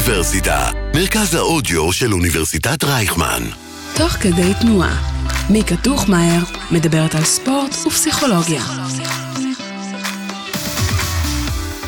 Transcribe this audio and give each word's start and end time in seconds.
האוניברסיטה, 0.00 0.70
מרכז 0.94 1.34
האודיו 1.34 1.92
של 1.92 2.12
אוניברסיטת 2.12 2.84
רייכמן. 2.84 3.42
תוך 3.96 4.12
כדי 4.12 4.52
תנועה, 4.60 4.96
מיקה 5.50 5.76
טוחמאייר 5.76 6.44
מדברת 6.70 7.14
על 7.14 7.24
ספורט 7.24 7.74
ופסיכולוגיה. 7.86 8.62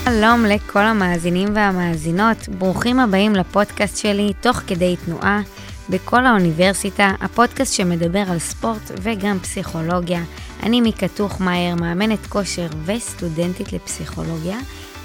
שלום 0.04 0.44
לכל 0.44 0.78
המאזינים 0.78 1.48
והמאזינות, 1.54 2.48
ברוכים 2.48 3.00
הבאים 3.00 3.34
לפודקאסט 3.34 3.96
שלי, 3.96 4.32
תוך 4.40 4.56
כדי 4.56 4.96
תנועה, 5.04 5.40
בכל 5.88 6.26
האוניברסיטה, 6.26 7.12
הפודקאסט 7.20 7.74
שמדבר 7.74 8.24
על 8.30 8.38
ספורט 8.38 8.90
וגם 9.02 9.38
פסיכולוגיה. 9.40 10.22
אני 10.62 10.80
מיקה 10.80 11.08
טוחמאייר, 11.08 11.74
מאמנת 11.74 12.26
כושר 12.28 12.68
וסטודנטית 12.84 13.72
לפסיכולוגיה, 13.72 14.58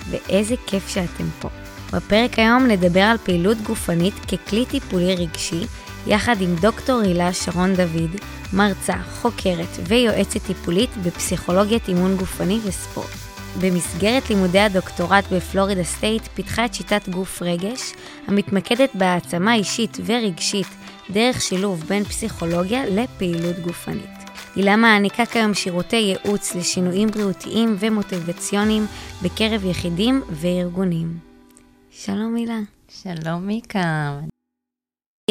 ואיזה 0.10 0.56
כיף 0.66 0.90
שאתם 0.90 1.26
פה. 1.40 1.50
בפרק 1.94 2.40
היום 2.40 2.68
נדבר 2.68 3.02
על 3.02 3.18
פעילות 3.18 3.58
גופנית 3.58 4.14
ככלי 4.14 4.66
טיפולי 4.66 5.16
רגשי, 5.16 5.66
יחד 6.08 6.42
עם 6.42 6.56
דוקטור 6.56 7.02
הילה 7.02 7.34
שרון 7.34 7.76
דוד, 7.76 8.16
מרצה, 8.54 8.96
חוקרת 9.22 9.80
ויועצת 9.88 10.46
טיפולית 10.48 10.90
בפסיכולוגיית 11.04 11.88
אימון 11.88 12.16
גופני 12.16 12.60
וספורט. 12.64 13.28
במסגרת 13.62 14.30
לימודי 14.30 14.60
הדוקטורט 14.60 15.24
בפלורידה 15.32 15.84
סטייט 15.84 16.28
פיתחה 16.34 16.66
את 16.66 16.74
שיטת 16.74 17.10
גוף 17.10 17.42
רגש, 17.42 17.94
המתמקדת 18.28 18.90
בהעצמה 18.94 19.54
אישית 19.54 19.98
ורגשית 20.06 20.68
דרך 21.10 21.42
שילוב 21.42 21.84
בין 21.88 22.04
פסיכולוגיה 22.04 22.86
לפעילות 22.86 23.60
גופנית. 23.60 24.18
הילה 24.56 24.76
מעניקה 24.76 25.26
כיום 25.26 25.54
שירותי 25.54 25.96
ייעוץ 25.96 26.56
לשינויים 26.56 27.12
בריאותיים 27.12 27.76
ומוטיבציוניים 27.80 28.86
בקרב 29.22 29.66
יחידים 29.66 30.22
וארגונים. 30.30 31.27
שלום 32.00 32.36
הילה. 32.36 32.60
שלום 32.90 33.48
מיקה. 33.48 34.20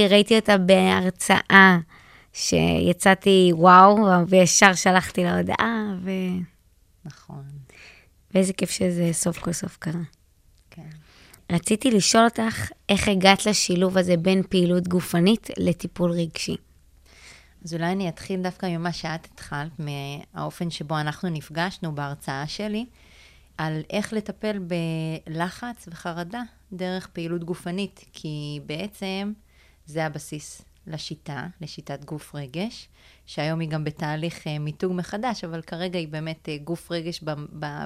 ראיתי 0.00 0.36
אותה 0.36 0.59
בהרצאה 0.59 1.78
שיצאתי 2.33 3.50
וואו, 3.53 3.97
וישר 4.28 4.75
שלחתי 4.75 5.25
לה 5.25 5.39
הודעה, 5.39 5.95
ו... 6.03 6.11
נכון. 7.05 7.45
ואיזה 8.34 8.53
כיף 8.53 8.70
שזה 8.70 9.08
סוף 9.12 9.39
כל 9.39 9.53
סוף 9.53 9.77
קרה. 9.77 10.00
כן. 10.70 10.89
רציתי 11.53 11.91
לשאול 11.91 12.25
אותך, 12.25 12.70
איך 12.89 13.08
הגעת 13.08 13.47
לשילוב 13.47 13.98
הזה 13.98 14.17
בין 14.17 14.42
פעילות 14.48 14.89
גופנית 14.89 15.51
לטיפול 15.58 16.11
רגשי? 16.11 16.56
אז 17.64 17.75
אולי 17.75 17.92
אני 17.92 18.08
אתחיל 18.08 18.42
דווקא 18.42 18.67
ממה 18.67 18.92
שאת 18.92 19.25
התחלת, 19.25 19.73
מהאופן 19.78 20.70
שבו 20.70 21.01
אנחנו 21.01 21.28
נפגשנו 21.28 21.95
בהרצאה 21.95 22.47
שלי, 22.47 22.86
על 23.58 23.83
איך 23.91 24.12
לטפל 24.12 24.58
בלחץ 24.58 25.89
וחרדה 25.91 26.42
דרך 26.72 27.06
פעילות 27.06 27.45
גופנית, 27.45 28.05
כי 28.12 28.61
בעצם 28.67 29.33
זה 29.86 30.06
הבסיס 30.06 30.62
לשיטה, 30.86 31.47
לשיטת 31.61 32.05
גוף 32.05 32.34
רגש, 32.34 32.89
שהיום 33.27 33.61
היא 33.61 33.69
גם 33.69 33.84
בתהליך 33.84 34.47
אה, 34.47 34.58
מיתוג 34.58 34.92
מחדש, 34.92 35.45
אבל 35.45 35.62
כרגע 35.62 35.98
היא 35.98 36.08
באמת 36.08 36.48
אה, 36.48 36.56
גוף 36.64 36.91
רגש 36.91 37.20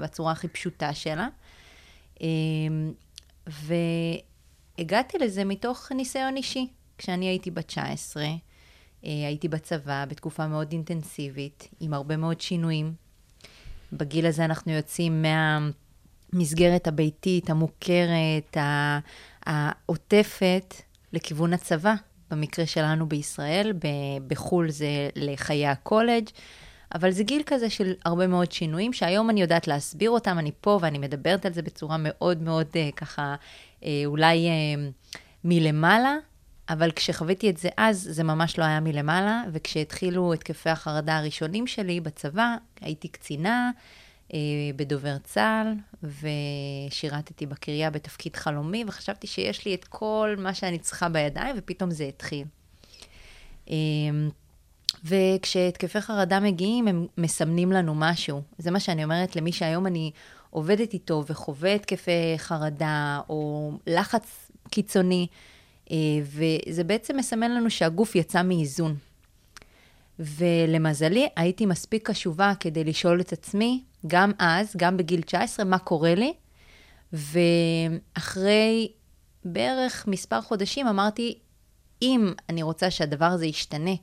בצורה 0.03 0.33
הכי 0.33 0.49
פשוטה 0.49 0.95
שלה. 0.95 1.29
אמ, 2.21 2.93
והגעתי 3.47 5.19
לזה 5.19 5.45
מתוך 5.45 5.93
ניסיון 5.93 6.37
אישי. 6.37 6.67
כשאני 6.99 7.27
הייתי 7.27 7.51
בת 7.51 7.67
19, 7.67 8.23
אה, 8.25 8.31
הייתי 9.05 9.49
בצבא 9.49 10.05
בתקופה 10.09 10.47
מאוד 10.47 10.73
אינטנסיבית, 10.73 11.69
עם 11.81 11.95
הרבה 11.95 12.17
מאוד 12.17 12.41
שינויים. 12.41 12.95
בגיל 13.93 14.27
הזה 14.27 14.45
אנחנו 14.45 14.73
יוצאים 14.73 15.25
מהמסגרת 16.33 16.89
הביתית, 16.89 17.51
המוכרת, 17.51 18.57
העוטפת, 19.47 20.75
לכיוון 21.13 21.53
הצבא. 21.53 21.95
במקרה 22.31 22.67
שלנו 22.67 23.09
בישראל, 23.09 23.73
בחו"ל 24.27 24.71
זה 24.71 25.09
לחיי 25.17 25.67
הקולג', 25.67 26.29
אבל 26.95 27.11
זה 27.11 27.23
גיל 27.23 27.43
כזה 27.47 27.71
של 27.71 27.93
הרבה 28.05 28.27
מאוד 28.27 28.53
שינויים, 28.53 28.93
שהיום 28.93 29.31
אני 29.31 29.41
יודעת 29.41 29.69
להסביר 29.69 30.11
אותם, 30.11 30.39
אני 30.39 30.51
פה 30.61 30.79
ואני 30.83 30.99
מדברת 30.99 31.47
על 31.47 31.53
זה 31.53 31.63
בצורה 31.63 31.97
מאוד 31.99 32.43
מאוד 32.43 32.67
uh, 32.67 32.95
ככה, 32.97 33.35
uh, 33.81 33.85
אולי 34.07 34.49
uh, 34.49 35.09
מלמעלה, 35.45 36.17
אבל 36.69 36.91
כשחוויתי 36.91 37.51
את 37.51 37.57
זה 37.57 37.69
אז, 37.77 38.09
זה 38.11 38.25
ממש 38.25 38.59
לא 38.59 38.65
היה 38.65 38.81
מלמעלה, 38.81 39.43
וכשהתחילו 39.53 40.33
התקפי 40.33 40.71
החרדה 40.71 41.19
הראשונים 41.19 41.67
שלי 41.67 42.01
בצבא, 42.01 42.57
הייתי 42.81 43.09
קצינה 43.09 43.71
אה, 43.77 43.83
בדובר 44.77 45.19
צה"ל, 45.25 45.75
ושירתתי 46.03 47.47
בקריה 47.47 47.91
בתפקיד 47.91 48.37
חלומי, 48.37 48.85
וחשבתי 48.89 49.27
שיש 49.27 49.65
לי 49.67 49.75
את 49.75 49.85
כל 49.85 50.35
מה 50.39 50.55
שאני 50.55 50.79
צריכה 50.79 51.09
בידיים, 51.09 51.57
ופתאום 51.59 51.91
זה 51.91 52.05
התחיל. 52.05 52.45
אה, 53.71 53.77
וכשהתקפי 55.05 56.01
חרדה 56.01 56.41
מגיעים, 56.41 56.89
הם 56.89 57.07
מסמנים 57.19 57.73
לנו 57.73 57.95
משהו. 57.95 58.43
זה 58.59 58.71
מה 58.71 58.81
שאני 58.81 59.05
אומרת 59.05 59.37
למי 59.37 59.53
שהיום 59.53 59.87
אני 59.87 60.11
עובדת 60.51 60.93
איתו 60.93 61.25
וחווה 61.27 61.75
התקפי 61.75 62.35
חרדה, 62.37 63.21
או 63.29 63.73
לחץ 63.87 64.51
קיצוני. 64.71 65.27
אה, 65.91 65.97
וזה 66.23 66.85
בעצם 66.85 67.17
מסמן 67.17 67.51
לנו 67.51 67.71
שהגוף 67.71 68.17
יצא 68.17 68.43
מאיזון. 68.43 68.97
ולמזלי, 70.19 71.29
הייתי 71.37 71.67
מספיק 71.67 72.11
קשובה 72.11 72.53
כדי 72.61 72.85
לשאול 72.85 73.21
את 73.21 73.33
עצמי, 73.33 73.83
גם 74.07 74.33
אז, 74.39 74.75
גם 74.77 74.97
בגיל 74.97 75.21
19, 75.23 75.65
מה 75.65 75.79
קורה 75.79 76.15
לי. 76.15 76.33
ואחרי 77.13 78.93
בערך 79.45 80.05
מספר 80.09 80.41
חודשים 80.41 80.87
אמרתי, 80.87 81.39
אם 82.03 82.33
אני 82.49 82.63
רוצה 82.63 82.91
שהדבר 82.91 83.25
הזה 83.25 83.47
ישתנה, 83.47 83.95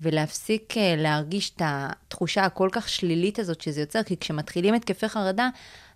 ולהפסיק 0.00 0.76
אה, 0.76 0.94
להרגיש 0.96 1.50
את 1.50 1.62
התחושה 1.64 2.44
הכל 2.44 2.68
כך 2.72 2.88
שלילית 2.88 3.38
הזאת 3.38 3.60
שזה 3.60 3.80
יוצר, 3.80 4.02
כי 4.02 4.16
כשמתחילים 4.16 4.74
התקפי 4.74 5.08
חרדה, 5.08 5.48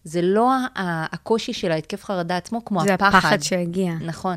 זה 0.05 0.22
לא 0.22 0.53
הקושי 1.12 1.53
של 1.53 1.72
ההתקף 1.72 2.05
חרדה 2.05 2.37
עצמו, 2.37 2.65
כמו 2.65 2.83
זה 2.83 2.94
הפחד. 2.94 3.10
זה 3.10 3.19
הפחד 3.19 3.43
שהגיע. 3.43 3.93
נכון. 4.00 4.37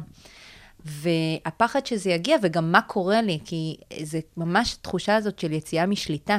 והפחד 0.85 1.85
שזה 1.85 2.09
יגיע, 2.09 2.37
וגם 2.41 2.71
מה 2.71 2.81
קורה 2.81 3.21
לי, 3.21 3.39
כי 3.45 3.77
זה 4.01 4.19
ממש 4.37 4.75
התחושה 4.79 5.15
הזאת 5.15 5.39
של 5.39 5.51
יציאה 5.51 5.85
משליטה. 5.85 6.37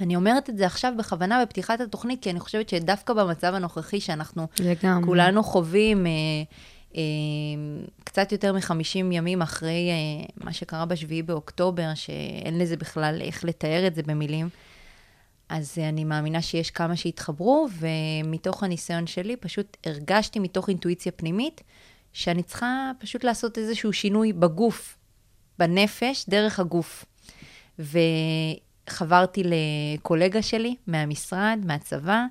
אני 0.00 0.16
אומרת 0.16 0.50
את 0.50 0.56
זה 0.56 0.66
עכשיו 0.66 0.92
בכוונה 0.98 1.44
בפתיחת 1.44 1.80
התוכנית, 1.80 2.22
כי 2.22 2.30
אני 2.30 2.40
חושבת 2.40 2.68
שדווקא 2.68 3.14
במצב 3.14 3.54
הנוכחי 3.54 4.00
שאנחנו 4.00 4.46
לגמרי. 4.60 5.06
כולנו 5.06 5.42
חווים, 5.42 6.06
אה, 6.06 6.12
אה, 6.96 7.02
קצת 8.04 8.32
יותר 8.32 8.52
מ-50 8.52 8.98
ימים 9.12 9.42
אחרי 9.42 9.90
אה, 9.90 10.44
מה 10.44 10.52
שקרה 10.52 10.86
ב-7 10.86 11.24
באוקטובר, 11.24 11.94
שאין 11.94 12.58
לזה 12.58 12.76
בכלל 12.76 13.20
איך 13.20 13.44
לתאר 13.44 13.86
את 13.86 13.94
זה 13.94 14.02
במילים, 14.02 14.48
אז 15.48 15.78
אה, 15.78 15.88
אני 15.88 16.04
מאמינה 16.04 16.42
שיש 16.42 16.70
כמה 16.70 16.96
שהתחברו, 16.96 17.68
ומתוך 17.72 18.62
הניסיון 18.62 19.06
שלי 19.06 19.36
פשוט 19.36 19.76
הרגשתי 19.86 20.38
מתוך 20.38 20.68
אינטואיציה 20.68 21.12
פנימית, 21.12 21.60
שאני 22.12 22.42
צריכה 22.42 22.90
פשוט 22.98 23.24
לעשות 23.24 23.58
איזשהו 23.58 23.92
שינוי 23.92 24.32
בגוף, 24.32 24.96
בנפש, 25.58 26.24
דרך 26.28 26.60
הגוף. 26.60 27.04
וחברתי 28.90 29.42
לקולגה 29.44 30.42
שלי 30.42 30.74
מהמשרד, 30.86 31.58
מהצבא, 31.64 32.24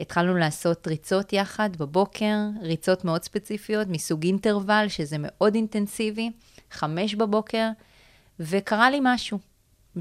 התחלנו 0.00 0.36
לעשות 0.36 0.88
ריצות 0.88 1.32
יחד 1.32 1.70
בבוקר, 1.76 2.36
ריצות 2.62 3.04
מאוד 3.04 3.22
ספציפיות, 3.22 3.88
מסוג 3.88 4.24
אינטרוול, 4.24 4.88
שזה 4.88 5.16
מאוד 5.18 5.54
אינטנסיבי, 5.54 6.30
חמש 6.70 7.14
בבוקר, 7.14 7.68
וקרה 8.40 8.90
לי 8.90 8.98
משהו. 9.02 9.38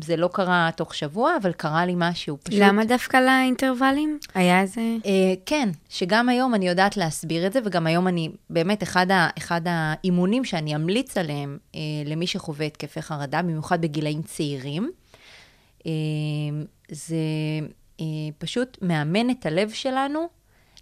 זה 0.01 0.15
לא 0.15 0.29
קרה 0.33 0.69
תוך 0.75 0.95
שבוע, 0.95 1.37
אבל 1.41 1.51
קרה 1.51 1.85
לי 1.85 1.93
משהו. 1.95 2.37
פשוט... 2.43 2.59
למה 2.59 2.85
דווקא 2.85 3.17
לאינטרוולים? 3.17 4.19
היה 4.35 4.61
איזה... 4.61 4.81
אה, 5.05 5.33
כן, 5.45 5.69
שגם 5.89 6.29
היום 6.29 6.55
אני 6.55 6.67
יודעת 6.67 6.97
להסביר 6.97 7.47
את 7.47 7.53
זה, 7.53 7.59
וגם 7.65 7.87
היום 7.87 8.07
אני, 8.07 8.29
באמת, 8.49 8.83
אחד, 8.83 9.11
ה, 9.11 9.29
אחד 9.37 9.61
האימונים 9.65 10.45
שאני 10.45 10.75
אמליץ 10.75 11.17
עליהם 11.17 11.57
אה, 11.75 11.79
למי 12.05 12.27
שחווה 12.27 12.65
התקפי 12.65 13.01
חרדה, 13.01 13.41
במיוחד 13.41 13.81
בגילאים 13.81 14.21
צעירים, 14.21 14.91
זה 16.91 17.15
אה, 17.99 18.05
פשוט 18.37 18.77
מאמן 18.81 19.29
את 19.29 19.45
הלב 19.45 19.69
שלנו, 19.69 20.27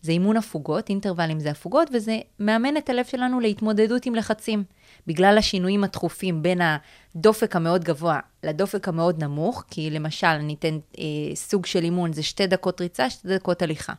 זה 0.02 0.12
אימון 0.12 0.38
הפוגות, 0.38 0.90
אינטרוולים 0.90 1.40
זה 1.40 1.52
הפוגות, 1.52 1.90
וזה 1.94 2.20
מאמן 2.40 2.78
את 2.78 2.90
הלב 2.90 3.06
שלנו 3.06 3.40
להתמודדות 3.40 4.06
עם 4.06 4.16
לחצים. 4.16 4.64
בגלל 5.08 5.38
השינויים 5.38 5.84
התכופים 5.84 6.44
בין 6.44 6.62
הדופק 6.62 7.56
המאוד 7.56 7.84
גבוה 7.84 8.20
לדופק 8.44 8.88
המאוד 8.88 9.24
נמוך, 9.24 9.64
כי 9.70 9.90
למשל, 9.90 10.38
ניתן 10.38 10.80
אה, 11.00 11.04
סוג 11.36 11.66
של 11.66 11.84
אימון, 11.84 12.14
זה 12.14 12.24
שתי 12.24 12.48
דקות 12.48 12.82
ריצה, 12.82 13.10
שתי 13.10 13.28
דקות 13.28 13.62
הליכה. 13.62 13.94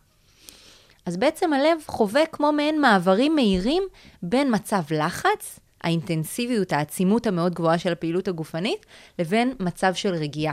אז 1.07 1.17
בעצם 1.17 1.53
הלב 1.53 1.79
חווה 1.87 2.27
כמו 2.27 2.53
מעין 2.53 2.81
מעברים 2.81 3.35
מהירים 3.35 3.83
בין 4.23 4.55
מצב 4.55 4.83
לחץ, 4.91 5.61
האינטנסיביות, 5.81 6.73
העצימות 6.73 7.27
המאוד 7.27 7.55
גבוהה 7.55 7.79
של 7.79 7.93
הפעילות 7.93 8.29
הגופנית, 8.29 8.87
לבין 9.19 9.55
מצב 9.61 9.95
של 9.95 10.15
רגיעה. 10.15 10.53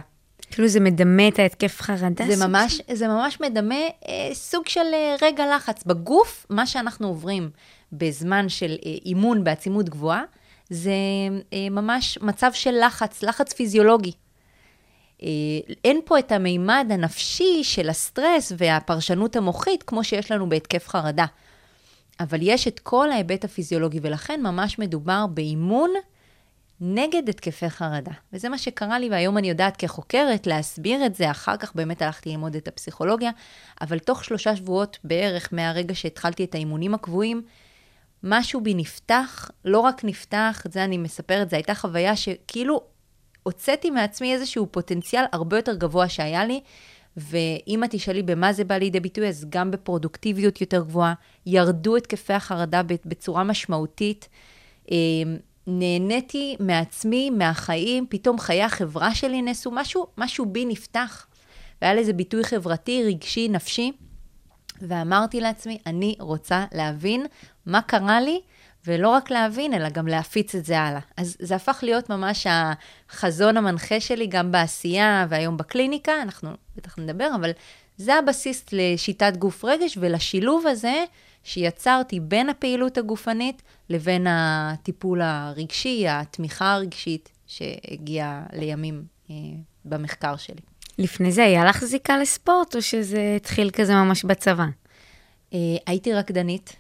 כאילו 0.51 0.67
זה 0.67 0.79
מדמה 0.79 1.27
את 1.27 1.39
ההתקף 1.39 1.81
חרדה? 1.81 2.25
זה 2.27 2.47
ממש, 2.47 2.81
זה 2.91 3.07
ממש 3.07 3.41
מדמה 3.41 3.75
אה, 3.75 4.29
סוג 4.33 4.67
של 4.67 4.93
אה, 4.93 5.15
רגע 5.21 5.55
לחץ. 5.55 5.83
בגוף, 5.83 6.45
מה 6.49 6.67
שאנחנו 6.67 7.07
עוברים 7.07 7.49
בזמן 7.91 8.49
של 8.49 8.75
אה, 8.85 8.91
אימון 9.05 9.43
בעצימות 9.43 9.89
גבוהה, 9.89 10.23
זה 10.69 10.91
אה, 11.53 11.69
ממש 11.71 12.17
מצב 12.21 12.51
של 12.53 12.75
לחץ, 12.85 13.23
לחץ 13.23 13.53
פיזיולוגי. 13.53 14.11
אה, 15.23 15.27
אין 15.85 15.99
פה 16.05 16.19
את 16.19 16.31
המימד 16.31 16.87
הנפשי 16.89 17.63
של 17.63 17.89
הסטרס 17.89 18.51
והפרשנות 18.57 19.35
המוחית, 19.35 19.83
כמו 19.83 20.03
שיש 20.03 20.31
לנו 20.31 20.49
בהתקף 20.49 20.87
חרדה. 20.87 21.25
אבל 22.19 22.39
יש 22.41 22.67
את 22.67 22.79
כל 22.79 23.11
ההיבט 23.11 23.45
הפיזיולוגי, 23.45 23.99
ולכן 24.03 24.41
ממש 24.41 24.79
מדובר 24.79 25.25
באימון 25.27 25.89
נגד 26.81 27.29
התקפי 27.29 27.69
חרדה. 27.69 28.11
וזה 28.33 28.49
מה 28.49 28.57
שקרה 28.57 28.99
לי, 28.99 29.09
והיום 29.09 29.37
אני 29.37 29.49
יודעת 29.49 29.77
כחוקרת 29.77 30.47
להסביר 30.47 31.05
את 31.05 31.15
זה, 31.15 31.31
אחר 31.31 31.57
כך 31.57 31.75
באמת 31.75 32.01
הלכתי 32.01 32.29
ללמוד 32.29 32.55
את 32.55 32.67
הפסיכולוגיה, 32.67 33.31
אבל 33.81 33.99
תוך 33.99 34.23
שלושה 34.23 34.55
שבועות 34.55 34.99
בערך 35.03 35.49
מהרגע 35.51 35.95
שהתחלתי 35.95 36.43
את 36.43 36.55
האימונים 36.55 36.93
הקבועים, 36.93 37.41
משהו 38.23 38.61
בי 38.61 38.73
נפתח, 38.73 39.51
לא 39.65 39.79
רק 39.79 40.03
נפתח, 40.03 40.63
את 40.65 40.71
זה 40.71 40.83
אני 40.83 40.97
מספרת, 40.97 41.49
זו 41.49 41.55
הייתה 41.55 41.75
חוויה 41.75 42.15
שכאילו 42.15 42.81
הוצאתי 43.43 43.89
מעצמי 43.89 44.33
איזשהו 44.33 44.67
פוטנציאל 44.71 45.23
הרבה 45.31 45.57
יותר 45.57 45.75
גבוה 45.75 46.09
שהיה 46.09 46.45
לי, 46.45 46.61
ואם 47.17 47.83
את 47.83 47.89
תשאלי 47.91 48.23
במה 48.23 48.53
זה 48.53 48.63
בא 48.63 48.75
לידי 48.75 48.99
ביטוי, 48.99 49.27
אז 49.27 49.45
גם 49.49 49.71
בפרודוקטיביות 49.71 50.61
יותר 50.61 50.83
גבוהה, 50.83 51.13
ירדו 51.45 51.97
התקפי 51.97 52.33
החרדה 52.33 52.81
בצורה 53.05 53.43
משמעותית. 53.43 54.29
נהניתי 55.69 56.55
מעצמי, 56.59 57.29
מהחיים, 57.29 58.05
פתאום 58.09 58.39
חיי 58.39 58.63
החברה 58.63 59.15
שלי 59.15 59.41
נעשו, 59.41 59.71
משהו, 59.71 60.07
משהו 60.17 60.45
בי 60.45 60.65
נפתח. 60.65 61.27
והיה 61.81 61.93
לזה 61.93 62.13
ביטוי 62.13 62.43
חברתי, 62.43 63.03
רגשי, 63.03 63.47
נפשי, 63.47 63.91
ואמרתי 64.81 65.41
לעצמי, 65.41 65.77
אני 65.85 66.15
רוצה 66.19 66.65
להבין 66.71 67.25
מה 67.65 67.81
קרה 67.81 68.21
לי, 68.21 68.41
ולא 68.87 69.09
רק 69.09 69.31
להבין, 69.31 69.73
אלא 69.73 69.89
גם 69.89 70.07
להפיץ 70.07 70.55
את 70.55 70.65
זה 70.65 70.79
הלאה. 70.79 70.99
אז 71.17 71.37
זה 71.39 71.55
הפך 71.55 71.79
להיות 71.83 72.09
ממש 72.09 72.47
החזון 73.09 73.57
המנחה 73.57 73.99
שלי, 73.99 74.27
גם 74.27 74.51
בעשייה 74.51 75.25
והיום 75.29 75.57
בקליניקה, 75.57 76.21
אנחנו 76.21 76.49
בטח 76.75 76.99
נדבר, 76.99 77.29
אבל 77.35 77.51
זה 77.97 78.15
הבסיס 78.15 78.65
לשיטת 78.71 79.37
גוף 79.37 79.65
רגש 79.65 79.97
ולשילוב 80.01 80.67
הזה 80.67 81.03
שיצרתי 81.43 82.19
בין 82.19 82.49
הפעילות 82.49 82.97
הגופנית 82.97 83.61
לבין 83.89 84.27
הטיפול 84.29 85.21
הרגשי, 85.21 86.07
התמיכה 86.07 86.73
הרגשית 86.73 87.29
שהגיעה 87.47 88.43
לימים 88.53 89.03
אה, 89.29 89.35
במחקר 89.85 90.35
שלי. 90.35 90.61
לפני 90.97 91.31
זה 91.31 91.43
היה 91.43 91.65
לך 91.65 91.85
זיקה 91.85 92.17
לספורט, 92.17 92.75
או 92.75 92.81
שזה 92.81 93.33
התחיל 93.35 93.69
כזה 93.69 93.93
ממש 93.93 94.25
בצבא? 94.25 94.65
אה, 95.53 95.59
הייתי 95.87 96.13
רקדנית 96.13 96.75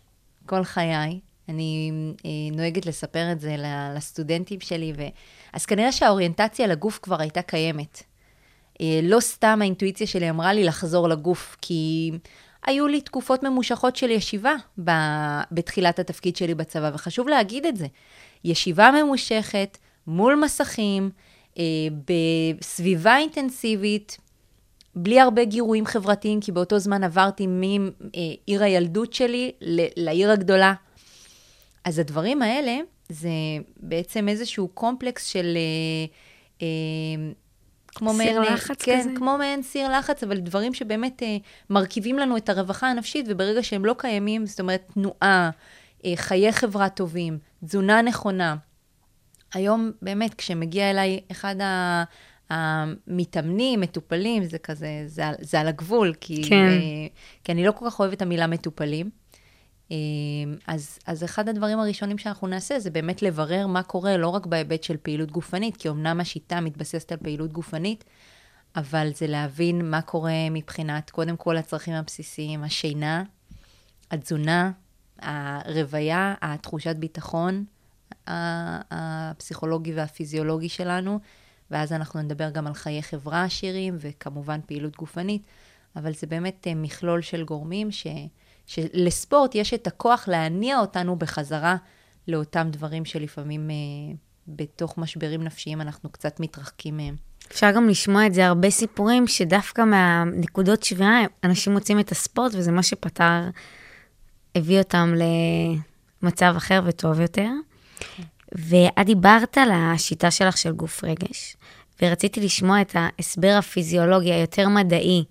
כל 0.45 0.63
חיי. 0.63 1.19
אני 1.49 1.91
אה, 2.25 2.29
נוהגת 2.57 2.85
לספר 2.85 3.31
את 3.31 3.39
זה 3.39 3.55
לסטודנטים 3.95 4.59
שלי, 4.59 4.93
ו... 4.97 5.01
אז 5.53 5.65
כנראה 5.65 5.91
שהאוריינטציה 5.91 6.67
לגוף 6.67 6.99
כבר 7.01 7.21
הייתה 7.21 7.41
קיימת. 7.41 8.03
אה, 8.81 8.99
לא 9.03 9.19
סתם 9.19 9.59
האינטואיציה 9.61 10.07
שלי 10.07 10.29
אמרה 10.29 10.53
לי 10.53 10.63
לחזור 10.63 11.09
לגוף, 11.09 11.57
כי 11.61 12.11
היו 12.65 12.87
לי 12.87 13.01
תקופות 13.01 13.43
ממושכות 13.43 13.95
של 13.95 14.09
ישיבה 14.09 14.53
ב... 14.83 14.91
בתחילת 15.51 15.99
התפקיד 15.99 16.35
שלי 16.35 16.55
בצבא, 16.55 16.91
וחשוב 16.93 17.27
להגיד 17.27 17.65
את 17.65 17.77
זה. 17.77 17.87
ישיבה 18.43 18.91
ממושכת, 18.91 19.77
מול 20.07 20.35
מסכים, 20.35 21.09
אה, 21.57 21.63
בסביבה 22.07 23.17
אינטנסיבית, 23.17 24.17
בלי 24.95 25.19
הרבה 25.19 25.45
גירויים 25.45 25.85
חברתיים, 25.85 26.39
כי 26.39 26.51
באותו 26.51 26.79
זמן 26.79 27.03
עברתי 27.03 27.47
מעיר 27.47 28.63
הילדות 28.63 29.13
שלי 29.13 29.51
לעיר 29.97 30.31
הגדולה. 30.31 30.73
אז 31.83 31.99
הדברים 31.99 32.41
האלה, 32.41 32.77
זה 33.09 33.29
בעצם 33.77 34.29
איזשהו 34.29 34.67
קומפלקס 34.67 35.25
של... 35.25 35.57
אה, 35.57 36.05
אה, 36.61 37.31
כמו 37.99 38.13
סיר 38.13 38.39
מעין, 38.39 38.53
לחץ 38.53 38.81
כן, 38.81 38.99
כזה? 38.99 39.09
כמו 39.15 39.37
מעין 39.37 39.63
סיר 39.63 39.97
לחץ, 39.97 40.23
אבל 40.23 40.39
דברים 40.39 40.73
שבאמת 40.73 41.23
אה, 41.23 41.37
מרכיבים 41.69 42.19
לנו 42.19 42.37
את 42.37 42.49
הרווחה 42.49 42.89
הנפשית, 42.89 43.25
וברגע 43.29 43.63
שהם 43.63 43.85
לא 43.85 43.95
קיימים, 43.97 44.45
זאת 44.45 44.59
אומרת, 44.59 44.91
תנועה, 44.93 45.49
אה, 46.05 46.13
חיי 46.15 46.51
חברה 46.51 46.89
טובים, 46.89 47.37
תזונה 47.65 48.01
נכונה. 48.01 48.55
היום, 49.53 49.91
באמת, 50.01 50.33
כשמגיע 50.33 50.89
אליי 50.89 51.19
אחד 51.31 51.61
ה... 51.61 52.03
המתאמנים, 52.49 53.79
מטופלים, 53.81 54.43
זה 54.43 54.57
כזה, 54.57 55.03
זה, 55.05 55.23
זה 55.41 55.59
על 55.59 55.67
הגבול, 55.67 56.13
כי, 56.21 56.49
כן. 56.49 56.55
אה, 56.55 57.07
כי 57.43 57.51
אני 57.51 57.65
לא 57.65 57.71
כל 57.71 57.85
כך 57.89 57.99
אוהבת 57.99 58.13
את 58.13 58.21
המילה 58.21 58.47
מטופלים. 58.47 59.09
אה, 59.91 59.97
אז, 60.67 60.99
אז 61.05 61.23
אחד 61.23 61.49
הדברים 61.49 61.79
הראשונים 61.79 62.17
שאנחנו 62.17 62.47
נעשה 62.47 62.79
זה 62.79 62.89
באמת 62.89 63.21
לברר 63.21 63.67
מה 63.67 63.83
קורה, 63.83 64.17
לא 64.17 64.27
רק 64.27 64.45
בהיבט 64.45 64.83
של 64.83 64.97
פעילות 64.97 65.31
גופנית, 65.31 65.77
כי 65.77 65.89
אמנם 65.89 66.19
השיטה 66.19 66.61
מתבססת 66.61 67.11
על 67.11 67.17
פעילות 67.17 67.53
גופנית, 67.53 68.03
אבל 68.75 69.09
זה 69.15 69.27
להבין 69.27 69.89
מה 69.89 70.01
קורה 70.01 70.49
מבחינת, 70.51 71.09
קודם 71.09 71.37
כל, 71.37 71.57
הצרכים 71.57 71.93
הבסיסיים, 71.93 72.63
השינה, 72.63 73.23
התזונה, 74.11 74.71
הרוויה, 75.19 76.35
התחושת 76.41 76.95
ביטחון 76.95 77.65
הפסיכולוגי 78.27 79.93
והפיזיולוגי 79.93 80.69
שלנו, 80.69 81.19
ואז 81.71 81.93
אנחנו 81.93 82.21
נדבר 82.21 82.49
גם 82.49 82.67
על 82.67 82.73
חיי 82.73 83.03
חברה 83.03 83.43
עשירים, 83.43 83.97
וכמובן 83.99 84.59
פעילות 84.65 84.95
גופנית, 84.95 85.41
אבל 85.95 86.13
זה 86.13 86.27
באמת 86.27 86.67
אה, 86.67 86.75
מכלול 86.75 87.21
של 87.21 87.43
גורמים 87.43 87.91
ש... 87.91 88.07
שלספורט 88.69 89.55
יש 89.55 89.73
את 89.73 89.87
הכוח 89.87 90.27
להניע 90.27 90.79
אותנו 90.79 91.15
בחזרה 91.15 91.75
לאותם 92.27 92.67
דברים 92.71 93.05
שלפעמים 93.05 93.69
אה, 93.69 93.75
בתוך 94.47 94.97
משברים 94.97 95.43
נפשיים 95.43 95.81
אנחנו 95.81 96.09
קצת 96.09 96.39
מתרחקים 96.39 96.97
מהם. 96.97 97.15
אפשר 97.51 97.71
גם 97.71 97.89
לשמוע 97.89 98.27
את 98.27 98.33
זה 98.33 98.47
הרבה 98.47 98.69
סיפורים, 98.69 99.27
שדווקא 99.27 99.81
מהנקודות 99.81 100.83
שבירה, 100.83 101.21
אנשים 101.43 101.73
מוצאים 101.73 101.99
את 101.99 102.11
הספורט, 102.11 102.51
וזה 102.55 102.71
מה 102.71 102.83
שפתר, 102.83 103.49
הביא 104.55 104.79
אותם 104.79 105.13
למצב 106.23 106.53
אחר 106.57 106.81
וטוב 106.85 107.19
יותר. 107.19 107.49
ואת 108.51 109.05
דיברת 109.05 109.57
על 109.57 109.69
השיטה 109.71 110.31
שלך 110.31 110.57
של 110.57 110.71
גוף 110.71 111.03
רגש, 111.03 111.57
ורציתי 112.01 112.41
לשמוע 112.41 112.81
את 112.81 112.95
ההסבר 112.95 113.55
הפיזיולוגי 113.59 114.33
היותר 114.33 114.69
מדעי. 114.69 115.23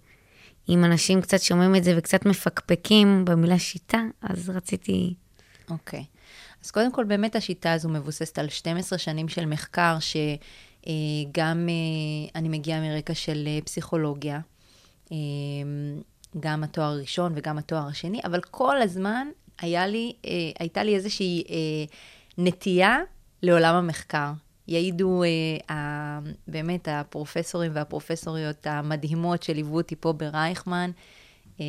אם 0.69 0.85
אנשים 0.85 1.21
קצת 1.21 1.41
שומעים 1.41 1.77
את 1.77 1.85
זה 1.85 1.95
וקצת 1.99 2.27
מפקפקים 2.27 3.25
במילה 3.25 3.59
שיטה, 3.59 4.03
אז 4.23 4.51
רציתי... 4.51 5.15
אוקיי. 5.71 6.05
אז 6.65 6.71
קודם 6.71 6.93
כל, 6.93 7.05
באמת 7.05 7.37
השיטה 7.37 7.73
הזו 7.73 7.89
מבוססת 7.89 8.39
על 8.39 8.49
12 8.49 8.99
שנים 8.99 9.29
של 9.29 9.47
מחקר, 9.47 9.97
שגם 10.01 11.69
אני 12.35 12.49
מגיעה 12.49 12.81
מרקע 12.81 13.15
של 13.15 13.45
אה, 13.47 13.59
פסיכולוגיה, 13.65 14.41
אה, 15.13 15.17
גם 16.41 16.65
התואר 16.65 16.87
הראשון 16.87 17.33
וגם 17.35 17.59
התואר 17.59 17.87
השני, 17.89 18.21
אבל 18.25 18.41
כל 18.41 18.83
הזמן 18.83 19.29
היה 19.61 19.87
לי, 19.87 20.13
אה, 20.27 20.31
הייתה 20.59 20.83
לי 20.83 20.95
איזושהי 20.95 21.45
אה, 21.51 21.95
נטייה 22.39 22.99
לעולם 23.43 23.75
המחקר. 23.75 24.33
יעידו 24.69 25.23
אה, 25.23 25.75
ה, 25.77 26.19
באמת 26.49 26.89
הפרופסורים 26.91 27.73
והפרופסוריות 27.75 28.67
המדהימות 28.67 29.43
שליוו 29.43 29.77
אותי 29.77 29.97
פה 29.97 30.13
ברייכמן, 30.13 30.91
אה, 31.61 31.65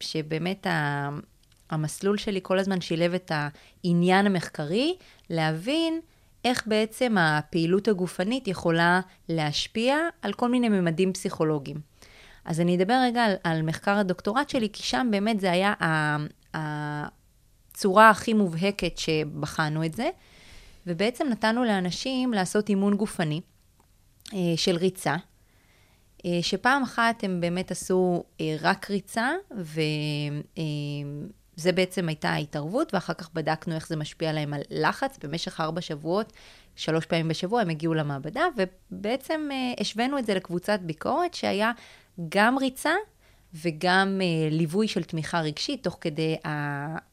שבאמת 0.00 0.66
ה, 0.66 1.08
המסלול 1.70 2.18
שלי 2.18 2.40
כל 2.42 2.58
הזמן 2.58 2.80
שילב 2.80 3.14
את 3.14 3.32
העניין 3.34 4.26
המחקרי, 4.26 4.94
להבין 5.30 6.00
איך 6.44 6.62
בעצם 6.66 7.16
הפעילות 7.18 7.88
הגופנית 7.88 8.48
יכולה 8.48 9.00
להשפיע 9.28 9.96
על 10.22 10.32
כל 10.32 10.48
מיני 10.48 10.68
ממדים 10.68 11.12
פסיכולוגיים. 11.12 11.76
אז 12.44 12.60
אני 12.60 12.76
אדבר 12.76 13.00
רגע 13.04 13.24
על, 13.24 13.34
על 13.44 13.62
מחקר 13.62 13.98
הדוקטורט 13.98 14.48
שלי, 14.48 14.68
כי 14.72 14.82
שם 14.82 15.08
באמת 15.10 15.40
זה 15.40 15.52
היה 15.52 15.74
הצורה 16.54 18.10
הכי 18.10 18.32
מובהקת 18.32 18.98
שבחנו 18.98 19.84
את 19.84 19.94
זה. 19.94 20.08
ובעצם 20.86 21.26
נתנו 21.30 21.64
לאנשים 21.64 22.32
לעשות 22.32 22.68
אימון 22.68 22.96
גופני 22.96 23.40
אה, 24.34 24.38
של 24.56 24.76
ריצה, 24.76 25.16
אה, 26.26 26.38
שפעם 26.42 26.82
אחת 26.82 27.24
הם 27.24 27.40
באמת 27.40 27.70
עשו 27.70 28.24
אה, 28.40 28.56
רק 28.60 28.90
ריצה, 28.90 29.30
וזה 29.50 30.42
בעצם 31.72 32.08
הייתה 32.08 32.30
ההתערבות, 32.30 32.94
ואחר 32.94 33.14
כך 33.14 33.30
בדקנו 33.34 33.74
איך 33.74 33.88
זה 33.88 33.96
משפיע 33.96 34.30
עליהם 34.30 34.54
על 34.54 34.60
לחץ. 34.70 35.18
במשך 35.22 35.60
ארבע 35.60 35.80
שבועות, 35.80 36.32
שלוש 36.76 37.06
פעמים 37.06 37.28
בשבוע 37.28 37.60
הם 37.60 37.68
הגיעו 37.68 37.94
למעבדה, 37.94 38.44
ובעצם 38.56 39.48
השווינו 39.80 40.18
את 40.18 40.26
זה 40.26 40.34
לקבוצת 40.34 40.80
ביקורת 40.82 41.34
שהיה 41.34 41.72
גם 42.28 42.58
ריצה 42.58 42.92
וגם 43.54 44.20
uh, 44.20 44.54
ליווי 44.54 44.88
של 44.88 45.04
תמיכה 45.04 45.40
רגשית, 45.40 45.82
תוך 45.82 45.98
כדי 46.00 46.36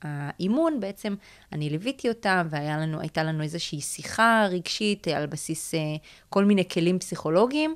האימון, 0.02 0.80
בעצם 0.80 1.16
אני 1.52 1.70
ליוויתי 1.70 2.10
אותם, 2.10 2.48
והייתה 2.50 3.24
לנו 3.24 3.44
איזושהי 3.44 3.82
שיחה 3.82 4.48
רגשית 4.50 5.08
על 5.08 5.26
בסיס 5.26 5.74
uh, 5.74 5.78
כל 6.30 6.46
מיני 6.46 6.70
כלים 6.70 7.00
פסיכולוגיים. 7.00 7.76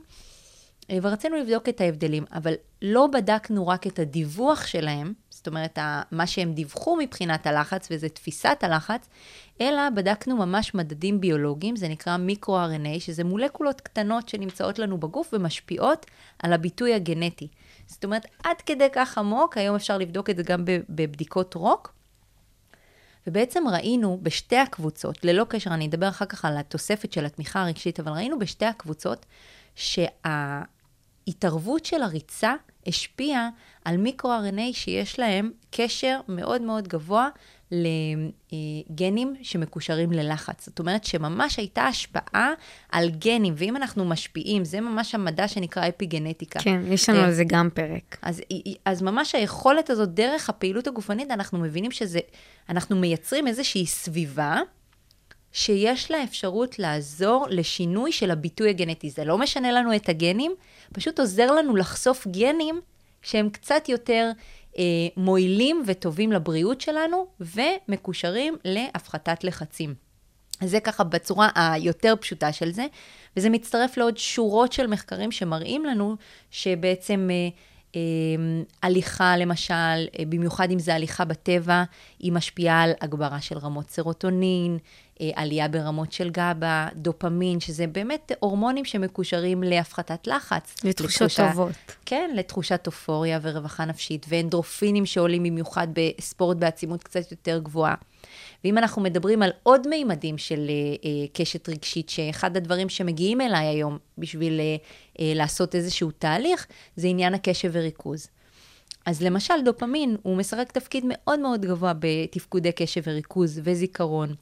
אה, 0.92 0.98
ורצינו 1.02 1.38
לבדוק 1.38 1.70
את 1.70 1.82
ההבדלים, 1.82 2.26
אבל 2.34 2.54
לא 2.82 3.08
בדקנו 3.08 3.68
רק 3.68 3.88
את 3.88 4.00
הדיווח 4.00 4.68
שלהם, 4.68 5.14
זאת 5.30 5.48
אומרת, 5.48 5.80
מה 6.12 6.28
שהם 6.28 6.54
דיווחו 6.54 6.96
מבחינת 6.96 7.48
הלחץ, 7.48 7.88
וזה 7.92 8.10
תפיסת 8.10 8.58
הלחץ, 8.62 9.08
אלא 9.62 9.90
בדקנו 9.90 10.38
ממש 10.38 10.74
מדדים 10.74 11.22
ביולוגיים, 11.22 11.76
זה 11.76 11.88
נקרא 11.88 12.18
מיקרו-RNA, 12.18 13.00
שזה 13.00 13.24
מולקולות 13.24 13.82
קטנות 13.82 14.30
שנמצאות 14.30 14.80
לנו 14.80 14.98
בגוף 14.98 15.34
ומשפיעות 15.34 16.06
על 16.40 16.54
הביטוי 16.54 16.94
הגנטי. 16.94 17.48
זאת 17.88 18.04
אומרת, 18.04 18.26
עד 18.44 18.62
כדי 18.66 18.88
כך 18.94 19.18
עמוק, 19.18 19.58
היום 19.58 19.76
אפשר 19.76 19.98
לבדוק 19.98 20.30
את 20.30 20.38
זה 20.38 20.44
גם 20.44 20.66
בבדיקות 20.90 21.54
רוק. 21.54 21.94
ובעצם 23.28 23.64
ראינו 23.68 24.20
בשתי 24.22 24.58
הקבוצות, 24.58 25.26
ללא 25.26 25.46
קשר, 25.50 25.74
אני 25.74 25.88
אדבר 25.88 26.10
אחר 26.10 26.26
כך 26.26 26.46
על 26.46 26.58
התוספת 26.58 27.14
של 27.14 27.26
התמיכה 27.26 27.62
הרגשית, 27.62 28.00
אבל 28.00 28.12
ראינו 28.12 28.40
בשתי 28.40 28.66
הקבוצות 28.66 29.26
שההתערבות 29.76 31.86
של 31.86 32.02
הריצה 32.02 32.54
השפיעה 32.88 33.50
על 33.86 33.98
מיקרו-RNA 33.98 34.74
שיש 34.74 35.20
להם 35.20 35.52
קשר 35.72 36.20
מאוד 36.28 36.62
מאוד 36.62 36.88
גבוה 36.88 37.30
לגנים 38.90 39.36
שמקושרים 39.42 40.12
ללחץ. 40.12 40.66
זאת 40.66 40.80
אומרת 40.80 41.04
שממש 41.04 41.58
הייתה 41.58 41.84
השפעה 41.84 42.52
על 42.92 43.10
גנים, 43.10 43.54
ואם 43.58 43.76
אנחנו 43.76 44.06
משפיעים, 44.06 44.66
זה 44.66 44.82
ממש 44.82 45.16
המדע 45.16 45.48
שנקרא 45.48 45.88
אפיגנטיקה. 45.88 46.60
כן, 46.60 46.82
יש 46.88 47.10
לנו 47.10 47.20
כן. 47.20 47.26
על 47.26 47.34
זה 47.34 47.44
גם 47.48 47.70
פרק. 47.74 48.18
אז, 48.22 48.42
אז 48.86 49.02
ממש 49.02 49.36
היכולת 49.36 49.90
הזאת, 49.90 50.14
דרך 50.14 50.50
הפעילות 50.50 50.88
הגופנית, 50.88 51.32
אנחנו 51.32 51.60
מבינים 51.60 51.92
שזה, 51.92 52.20
אנחנו 52.70 52.96
מייצרים 52.96 53.48
איזושהי 53.48 53.86
סביבה. 53.86 54.60
שיש 55.52 56.12
לה 56.12 56.24
אפשרות 56.24 56.80
לעזור 56.80 57.48
לשינוי 57.50 58.12
של 58.12 58.32
הביטוי 58.32 58.70
הגנטי. 58.70 59.10
זה 59.10 59.26
לא 59.26 59.38
משנה 59.38 59.72
לנו 59.72 59.96
את 59.96 60.10
הגנים, 60.10 60.56
פשוט 60.94 61.20
עוזר 61.20 61.52
לנו 61.52 61.76
לחשוף 61.76 62.28
גנים 62.28 62.82
שהם 63.22 63.50
קצת 63.50 63.90
יותר 63.90 64.32
אה, 64.32 64.40
מועילים 65.18 65.84
וטובים 65.86 66.32
לבריאות 66.32 66.82
שלנו, 66.82 67.28
ומקושרים 67.40 68.56
להפחתת 68.66 69.44
לחצים. 69.44 69.94
אז 70.62 70.72
זה 70.72 70.80
ככה 70.80 71.04
בצורה 71.04 71.50
היותר 71.56 72.14
פשוטה 72.22 72.54
של 72.54 72.72
זה, 72.72 72.86
וזה 73.38 73.50
מצטרף 73.50 73.98
לעוד 73.98 74.18
שורות 74.18 74.74
של 74.74 74.88
מחקרים 74.88 75.32
שמראים 75.32 75.86
לנו 75.86 76.16
שבעצם 76.52 77.30
אה, 77.32 77.36
אה, 77.36 77.50
הליכה, 78.84 79.38
למשל, 79.38 79.74
אה, 79.74 80.24
במיוחד 80.30 80.72
אם 80.72 80.80
זה 80.80 80.96
הליכה 80.96 81.26
בטבע, 81.26 81.84
היא 82.20 82.32
משפיעה 82.32 82.84
על 82.84 82.92
הגברה 83.02 83.42
של 83.42 83.58
רמות 83.58 83.90
סרוטונין, 83.90 84.78
אה, 85.22 85.30
עלייה 85.36 85.68
ברמות 85.68 86.12
של 86.12 86.30
גבה, 86.30 86.88
דופמין, 86.96 87.60
שזה 87.60 87.88
באמת 87.88 88.32
הורמונים 88.40 88.86
שמקושרים 88.86 89.64
להפחתת 89.64 90.28
לחץ. 90.28 90.76
לתחושות 90.84 91.22
לתחושה, 91.22 91.50
טובות. 91.50 91.72
כן, 92.06 92.32
לתחושת 92.36 92.88
אופוריה 92.88 93.40
ורווחה 93.42 93.86
נפשית, 93.86 94.26
ואנדרופינים 94.30 95.06
שעולים 95.06 95.44
במיוחד 95.44 95.88
בספורט 95.94 96.58
בעצימות 96.58 97.04
קצת 97.04 97.32
יותר 97.32 97.60
גבוהה. 97.64 97.96
ואם 98.64 98.78
אנחנו 98.78 99.02
מדברים 99.02 99.42
על 99.42 99.52
עוד 99.64 99.88
מימדים 99.88 100.38
של 100.38 100.60
אה, 100.70 101.10
אה, 101.10 101.28
קשת 101.34 101.70
רגשית, 101.70 102.10
שאחד 102.10 102.58
הדברים 102.58 102.90
שמגיעים 102.90 103.42
אליי 103.42 103.66
היום 103.66 103.98
בשביל 104.18 104.60
אה, 104.60 104.76
לעשות 105.36 105.76
איזשהו 105.76 106.12
תהליך, 106.12 106.68
זה 106.96 107.08
עניין 107.08 107.34
הקשב 107.34 107.70
וריכוז. 107.74 108.28
אז 109.06 109.22
למשל, 109.22 109.54
דופמין, 109.66 110.18
הוא 110.22 110.38
משחק 110.38 110.72
תפקיד 110.72 111.04
מאוד 111.08 111.40
מאוד 111.40 111.66
גבוה 111.66 111.94
בתפקודי 112.00 112.72
קשב 112.72 113.02
וריכוז 113.06 113.62
וזיכרון. 113.64 114.36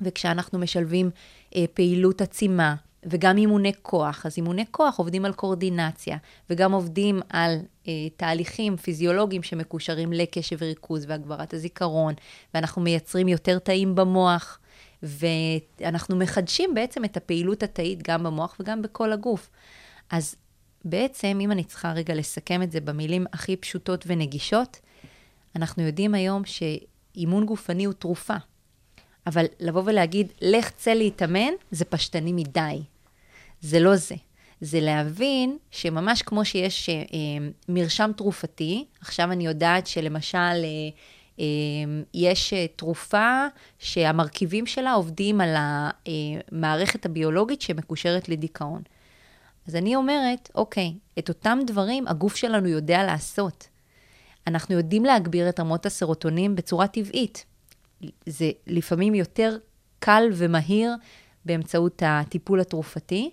וכשאנחנו 0.00 0.58
משלבים 0.58 1.10
אה, 1.56 1.64
פעילות 1.74 2.20
עצימה 2.20 2.74
וגם 3.04 3.36
אימוני 3.36 3.72
כוח, 3.82 4.26
אז 4.26 4.34
אימוני 4.36 4.64
כוח 4.70 4.98
עובדים 4.98 5.24
על 5.24 5.32
קורדינציה 5.32 6.16
וגם 6.50 6.72
עובדים 6.72 7.20
על 7.28 7.58
אה, 7.88 7.92
תהליכים 8.16 8.76
פיזיולוגיים 8.76 9.42
שמקושרים 9.42 10.12
לקשב 10.12 10.56
וריכוז 10.60 11.04
והגברת 11.08 11.54
הזיכרון, 11.54 12.14
ואנחנו 12.54 12.82
מייצרים 12.82 13.28
יותר 13.28 13.58
תאים 13.58 13.94
במוח, 13.94 14.58
ואנחנו 15.02 16.16
מחדשים 16.16 16.74
בעצם 16.74 17.04
את 17.04 17.16
הפעילות 17.16 17.62
התאית 17.62 18.02
גם 18.02 18.22
במוח 18.22 18.56
וגם 18.60 18.82
בכל 18.82 19.12
הגוף. 19.12 19.50
אז 20.10 20.36
בעצם, 20.84 21.38
אם 21.40 21.52
אני 21.52 21.64
צריכה 21.64 21.92
רגע 21.92 22.14
לסכם 22.14 22.62
את 22.62 22.72
זה 22.72 22.80
במילים 22.80 23.26
הכי 23.32 23.56
פשוטות 23.56 24.04
ונגישות, 24.06 24.80
אנחנו 25.56 25.82
יודעים 25.82 26.14
היום 26.14 26.42
שאימון 26.44 27.46
גופני 27.46 27.84
הוא 27.84 27.94
תרופה. 27.94 28.36
אבל 29.26 29.46
לבוא 29.60 29.82
ולהגיד, 29.86 30.32
לך 30.40 30.70
צא 30.70 30.90
להתאמן, 30.90 31.52
זה 31.70 31.84
פשטני 31.84 32.32
מדי. 32.32 32.82
זה 33.62 33.80
לא 33.80 33.96
זה. 33.96 34.14
זה 34.60 34.80
להבין 34.80 35.58
שממש 35.70 36.22
כמו 36.22 36.44
שיש 36.44 36.88
אה, 36.88 36.96
מרשם 37.68 38.10
תרופתי, 38.16 38.84
עכשיו 39.00 39.32
אני 39.32 39.46
יודעת 39.46 39.86
שלמשל 39.86 40.36
אה, 40.38 40.88
אה, 41.40 41.44
יש 42.14 42.52
אה, 42.52 42.66
תרופה 42.76 43.46
שהמרכיבים 43.78 44.66
שלה 44.66 44.92
עובדים 44.92 45.40
על 45.40 45.54
המערכת 45.56 47.06
הביולוגית 47.06 47.62
שמקושרת 47.62 48.28
לדיכאון. 48.28 48.82
אז 49.68 49.76
אני 49.76 49.96
אומרת, 49.96 50.50
אוקיי, 50.54 50.94
את 51.18 51.28
אותם 51.28 51.58
דברים 51.66 52.08
הגוף 52.08 52.36
שלנו 52.36 52.68
יודע 52.68 53.04
לעשות. 53.04 53.68
אנחנו 54.46 54.74
יודעים 54.74 55.04
להגביר 55.04 55.48
את 55.48 55.60
רמות 55.60 55.86
הסרוטונים 55.86 56.54
בצורה 56.54 56.86
טבעית. 56.86 57.44
זה 58.26 58.50
לפעמים 58.66 59.14
יותר 59.14 59.56
קל 59.98 60.22
ומהיר 60.32 60.94
באמצעות 61.44 62.02
הטיפול 62.06 62.60
התרופתי. 62.60 63.30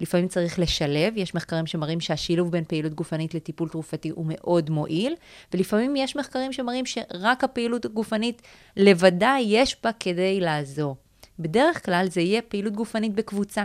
לפעמים 0.00 0.28
צריך 0.28 0.58
לשלב, 0.58 1.12
יש 1.16 1.34
מחקרים 1.34 1.66
שמראים 1.66 2.00
שהשילוב 2.00 2.52
בין 2.52 2.64
פעילות 2.64 2.94
גופנית 2.94 3.34
לטיפול 3.34 3.68
תרופתי 3.68 4.08
הוא 4.08 4.26
מאוד 4.28 4.70
מועיל, 4.70 5.14
ולפעמים 5.54 5.96
יש 5.96 6.16
מחקרים 6.16 6.52
שמראים 6.52 6.86
שרק 6.86 7.44
הפעילות 7.44 7.84
הגופנית 7.84 8.42
לבדה 8.76 9.36
יש 9.40 9.76
בה 9.82 9.90
כדי 10.00 10.40
לעזור. 10.40 10.96
בדרך 11.38 11.84
כלל 11.84 12.06
זה 12.10 12.20
יהיה 12.20 12.42
פעילות 12.42 12.72
גופנית 12.72 13.14
בקבוצה. 13.14 13.64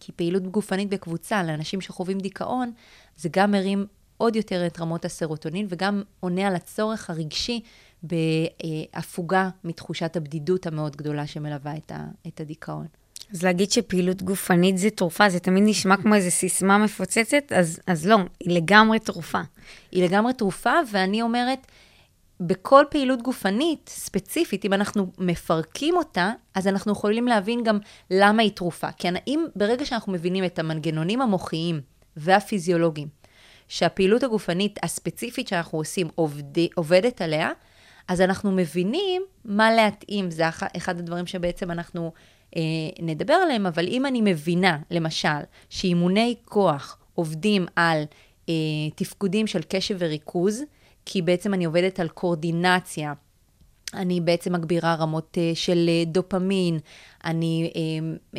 כי 0.00 0.12
פעילות 0.12 0.42
גופנית 0.42 0.88
בקבוצה 0.88 1.42
לאנשים 1.42 1.80
שחווים 1.80 2.18
דיכאון, 2.18 2.72
זה 3.16 3.28
גם 3.32 3.50
מרים 3.50 3.86
עוד 4.16 4.36
יותר 4.36 4.66
את 4.66 4.80
רמות 4.80 5.04
הסרוטונין 5.04 5.66
וגם 5.68 6.02
עונה 6.20 6.46
על 6.46 6.54
הצורך 6.54 7.10
הרגשי 7.10 7.60
בהפוגה 8.02 9.50
מתחושת 9.64 10.16
הבדידות 10.16 10.66
המאוד 10.66 10.96
גדולה 10.96 11.26
שמלווה 11.26 11.74
את, 12.26 12.40
הדיכאון. 12.40 12.86
אז 13.32 13.42
להגיד 13.42 13.70
שפעילות 13.70 14.22
גופנית 14.22 14.78
זה 14.78 14.90
תרופה, 14.90 15.28
זה 15.28 15.40
תמיד 15.40 15.64
נשמע 15.66 15.96
כמו 15.96 16.14
איזו 16.14 16.30
סיסמה 16.30 16.78
מפוצצת, 16.78 17.52
אז, 17.52 17.80
אז 17.86 18.06
לא, 18.06 18.16
היא 18.40 18.56
לגמרי 18.56 18.98
תרופה. 18.98 19.40
היא 19.92 20.04
לגמרי 20.04 20.32
תרופה, 20.32 20.72
ואני 20.92 21.22
אומרת, 21.22 21.66
בכל 22.40 22.84
פעילות 22.90 23.22
גופנית 23.22 23.90
ספציפית, 23.94 24.64
אם 24.64 24.72
אנחנו 24.72 25.06
מפרקים 25.18 25.96
אותה, 25.96 26.32
אז 26.54 26.66
אנחנו 26.66 26.92
יכולים 26.92 27.26
להבין 27.26 27.64
גם 27.64 27.78
למה 28.10 28.42
היא 28.42 28.50
תרופה. 28.50 28.92
כי 28.92 29.08
אם 29.26 29.44
ברגע 29.56 29.84
שאנחנו 29.84 30.12
מבינים 30.12 30.44
את 30.44 30.58
המנגנונים 30.58 31.20
המוחיים 31.20 31.80
והפיזיולוגיים, 32.16 33.08
שהפעילות 33.68 34.22
הגופנית 34.22 34.78
הספציפית 34.82 35.48
שאנחנו 35.48 35.78
עושים 35.78 36.08
עובד, 36.14 36.58
עובדת 36.74 37.20
עליה, 37.20 37.50
אז 38.08 38.20
אנחנו 38.20 38.52
מבינים 38.52 39.22
מה 39.44 39.72
להתאים. 39.72 40.30
זה 40.30 40.44
אחד 40.76 40.98
הדברים 40.98 41.26
שבעצם 41.26 41.70
אנחנו 41.70 42.12
נדבר 43.00 43.34
עליהם, 43.34 43.66
אבל 43.66 43.88
אם 43.88 44.06
אני 44.06 44.20
מבינה, 44.24 44.78
למשל, 44.90 45.28
שאימוני 45.68 46.34
כוח 46.44 46.98
עובדים 47.14 47.66
על 47.76 48.02
אה, 48.48 48.54
תפקודים 48.94 49.46
של 49.46 49.60
קשב 49.68 49.96
וריכוז, 49.98 50.62
כי 51.06 51.22
בעצם 51.22 51.54
אני 51.54 51.64
עובדת 51.64 52.00
על 52.00 52.08
קורדינציה, 52.08 53.12
אני 53.94 54.20
בעצם 54.20 54.52
מגבירה 54.52 54.94
רמות 54.94 55.38
uh, 55.38 55.56
של 55.56 55.88
uh, 55.88 56.08
דופמין, 56.08 56.78
אני 57.24 57.70
uh, 57.72 58.36
uh, 58.36 58.38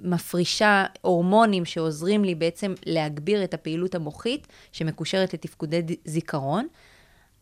מפרישה 0.00 0.84
הורמונים 1.00 1.64
שעוזרים 1.64 2.24
לי 2.24 2.34
בעצם 2.34 2.74
להגביר 2.86 3.44
את 3.44 3.54
הפעילות 3.54 3.94
המוחית 3.94 4.46
שמקושרת 4.72 5.34
לתפקודי 5.34 5.82
זיכרון, 6.04 6.66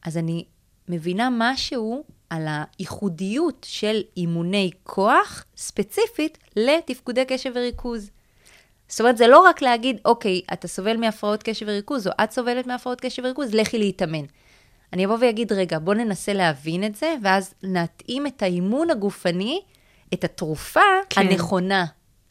אז 0.05 0.17
אני 0.17 0.45
מבינה 0.89 1.29
משהו 1.33 2.05
על 2.31 2.49
הייחודיות 2.49 3.67
של 3.69 4.01
אימוני 4.17 4.71
כוח 4.83 5.45
ספציפית 5.57 6.39
לתפקודי 6.57 7.25
קשב 7.25 7.51
וריכוז. 7.55 8.11
זאת 8.89 9.01
אומרת, 9.01 9.17
זה 9.17 9.27
לא 9.27 9.41
רק 9.41 9.63
להגיד, 9.63 10.01
אוקיי, 10.05 10.41
אתה 10.53 10.69
סובל 10.69 10.97
מהפרעות 10.97 11.43
קשב 11.43 11.67
וריכוז, 11.69 12.07
או 12.07 12.13
את 12.25 12.31
סובלת 12.31 12.67
מהפרעות 12.67 13.01
קשב 13.01 13.23
וריכוז, 13.25 13.55
לכי 13.55 13.79
להתאמן. 13.79 14.25
אני 14.93 15.05
אבוא 15.05 15.17
ואגיד, 15.21 15.53
רגע, 15.53 15.79
בוא 15.79 15.95
ננסה 15.95 16.33
להבין 16.33 16.85
את 16.85 16.95
זה, 16.95 17.15
ואז 17.23 17.55
נתאים 17.63 18.27
את 18.27 18.43
האימון 18.43 18.91
הגופני, 18.91 19.61
את 20.15 20.25
התרופה 20.25 20.81
כן. 21.11 21.21
הנכונה 21.21 21.85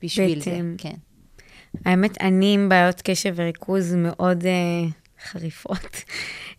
בשביל 0.04 0.36
בעצם. 0.36 0.76
זה. 0.78 0.84
כן. 0.84 0.96
האמת, 1.86 2.22
אני 2.22 2.54
עם 2.54 2.70
בעיות 2.70 3.02
קשב 3.02 3.34
וריכוז 3.36 3.96
מאוד 3.96 4.44
uh, 4.44 4.46
חריפות. 5.24 5.96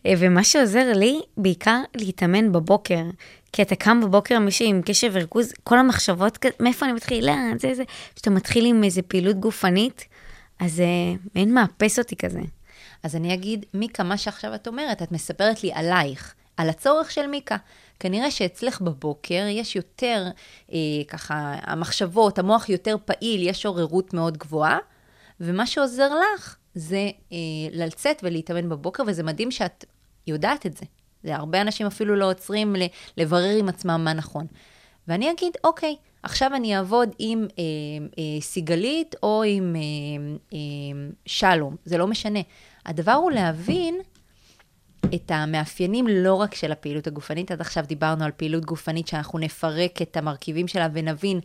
אה, 0.06 0.14
ומה 0.18 0.44
שעוזר 0.44 0.92
לי, 0.94 1.20
בעיקר 1.36 1.80
להתאמן 1.94 2.52
בבוקר. 2.52 3.02
כי 3.52 3.62
אתה 3.62 3.76
קם 3.76 4.00
בבוקר, 4.00 4.38
מישהי 4.38 4.66
עם 4.66 4.82
קשב 4.84 5.10
וריכוז, 5.12 5.52
כל 5.64 5.78
המחשבות, 5.78 6.38
מאיפה 6.60 6.86
אני 6.86 6.92
מתחילה, 6.92 7.36
זה 7.58 7.74
זה, 7.74 7.82
כשאתה 8.14 8.30
מתחיל 8.30 8.66
עם 8.66 8.84
איזה 8.84 9.02
פעילות 9.02 9.36
גופנית, 9.36 10.04
אז 10.60 10.72
זה 10.72 10.84
מעין 11.34 11.54
מאפס 11.54 11.98
אותי 11.98 12.16
כזה. 12.16 12.40
אז 13.02 13.16
אני 13.16 13.34
אגיד, 13.34 13.66
מיקה, 13.74 14.02
מה 14.02 14.16
שעכשיו 14.16 14.54
את 14.54 14.66
אומרת, 14.66 15.02
את 15.02 15.12
מספרת 15.12 15.62
לי 15.64 15.72
עלייך, 15.72 16.34
על 16.56 16.68
הצורך 16.68 17.10
של 17.10 17.26
מיקה. 17.26 17.56
כנראה 18.00 18.30
שאצלך 18.30 18.80
בבוקר 18.80 19.46
יש 19.50 19.76
יותר, 19.76 20.26
אה, 20.72 20.78
ככה, 21.08 21.54
המחשבות, 21.62 22.38
המוח 22.38 22.68
יותר 22.68 22.96
פעיל, 23.04 23.48
יש 23.48 23.66
עוררות 23.66 24.14
מאוד 24.14 24.38
גבוהה, 24.38 24.78
ומה 25.40 25.66
שעוזר 25.66 26.08
לך 26.14 26.56
זה 26.74 27.10
אה, 27.32 27.36
לצאת 27.72 28.20
ולהתאמן 28.22 28.68
בבוקר, 28.68 29.02
וזה 29.06 29.22
מדהים 29.22 29.50
שאת 29.50 29.84
יודעת 30.26 30.66
את 30.66 30.76
זה. 30.76 30.84
זה 31.24 31.36
הרבה 31.36 31.60
אנשים 31.60 31.86
אפילו 31.86 32.16
לא 32.16 32.30
עוצרים 32.30 32.76
לברר 33.16 33.56
עם 33.58 33.68
עצמם 33.68 34.00
מה 34.04 34.12
נכון. 34.12 34.46
ואני 35.08 35.30
אגיד, 35.30 35.52
אוקיי, 35.64 35.96
עכשיו 36.22 36.50
אני 36.54 36.76
אעבוד 36.76 37.08
עם 37.18 37.46
אה, 37.58 37.64
אה, 38.18 38.40
סיגלית 38.40 39.14
או 39.22 39.42
עם 39.42 39.76
אה, 39.76 40.34
אה, 40.52 40.58
שלום, 41.26 41.76
זה 41.84 41.98
לא 41.98 42.06
משנה. 42.06 42.40
הדבר 42.86 43.12
הוא 43.12 43.30
להבין 43.30 44.00
את 45.14 45.30
המאפיינים 45.30 46.06
לא 46.08 46.34
רק 46.34 46.54
של 46.54 46.72
הפעילות 46.72 47.06
הגופנית, 47.06 47.50
עד 47.50 47.60
עכשיו 47.60 47.84
דיברנו 47.86 48.24
על 48.24 48.30
פעילות 48.36 48.64
גופנית 48.64 49.08
שאנחנו 49.08 49.38
נפרק 49.38 50.02
את 50.02 50.16
המרכיבים 50.16 50.68
שלה 50.68 50.88
ונבין 50.92 51.40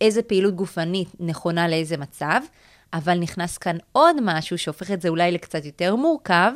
איזה 0.00 0.22
פעילות 0.22 0.54
גופנית 0.54 1.08
נכונה 1.20 1.68
לאיזה 1.68 1.96
מצב, 1.96 2.40
אבל 2.92 3.18
נכנס 3.18 3.58
כאן 3.58 3.76
עוד 3.92 4.16
משהו 4.22 4.58
שהופך 4.58 4.90
את 4.90 5.00
זה 5.00 5.08
אולי 5.08 5.32
לקצת 5.32 5.64
יותר 5.64 5.96
מורכב, 5.96 6.52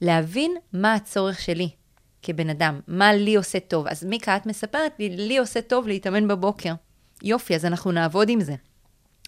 להבין 0.00 0.54
מה 0.72 0.94
הצורך 0.94 1.40
שלי 1.40 1.68
כבן 2.22 2.50
אדם, 2.50 2.80
מה 2.88 3.12
לי 3.12 3.36
עושה 3.36 3.60
טוב. 3.60 3.86
אז 3.86 4.04
מיקה, 4.04 4.36
את 4.36 4.46
מספרת 4.46 4.92
לי, 4.98 5.08
לי 5.08 5.38
עושה 5.38 5.60
טוב 5.60 5.86
להתאמן 5.88 6.28
בבוקר. 6.28 6.74
יופי, 7.22 7.54
אז 7.54 7.64
אנחנו 7.64 7.92
נעבוד 7.92 8.28
עם 8.28 8.40
זה. 8.40 8.54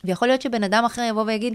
ויכול 0.04 0.28
להיות 0.28 0.42
שבן 0.42 0.64
אדם 0.64 0.84
אחר 0.84 1.02
יבוא 1.08 1.22
ויגיד, 1.22 1.54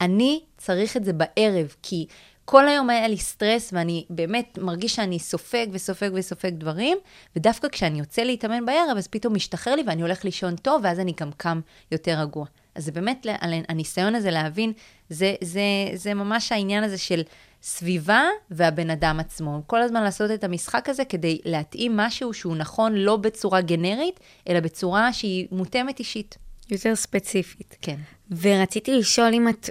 אני 0.00 0.40
צריך 0.56 0.96
את 0.96 1.04
זה 1.04 1.12
בערב, 1.12 1.74
כי 1.82 2.06
כל 2.44 2.68
היום 2.68 2.90
היה 2.90 3.08
לי 3.08 3.18
סטרס, 3.18 3.72
ואני 3.72 4.04
באמת 4.10 4.58
מרגיש 4.62 4.94
שאני 4.94 5.18
סופג 5.18 5.66
וסופג 5.72 6.10
וסופג 6.14 6.50
דברים, 6.54 6.98
ודווקא 7.36 7.68
כשאני 7.68 7.98
יוצא 7.98 8.22
להתאמן 8.22 8.66
בערב, 8.66 8.96
אז 8.96 9.08
פתאום 9.08 9.34
משתחרר 9.34 9.74
לי 9.74 9.82
ואני 9.86 10.02
הולך 10.02 10.24
לישון 10.24 10.56
טוב, 10.56 10.80
ואז 10.84 11.00
אני 11.00 11.12
גם 11.20 11.30
קם 11.36 11.60
יותר 11.92 12.20
רגוע. 12.20 12.46
אז 12.76 12.84
זה 12.84 12.92
באמת, 12.92 13.26
הניסיון 13.68 14.14
הזה 14.14 14.30
להבין, 14.30 14.72
זה, 15.08 15.34
זה, 15.40 15.60
זה 15.94 16.14
ממש 16.14 16.52
העניין 16.52 16.84
הזה 16.84 16.98
של 16.98 17.22
סביבה 17.62 18.24
והבן 18.50 18.90
אדם 18.90 19.20
עצמו. 19.20 19.62
כל 19.66 19.82
הזמן 19.82 20.02
לעשות 20.02 20.30
את 20.30 20.44
המשחק 20.44 20.88
הזה 20.88 21.04
כדי 21.04 21.38
להתאים 21.44 21.96
משהו 21.96 22.34
שהוא 22.34 22.56
נכון 22.56 22.94
לא 22.94 23.16
בצורה 23.16 23.60
גנרית, 23.60 24.20
אלא 24.48 24.60
בצורה 24.60 25.12
שהיא 25.12 25.48
מותאמת 25.52 25.98
אישית. 25.98 26.38
יותר 26.70 26.96
ספציפית. 26.96 27.76
כן. 27.82 27.96
ורציתי 28.40 28.92
לשאול 28.92 29.34
אם 29.34 29.48
את 29.48 29.70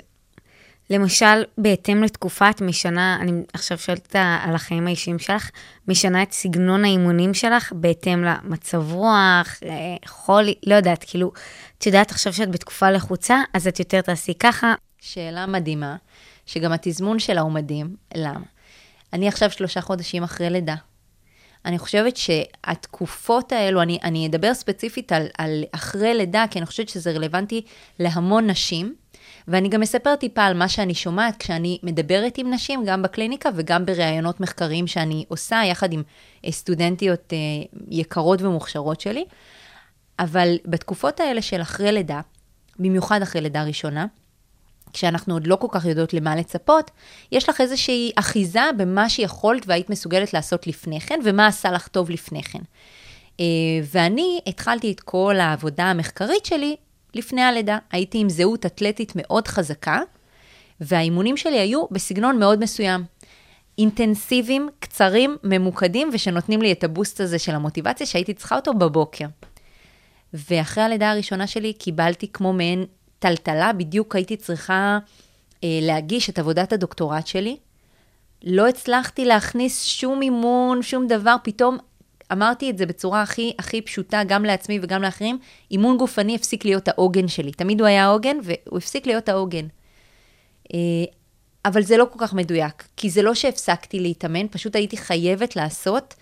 למשל, 0.90 1.44
בהתאם 1.58 2.04
לתקופה, 2.04 2.50
את 2.50 2.62
משנה, 2.62 3.18
אני 3.22 3.32
עכשיו 3.54 3.78
שואלת 3.78 4.16
על 4.16 4.56
החיים 4.56 4.88
האישיים 4.88 5.20
שלך, 5.20 5.50
משנה 5.88 6.24
את 6.24 6.32
סגנון 6.32 6.86
האימונים 6.86 7.34
שלך 7.34 7.74
בהתאם 7.76 8.24
למצב 8.24 8.92
רוח, 8.92 9.60
חולי, 10.06 10.54
לא 10.66 10.76
יודעת, 10.76 11.04
כאילו, 11.08 11.32
את 11.78 11.86
יודעת 11.86 12.12
עכשיו 12.12 12.34
שאת 12.34 12.52
בתקופה 12.52 12.92
לחוצה, 12.92 13.42
אז 13.54 13.68
את 13.68 13.80
יותר 13.80 14.02
תעשי 14.02 14.34
ככה. 14.34 14.74
שאלה 15.02 15.46
מדהימה, 15.46 15.96
שגם 16.46 16.72
התזמון 16.72 17.20
שלה 17.20 17.42
הוא 17.42 17.52
מדהים. 17.52 17.96
למה? 18.16 18.46
אני 19.14 19.28
עכשיו 19.28 19.52
שלושה 19.52 19.82
חודשים 19.82 20.24
אחרי 20.24 20.50
לידה. 20.50 20.76
אני 21.66 21.80
חושבת 21.80 22.18
שהתקופות 22.18 23.52
האלו, 23.52 23.82
אני, 23.82 24.00
אני 24.04 24.28
אדבר 24.28 24.54
ספציפית 24.54 25.12
על, 25.12 25.28
על 25.38 25.64
אחרי 25.72 26.14
לידה, 26.14 26.46
כי 26.52 26.60
אני 26.60 26.66
חושבת 26.66 26.90
שזה 26.90 27.12
רלוונטי 27.12 27.62
להמון 28.00 28.50
נשים. 28.50 28.96
ואני 29.48 29.70
גם 29.70 29.82
אספר 29.82 30.16
טיפה 30.16 30.44
על 30.44 30.58
מה 30.58 30.68
שאני 30.68 30.94
שומעת 30.94 31.38
כשאני 31.38 31.78
מדברת 31.84 32.38
עם 32.38 32.54
נשים, 32.54 32.84
גם 32.86 33.02
בקליניקה 33.02 33.50
וגם 33.56 33.86
בראיונות 33.86 34.40
מחקריים 34.40 34.88
שאני 34.88 35.26
עושה, 35.28 35.62
יחד 35.66 35.94
עם 35.94 36.04
אה, 36.46 36.52
סטודנטיות 36.52 37.34
אה, 37.34 37.38
יקרות 37.90 38.42
ומוכשרות 38.42 39.02
שלי. 39.02 39.26
אבל 40.20 40.58
בתקופות 40.66 41.20
האלה 41.20 41.42
של 41.42 41.62
אחרי 41.62 41.92
לידה, 41.92 42.22
במיוחד 42.80 43.22
אחרי 43.22 43.42
לידה 43.42 43.64
ראשונה, 43.64 44.06
כשאנחנו 44.94 45.34
עוד 45.34 45.48
לא 45.48 45.56
כל 45.56 45.68
כך 45.72 45.86
יודעות 45.86 46.14
למה 46.14 46.36
לצפות, 46.36 46.92
יש 47.32 47.50
לך 47.50 47.62
איזושהי 47.62 48.12
אחיזה 48.16 48.70
במה 48.78 49.10
שיכולת 49.10 49.64
והיית 49.68 49.90
מסוגלת 49.90 50.34
לעשות 50.34 50.68
לפני 50.68 51.00
כן, 51.00 51.20
ומה 51.24 51.48
עשה 51.48 51.72
לך 51.72 51.88
טוב 51.88 52.10
לפני 52.10 52.44
כן. 52.44 52.60
אה, 53.40 53.46
ואני 53.92 54.40
התחלתי 54.48 54.92
את 54.92 55.00
כל 55.00 55.40
העבודה 55.40 55.84
המחקרית 55.84 56.46
שלי 56.46 56.76
לפני 57.16 57.42
הלידה. 57.42 57.78
הייתי 57.92 58.18
עם 58.18 58.30
זהות 58.30 58.66
אתלטית 58.66 59.12
מאוד 59.16 59.48
חזקה, 59.48 60.00
והאימונים 60.82 61.38
שלי 61.38 61.60
היו 61.60 61.86
בסגנון 61.92 62.40
מאוד 62.40 62.60
מסוים. 62.60 63.04
אינטנסיביים, 63.78 64.70
קצרים, 64.80 65.38
ממוקדים, 65.44 66.10
ושנותנים 66.14 66.62
לי 66.62 66.72
את 66.72 66.84
הבוסט 66.84 67.22
הזה 67.22 67.40
של 67.40 67.56
המוטיבציה 67.56 68.06
שהייתי 68.06 68.34
צריכה 68.34 68.56
אותו 68.56 68.74
בבוקר. 68.74 69.26
ואחרי 70.34 70.84
הלידה 70.84 71.12
הראשונה 71.12 71.48
שלי 71.48 71.74
קיבלתי 71.74 72.28
כמו 72.28 72.54
מעין 72.54 72.86
טלטלה, 73.20 73.74
בדיוק 73.74 74.16
הייתי 74.16 74.38
צריכה 74.38 75.00
אה, 75.64 75.80
להגיש 75.82 76.30
את 76.30 76.40
עבודת 76.40 76.74
הדוקטורט 76.74 77.28
שלי. 77.28 77.58
לא 78.44 78.68
הצלחתי 78.68 79.26
להכניס 79.26 79.84
שום 79.84 80.22
אימון, 80.22 80.82
שום 80.82 81.08
דבר, 81.08 81.36
פתאום 81.44 81.78
אמרתי 82.32 82.70
את 82.70 82.78
זה 82.78 82.86
בצורה 82.86 83.22
הכי, 83.22 83.54
הכי 83.60 83.82
פשוטה, 83.82 84.22
גם 84.28 84.46
לעצמי 84.46 84.80
וגם 84.82 85.02
לאחרים, 85.02 85.40
אימון 85.72 85.98
גופני 85.98 86.36
הפסיק 86.36 86.66
להיות 86.66 86.88
העוגן 86.88 87.28
שלי. 87.28 87.52
תמיד 87.52 87.80
הוא 87.80 87.88
היה 87.88 88.06
העוגן, 88.06 88.38
והוא 88.44 88.78
הפסיק 88.78 89.08
להיות 89.08 89.30
העוגן. 89.30 89.68
אה, 90.74 90.80
אבל 91.66 91.82
זה 91.82 91.98
לא 91.98 92.06
כל 92.12 92.20
כך 92.20 92.34
מדויק, 92.34 92.88
כי 92.98 93.10
זה 93.10 93.22
לא 93.22 93.34
שהפסקתי 93.34 94.00
להתאמן, 94.00 94.48
פשוט 94.48 94.76
הייתי 94.76 94.98
חייבת 94.98 95.56
לעשות 95.56 96.14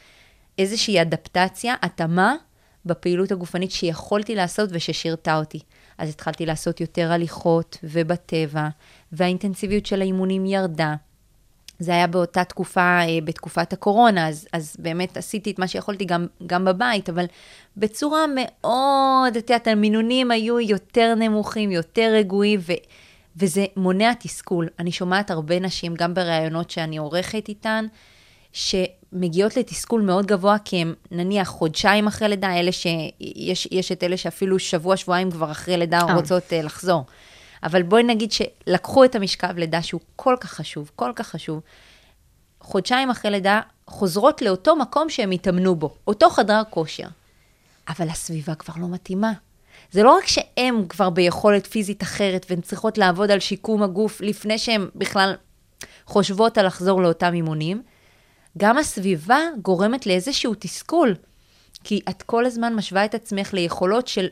איזושהי 0.57 1.01
אדפטציה, 1.01 1.75
התאמה 1.81 2.35
בפעילות 2.85 3.31
הגופנית 3.31 3.71
שיכולתי 3.71 4.35
לעשות 4.35 4.69
וששירתה 4.73 5.37
אותי. 5.37 5.59
אז 5.97 6.09
התחלתי 6.09 6.45
לעשות 6.45 6.81
יותר 6.81 7.11
הליכות 7.11 7.77
ובטבע, 7.83 8.67
והאינטנסיביות 9.11 9.85
של 9.85 10.01
האימונים 10.01 10.45
ירדה. 10.45 10.95
זה 11.79 11.91
היה 11.91 12.07
באותה 12.07 12.43
תקופה, 12.43 12.81
אה, 12.81 13.19
בתקופת 13.23 13.73
הקורונה, 13.73 14.27
אז, 14.27 14.47
אז 14.53 14.75
באמת 14.79 15.17
עשיתי 15.17 15.51
את 15.51 15.59
מה 15.59 15.67
שיכולתי 15.67 16.05
גם, 16.05 16.27
גם 16.45 16.65
בבית, 16.65 17.09
אבל 17.09 17.25
בצורה 17.77 18.25
מאוד, 18.35 19.37
את 19.37 19.49
יודעת, 19.49 19.67
המינונים 19.67 20.31
היו 20.31 20.59
יותר 20.59 21.15
נמוכים, 21.15 21.71
יותר 21.71 22.11
רגועים, 22.13 22.59
ו, 22.63 22.73
וזה 23.37 23.65
מונע 23.77 24.13
תסכול. 24.19 24.67
אני 24.79 24.91
שומעת 24.91 25.31
הרבה 25.31 25.59
נשים, 25.59 25.93
גם 25.95 26.13
בראיונות 26.13 26.69
שאני 26.69 26.97
עורכת 26.97 27.49
איתן, 27.49 27.85
שמגיעות 28.53 29.57
לתסכול 29.57 30.01
מאוד 30.01 30.25
גבוה, 30.25 30.57
כי 30.65 30.77
הם 30.77 30.93
נניח 31.11 31.47
חודשיים 31.47 32.07
אחרי 32.07 32.27
לידה, 32.27 32.59
אלה 32.59 32.71
שיש 32.71 33.91
את 33.91 34.03
אלה 34.03 34.17
שאפילו 34.17 34.59
שבוע, 34.59 34.97
שבועיים 34.97 35.31
כבר 35.31 35.51
אחרי 35.51 35.77
לידה 35.77 35.99
oh. 35.99 36.11
רוצות 36.13 36.43
uh, 36.43 36.65
לחזור. 36.65 37.05
אבל 37.63 37.83
בואי 37.83 38.03
נגיד 38.03 38.31
שלקחו 38.31 39.05
את 39.05 39.15
המשכב 39.15 39.57
לידה 39.57 39.81
שהוא 39.81 40.01
כל 40.15 40.35
כך 40.39 40.51
חשוב, 40.51 40.91
כל 40.95 41.11
כך 41.15 41.27
חשוב. 41.27 41.61
חודשיים 42.61 43.09
אחרי 43.09 43.31
לידה 43.31 43.61
חוזרות 43.87 44.41
לאותו 44.41 44.75
מקום 44.75 45.09
שהם 45.09 45.31
התאמנו 45.31 45.75
בו, 45.75 45.95
אותו 46.07 46.29
חדר 46.29 46.61
כושר. 46.69 47.07
אבל 47.89 48.09
הסביבה 48.09 48.55
כבר 48.55 48.73
לא 48.77 48.87
מתאימה. 48.87 49.31
זה 49.91 50.03
לא 50.03 50.17
רק 50.17 50.27
שהן 50.27 50.85
כבר 50.89 51.09
ביכולת 51.09 51.67
פיזית 51.67 52.03
אחרת 52.03 52.45
והן 52.49 52.61
צריכות 52.61 52.97
לעבוד 52.97 53.31
על 53.31 53.39
שיקום 53.39 53.83
הגוף 53.83 54.21
לפני 54.21 54.57
שהן 54.57 54.87
בכלל 54.95 55.35
חושבות 56.05 56.57
על 56.57 56.65
לחזור 56.65 57.01
לאותם 57.01 57.33
אימונים, 57.33 57.81
גם 58.57 58.77
הסביבה 58.77 59.39
גורמת 59.61 60.05
לאיזשהו 60.05 60.53
תסכול. 60.59 61.15
כי 61.83 62.01
את 62.09 62.23
כל 62.23 62.45
הזמן 62.45 62.75
משווה 62.75 63.05
את 63.05 63.15
עצמך 63.15 63.53
ליכולות 63.53 64.07
של 64.07 64.27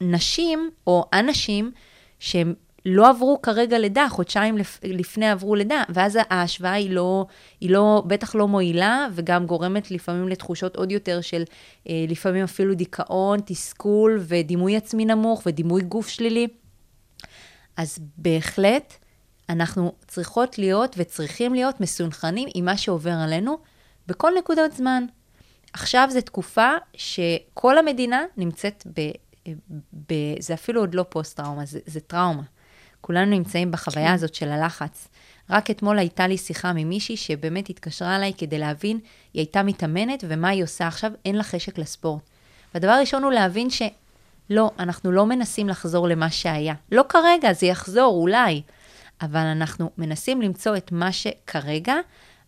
נשים 0.00 0.70
או 0.86 1.04
אנשים 1.12 1.72
שהם 2.18 2.54
לא 2.86 3.10
עברו 3.10 3.42
כרגע 3.42 3.78
לידה, 3.78 4.06
חודשיים 4.10 4.58
לפ, 4.58 4.80
לפני 4.82 5.30
עברו 5.30 5.54
לידה, 5.54 5.82
ואז 5.88 6.18
ההשוואה 6.30 6.72
היא 6.72 6.90
לא, 6.90 7.26
היא 7.60 7.70
לא, 7.70 8.02
בטח 8.06 8.34
לא 8.34 8.48
מועילה, 8.48 9.06
וגם 9.12 9.46
גורמת 9.46 9.90
לפעמים 9.90 10.28
לתחושות 10.28 10.76
עוד 10.76 10.92
יותר 10.92 11.20
של 11.20 11.44
אה, 11.88 12.04
לפעמים 12.08 12.44
אפילו 12.44 12.74
דיכאון, 12.74 13.40
תסכול 13.44 14.20
ודימוי 14.28 14.76
עצמי 14.76 15.04
נמוך 15.04 15.42
ודימוי 15.46 15.82
גוף 15.82 16.08
שלילי. 16.08 16.48
אז 17.76 17.98
בהחלט, 18.16 18.94
אנחנו 19.48 19.92
צריכות 20.08 20.58
להיות 20.58 20.94
וצריכים 20.98 21.54
להיות 21.54 21.80
מסונכרנים 21.80 22.48
עם 22.54 22.64
מה 22.64 22.76
שעובר 22.76 23.14
עלינו 23.24 23.58
בכל 24.06 24.32
נקודות 24.38 24.72
זמן. 24.72 25.04
עכשיו 25.72 26.08
זו 26.12 26.20
תקופה 26.20 26.70
שכל 26.96 27.78
המדינה 27.78 28.24
נמצאת 28.36 28.86
ב... 28.94 29.10
ב 30.08 30.14
זה 30.38 30.54
אפילו 30.54 30.80
עוד 30.80 30.94
לא 30.94 31.04
פוסט-טראומה, 31.08 31.64
זה, 31.64 31.78
זה 31.86 32.00
טראומה. 32.00 32.42
כולנו 33.06 33.30
נמצאים 33.30 33.70
בחוויה 33.70 34.08
כן. 34.08 34.14
הזאת 34.14 34.34
של 34.34 34.48
הלחץ. 34.48 35.08
רק 35.50 35.70
אתמול 35.70 35.98
הייתה 35.98 36.26
לי 36.26 36.38
שיחה 36.38 36.72
ממישהי 36.72 37.16
שבאמת 37.16 37.70
התקשרה 37.70 38.16
אליי 38.16 38.32
כדי 38.38 38.58
להבין, 38.58 38.98
היא 39.32 39.40
הייתה 39.40 39.62
מתאמנת 39.62 40.24
ומה 40.28 40.48
היא 40.48 40.64
עושה 40.64 40.86
עכשיו, 40.86 41.10
אין 41.24 41.34
לה 41.34 41.42
חשק 41.42 41.78
לספורט. 41.78 42.22
והדבר 42.74 42.90
הראשון 42.90 43.24
הוא 43.24 43.32
להבין 43.32 43.68
שלא, 43.70 44.70
אנחנו 44.78 45.12
לא 45.12 45.26
מנסים 45.26 45.68
לחזור 45.68 46.08
למה 46.08 46.30
שהיה. 46.30 46.74
לא 46.92 47.04
כרגע, 47.08 47.52
זה 47.52 47.66
יחזור, 47.66 48.14
אולי. 48.20 48.62
אבל 49.22 49.40
אנחנו 49.40 49.90
מנסים 49.98 50.42
למצוא 50.42 50.76
את 50.76 50.92
מה 50.92 51.12
שכרגע 51.12 51.94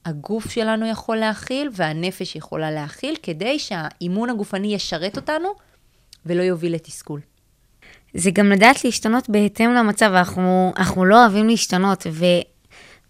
הגוף 0.05 0.51
שלנו 0.51 0.87
יכול 0.87 1.17
להכיל 1.17 1.71
והנפש 1.73 2.37
יכולה 2.37 2.71
להכיל, 2.71 3.17
כדי 3.23 3.59
שהאימון 3.59 4.31
הגופני 4.31 4.75
ישרת 4.75 5.17
אותנו 5.17 5.49
ולא 6.27 6.43
יוביל 6.43 6.75
לתסכול. 6.75 7.21
זה 8.17 8.31
גם 8.31 8.53
לדעת 8.53 8.85
להשתנות 8.85 9.29
בהתאם 9.29 9.73
למצב, 9.73 10.13
אנחנו, 10.15 10.73
אנחנו 10.77 11.05
לא 11.05 11.23
אוהבים 11.23 11.49
להשתנות, 11.49 12.07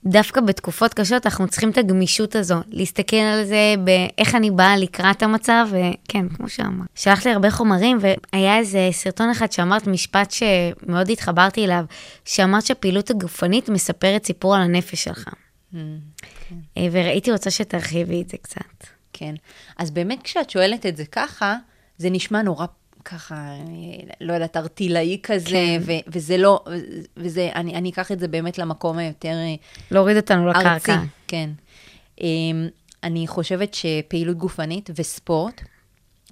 ודווקא 0.04 0.40
בתקופות 0.40 0.94
קשות 0.94 1.26
אנחנו 1.26 1.48
צריכים 1.48 1.70
את 1.70 1.78
הגמישות 1.78 2.36
הזו, 2.36 2.56
להסתכל 2.68 3.16
על 3.16 3.44
זה 3.44 3.74
באיך 3.84 4.34
אני 4.34 4.50
באה 4.50 4.76
לקראת 4.76 5.22
המצב, 5.22 5.68
וכן, 5.70 6.28
כמו 6.28 6.48
שאמרת. 6.48 6.88
שלחת 6.94 7.26
לי 7.26 7.32
הרבה 7.32 7.50
חומרים, 7.50 7.98
והיה 8.00 8.58
איזה 8.58 8.88
סרטון 8.92 9.30
אחד 9.30 9.52
שאמרת 9.52 9.86
משפט 9.86 10.30
שמאוד 10.30 11.10
התחברתי 11.10 11.64
אליו, 11.64 11.84
שאמרת 12.24 12.66
שהפעילות 12.66 13.10
הגופנית 13.10 13.68
מספרת 13.68 14.26
סיפור 14.26 14.56
על 14.56 14.62
הנפש 14.62 15.04
שלך. 15.04 15.28
Mm, 15.72 15.76
כן. 16.48 16.54
וראיתי 16.92 17.32
רוצה 17.32 17.50
שתרחיבי 17.50 18.22
את 18.22 18.28
זה 18.28 18.36
קצת. 18.36 18.86
כן. 19.12 19.34
אז 19.78 19.90
באמת 19.90 20.22
כשאת 20.22 20.50
שואלת 20.50 20.86
את 20.86 20.96
זה 20.96 21.04
ככה, 21.04 21.56
זה 21.98 22.10
נשמע 22.10 22.42
נורא 22.42 22.66
ככה, 23.08 23.54
לא 24.20 24.32
יודעת, 24.32 24.56
ארטילאי 24.56 25.18
כזה, 25.22 25.50
כן. 25.50 25.80
ו- 25.80 26.10
וזה 26.12 26.36
לא, 26.36 26.64
וזה, 27.16 27.50
אני, 27.54 27.74
אני 27.74 27.90
אקח 27.90 28.12
את 28.12 28.20
זה 28.20 28.28
באמת 28.28 28.58
למקום 28.58 28.98
היותר... 28.98 29.28
אה, 29.28 29.54
להוריד 29.90 30.16
אותנו 30.16 30.48
לקרקע. 30.48 30.72
ארצי, 30.72 30.92
כן. 31.28 31.50
אמ, 32.20 32.68
אני 33.04 33.26
חושבת 33.26 33.74
שפעילות 33.74 34.36
גופנית 34.36 34.90
וספורט, 34.96 35.60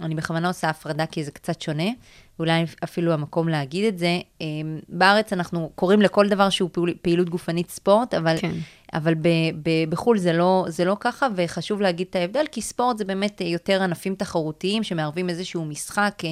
אני 0.00 0.14
בכוונה 0.14 0.48
עושה 0.48 0.68
הפרדה 0.68 1.06
כי 1.06 1.24
זה 1.24 1.30
קצת 1.30 1.60
שונה, 1.62 1.90
ואולי 2.38 2.64
אפילו 2.84 3.12
המקום 3.12 3.48
להגיד 3.48 3.84
את 3.84 3.98
זה. 3.98 4.18
אמ, 4.40 4.78
בארץ 4.88 5.32
אנחנו 5.32 5.70
קוראים 5.74 6.02
לכל 6.02 6.28
דבר 6.28 6.50
שהוא 6.50 6.70
פעילות 7.02 7.30
גופנית 7.30 7.70
ספורט, 7.70 8.14
אבל, 8.14 8.36
כן. 8.38 8.52
אבל 8.92 9.14
ב, 9.14 9.28
ב, 9.62 9.70
בחו"ל 9.88 10.18
זה 10.18 10.32
לא, 10.32 10.64
זה 10.68 10.84
לא 10.84 10.96
ככה, 11.00 11.26
וחשוב 11.36 11.80
להגיד 11.80 12.06
את 12.10 12.16
ההבדל, 12.16 12.44
כי 12.52 12.62
ספורט 12.62 12.98
זה 12.98 13.04
באמת 13.04 13.40
יותר 13.40 13.82
ענפים 13.82 14.14
תחרותיים 14.14 14.82
שמערבים 14.82 15.28
איזשהו 15.28 15.64
משחק, 15.64 16.22
אה, 16.24 16.30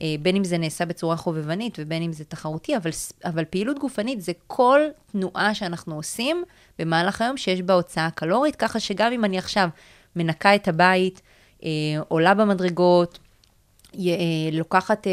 אה, 0.00 0.14
בין 0.22 0.36
אם 0.36 0.44
זה 0.44 0.58
נעשה 0.58 0.84
בצורה 0.84 1.16
חובבנית 1.16 1.78
ובין 1.78 2.02
אם 2.02 2.12
זה 2.12 2.24
תחרותי, 2.24 2.76
אבל, 2.76 2.90
אבל 3.24 3.44
פעילות 3.44 3.78
גופנית 3.78 4.20
זה 4.20 4.32
כל 4.46 4.80
תנועה 5.12 5.54
שאנחנו 5.54 5.94
עושים 5.94 6.44
במהלך 6.78 7.22
היום 7.22 7.36
שיש 7.36 7.62
בה 7.62 7.74
הוצאה 7.74 8.10
קלורית, 8.10 8.56
ככה 8.56 8.80
שגם 8.80 9.12
אם 9.12 9.24
אני 9.24 9.38
עכשיו 9.38 9.68
מנקה 10.16 10.54
את 10.54 10.68
הבית, 10.68 11.22
אה, 11.64 11.68
עולה 12.08 12.34
במדרגות, 12.34 13.18
אה, 13.18 13.25
לוקחת 14.52 15.06
אה, 15.06 15.12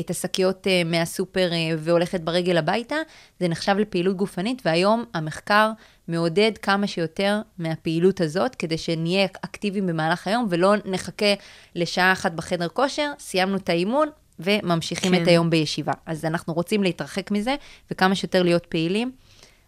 את 0.00 0.10
השקיות 0.10 0.66
מהסופר 0.86 1.50
והולכת 1.78 2.20
ברגל 2.20 2.56
הביתה, 2.56 2.96
זה 3.40 3.48
נחשב 3.48 3.76
לפעילות 3.78 4.16
גופנית, 4.16 4.62
והיום 4.64 5.04
המחקר 5.14 5.70
מעודד 6.08 6.52
כמה 6.62 6.86
שיותר 6.86 7.40
מהפעילות 7.58 8.20
הזאת, 8.20 8.54
כדי 8.54 8.78
שנהיה 8.78 9.26
אקטיביים 9.44 9.86
במהלך 9.86 10.26
היום, 10.26 10.46
ולא 10.50 10.74
נחכה 10.84 11.34
לשעה 11.74 12.12
אחת 12.12 12.32
בחדר 12.32 12.68
כושר, 12.68 13.12
סיימנו 13.18 13.56
את 13.56 13.68
האימון, 13.68 14.08
וממשיכים 14.38 15.12
כן. 15.12 15.22
את 15.22 15.28
היום 15.28 15.50
בישיבה. 15.50 15.92
אז 16.06 16.24
אנחנו 16.24 16.54
רוצים 16.54 16.82
להתרחק 16.82 17.30
מזה, 17.30 17.54
וכמה 17.90 18.14
שיותר 18.14 18.42
להיות 18.42 18.66
פעילים. 18.66 19.12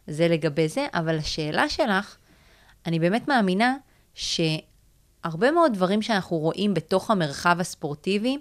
זה 0.07 0.29
לגבי 0.29 0.69
זה, 0.69 0.87
אבל 0.95 1.19
השאלה 1.19 1.69
שלך, 1.69 2.17
אני 2.87 2.99
באמת 2.99 3.29
מאמינה 3.29 3.77
ש... 4.15 4.41
הרבה 5.25 5.51
מאוד 5.51 5.73
דברים 5.75 6.03
שאנחנו 6.03 6.37
רואים 6.37 6.75
בתוך 6.75 7.11
המרחב 7.11 7.57
הספורטיבי 7.61 8.39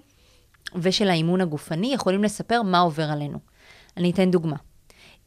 ושל 0.74 1.08
האימון 1.08 1.40
הגופני 1.40 1.94
יכולים 1.94 2.24
לספר 2.24 2.62
מה 2.62 2.78
עובר 2.78 3.10
עלינו. 3.10 3.38
אני 3.96 4.10
אתן 4.10 4.30
דוגמה. 4.30 4.56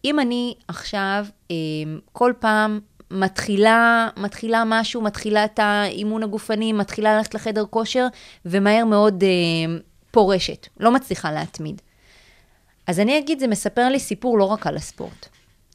אם 0.05 0.19
אני 0.19 0.55
עכשיו 0.67 1.25
אה, 1.51 1.55
כל 2.11 2.33
פעם 2.39 2.79
מתחילה, 3.11 4.09
מתחילה 4.17 4.63
משהו, 4.65 5.01
מתחילה 5.01 5.45
את 5.45 5.59
האימון 5.59 6.23
הגופני, 6.23 6.73
מתחילה 6.73 7.17
ללכת 7.17 7.33
לחדר 7.33 7.65
כושר, 7.69 8.07
ומהר 8.45 8.85
מאוד 8.85 9.23
אה, 9.23 9.29
פורשת, 10.11 10.67
לא 10.79 10.91
מצליחה 10.91 11.31
להתמיד. 11.31 11.81
אז 12.87 12.99
אני 12.99 13.19
אגיד, 13.19 13.39
זה 13.39 13.47
מספר 13.47 13.89
לי 13.89 13.99
סיפור 13.99 14.37
לא 14.37 14.43
רק 14.43 14.67
על 14.67 14.75
הספורט. 14.75 15.27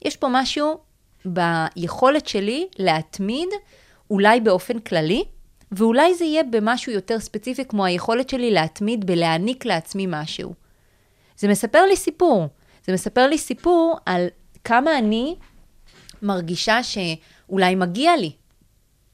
יש 0.05 0.17
פה 0.17 0.29
משהו 0.31 0.79
ביכולת 1.25 2.29
שלי 2.29 2.67
להתמיד, 2.79 3.49
אולי 4.11 4.41
באופן 4.41 4.79
כללי, 4.79 5.25
ואולי 5.73 6.15
זה 6.15 6.25
יהיה 6.25 6.43
במשהו 6.43 6.93
יותר 6.93 7.21
ספציפי, 7.21 7.65
כמו 7.65 7.85
היכולת 7.85 8.29
שלי 8.29 8.51
להתמיד 8.51 9.07
בלהעניק 9.07 9.65
לעצמי 9.65 10.07
משהו. 10.09 10.55
זה 11.37 11.49
מספר 11.49 11.83
לי 11.87 11.97
סיפור. 11.97 12.49
זה 12.87 12.93
מספר 12.93 13.27
לי 13.27 13.39
סיפור 13.39 13.99
על 14.07 14.27
כמה 14.65 14.99
אני 14.99 15.37
מרגישה 16.23 16.79
שאולי 16.83 17.75
מגיע 17.75 18.17
לי 18.17 18.33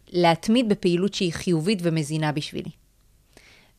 להתמיד 0.09 0.69
בפעילות 0.69 1.15
שהיא 1.15 1.33
חיובית 1.33 1.79
ומזינה 1.83 2.33
בשבילי. 2.33 2.71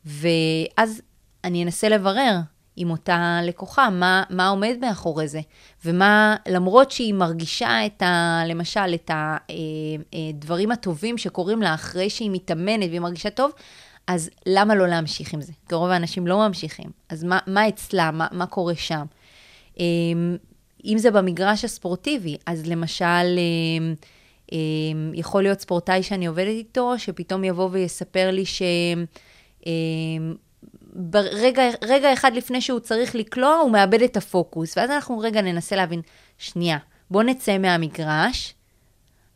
ואז 0.04 1.02
אני 1.44 1.64
אנסה 1.64 1.88
לברר 1.88 2.38
עם 2.76 2.90
אותה 2.90 3.40
לקוחה, 3.42 3.90
מה, 3.90 4.22
מה 4.30 4.48
עומד 4.48 4.76
מאחורי 4.80 5.28
זה, 5.28 5.40
ומה, 5.84 6.36
למרות 6.48 6.90
שהיא 6.90 7.14
מרגישה 7.14 7.86
את 7.86 8.02
ה... 8.02 8.42
למשל, 8.46 8.94
את 8.94 9.10
הדברים 9.14 10.70
אה, 10.70 10.74
אה, 10.74 10.78
הטובים 10.80 11.18
שקורים 11.18 11.62
לה 11.62 11.74
אחרי 11.74 12.10
שהיא 12.10 12.30
מתאמנת 12.32 12.88
והיא 12.88 13.00
מרגישה 13.00 13.30
טוב, 13.30 13.50
אז 14.06 14.30
למה 14.46 14.74
לא 14.74 14.88
להמשיך 14.88 15.34
עם 15.34 15.40
זה? 15.40 15.52
כי 15.68 15.74
רוב 15.74 15.90
האנשים 15.90 16.26
לא 16.26 16.48
ממשיכים. 16.48 16.90
אז 17.08 17.24
מה, 17.24 17.38
מה 17.46 17.68
אצלה, 17.68 18.10
מה, 18.10 18.26
מה 18.32 18.46
קורה 18.46 18.74
שם? 18.74 19.04
אה, 19.80 19.84
אם 20.84 20.98
זה 20.98 21.10
במגרש 21.10 21.64
הספורטיבי, 21.64 22.36
אז 22.46 22.66
למשל, 22.66 23.38
יכול 25.14 25.42
להיות 25.42 25.60
ספורטאי 25.60 26.02
שאני 26.02 26.26
עובדת 26.26 26.48
איתו, 26.48 26.98
שפתאום 26.98 27.44
יבוא 27.44 27.68
ויספר 27.72 28.30
לי 28.30 28.44
ש... 28.46 28.62
ברגע 30.94 31.62
רגע 31.82 32.12
אחד 32.12 32.34
לפני 32.34 32.60
שהוא 32.60 32.80
צריך 32.80 33.14
לקלוע, 33.14 33.54
הוא 33.54 33.70
מאבד 33.70 34.02
את 34.02 34.16
הפוקוס. 34.16 34.76
ואז 34.76 34.90
אנחנו 34.90 35.18
רגע 35.18 35.42
ננסה 35.42 35.76
להבין, 35.76 36.00
שנייה, 36.38 36.78
בוא 37.10 37.22
נצא 37.22 37.58
מהמגרש, 37.58 38.54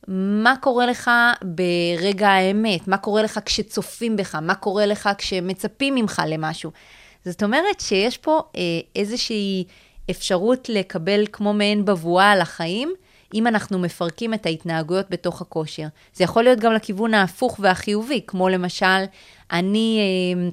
מה 0.09 0.55
קורה 0.61 0.87
לך 0.87 1.11
ברגע 1.42 2.29
האמת? 2.29 2.88
מה 2.88 2.97
קורה 2.97 3.23
לך 3.23 3.40
כשצופים 3.44 4.16
בך? 4.16 4.35
מה 4.35 4.55
קורה 4.55 4.87
לך 4.87 5.09
כשמצפים 5.18 5.94
ממך 5.94 6.23
למשהו? 6.27 6.71
זאת 7.25 7.42
אומרת 7.42 7.81
שיש 7.81 8.18
פה 8.18 8.42
אה, 8.57 8.61
איזושהי 8.97 9.64
אפשרות 10.11 10.68
לקבל 10.68 11.25
כמו 11.33 11.53
מעין 11.53 11.85
בבואה 11.85 12.31
על 12.31 12.40
החיים, 12.40 12.92
אם 13.35 13.47
אנחנו 13.47 13.79
מפרקים 13.79 14.35
את 14.35 14.47
ההתנהגויות 14.47 15.11
בתוך 15.11 15.40
הכושר. 15.40 15.87
זה 16.14 16.25
יכול 16.25 16.42
להיות 16.44 16.59
גם 16.59 16.73
לכיוון 16.73 17.14
ההפוך 17.14 17.61
והחיובי, 17.62 18.21
כמו 18.27 18.49
למשל, 18.49 19.05
אני... 19.53 20.01
אה, 20.01 20.49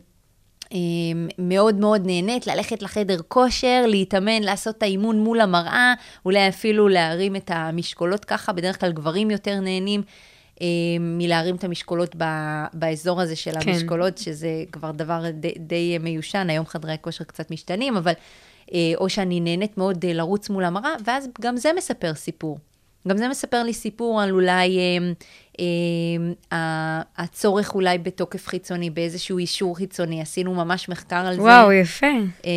מאוד 1.37 1.75
מאוד 1.75 2.05
נהנית 2.05 2.47
ללכת 2.47 2.81
לחדר 2.81 3.17
כושר, 3.27 3.83
להתאמן, 3.87 4.43
לעשות 4.43 4.77
את 4.77 4.83
האימון 4.83 5.19
מול 5.19 5.41
המראה, 5.41 5.93
אולי 6.25 6.49
אפילו 6.49 6.87
להרים 6.87 7.35
את 7.35 7.51
המשקולות 7.53 8.25
ככה, 8.25 8.53
בדרך 8.53 8.79
כלל 8.79 8.91
גברים 8.91 9.31
יותר 9.31 9.59
נהנים. 9.59 10.01
אמ, 10.61 10.67
מלהרים 11.17 11.55
את 11.55 11.63
המשקולות 11.63 12.15
ב- 12.17 12.65
באזור 12.73 13.21
הזה 13.21 13.35
של 13.35 13.51
כן. 13.59 13.69
המשקולות, 13.69 14.17
שזה 14.17 14.63
כבר 14.71 14.91
דבר 14.91 15.23
די, 15.33 15.53
די 15.57 15.97
מיושן, 15.97 16.49
היום 16.49 16.65
חדרי 16.65 16.95
כושר 17.01 17.23
קצת 17.23 17.51
משתנים, 17.51 17.97
אבל 17.97 18.13
אה, 18.73 18.93
או 18.95 19.09
שאני 19.09 19.39
נהנית 19.39 19.77
מאוד 19.77 20.05
אה, 20.05 20.13
לרוץ 20.13 20.49
מול 20.49 20.63
המראה, 20.63 20.95
ואז 21.05 21.27
גם 21.41 21.57
זה 21.57 21.71
מספר 21.77 22.13
סיפור. 22.13 22.57
גם 23.07 23.17
זה 23.17 23.27
מספר 23.27 23.63
לי 23.63 23.73
סיפור 23.73 24.21
על 24.21 24.31
אולי 24.31 24.77
אה, 24.79 25.63
אה, 26.51 27.01
הצורך 27.17 27.75
אולי 27.75 27.97
בתוקף 27.97 28.47
חיצוני, 28.47 28.89
באיזשהו 28.89 29.37
אישור 29.37 29.77
חיצוני. 29.77 30.21
עשינו 30.21 30.53
ממש 30.53 30.89
מחקר 30.89 31.15
על 31.15 31.25
וואו, 31.25 31.35
זה. 31.35 31.41
וואו, 31.41 31.71
יפה. 31.71 32.07
אה, 32.45 32.51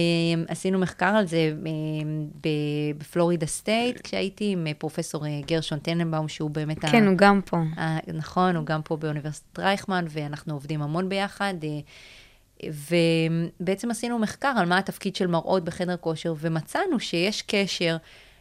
עשינו 0.48 0.78
מחקר 0.78 1.06
על 1.06 1.26
זה 1.26 1.52
אה, 1.66 2.50
בפלורידה 2.98 3.46
סטייט, 3.46 4.00
כשהייתי 4.00 4.52
עם 4.52 4.66
אה, 4.66 4.74
פרופסור 4.74 5.26
אה, 5.26 5.40
גרשון 5.46 5.78
טננבאום, 5.78 6.28
שהוא 6.28 6.50
באמת... 6.50 6.84
כן, 6.84 7.04
ה... 7.04 7.08
הוא 7.08 7.16
גם 7.16 7.40
פה. 7.44 7.56
ה... 7.56 8.12
נכון, 8.12 8.56
הוא 8.56 8.66
גם 8.66 8.82
פה 8.82 8.96
באוניברסיטת 8.96 9.58
רייכמן, 9.58 10.04
ואנחנו 10.08 10.54
עובדים 10.54 10.82
המון 10.82 11.08
ביחד. 11.08 11.54
אה, 11.64 12.68
ובעצם 13.58 13.90
עשינו 13.90 14.18
מחקר 14.18 14.52
על 14.56 14.66
מה 14.66 14.78
התפקיד 14.78 15.16
של 15.16 15.26
מראות 15.26 15.64
בחדר 15.64 15.96
כושר, 15.96 16.34
ומצאנו 16.40 17.00
שיש 17.00 17.42
קשר 17.42 17.96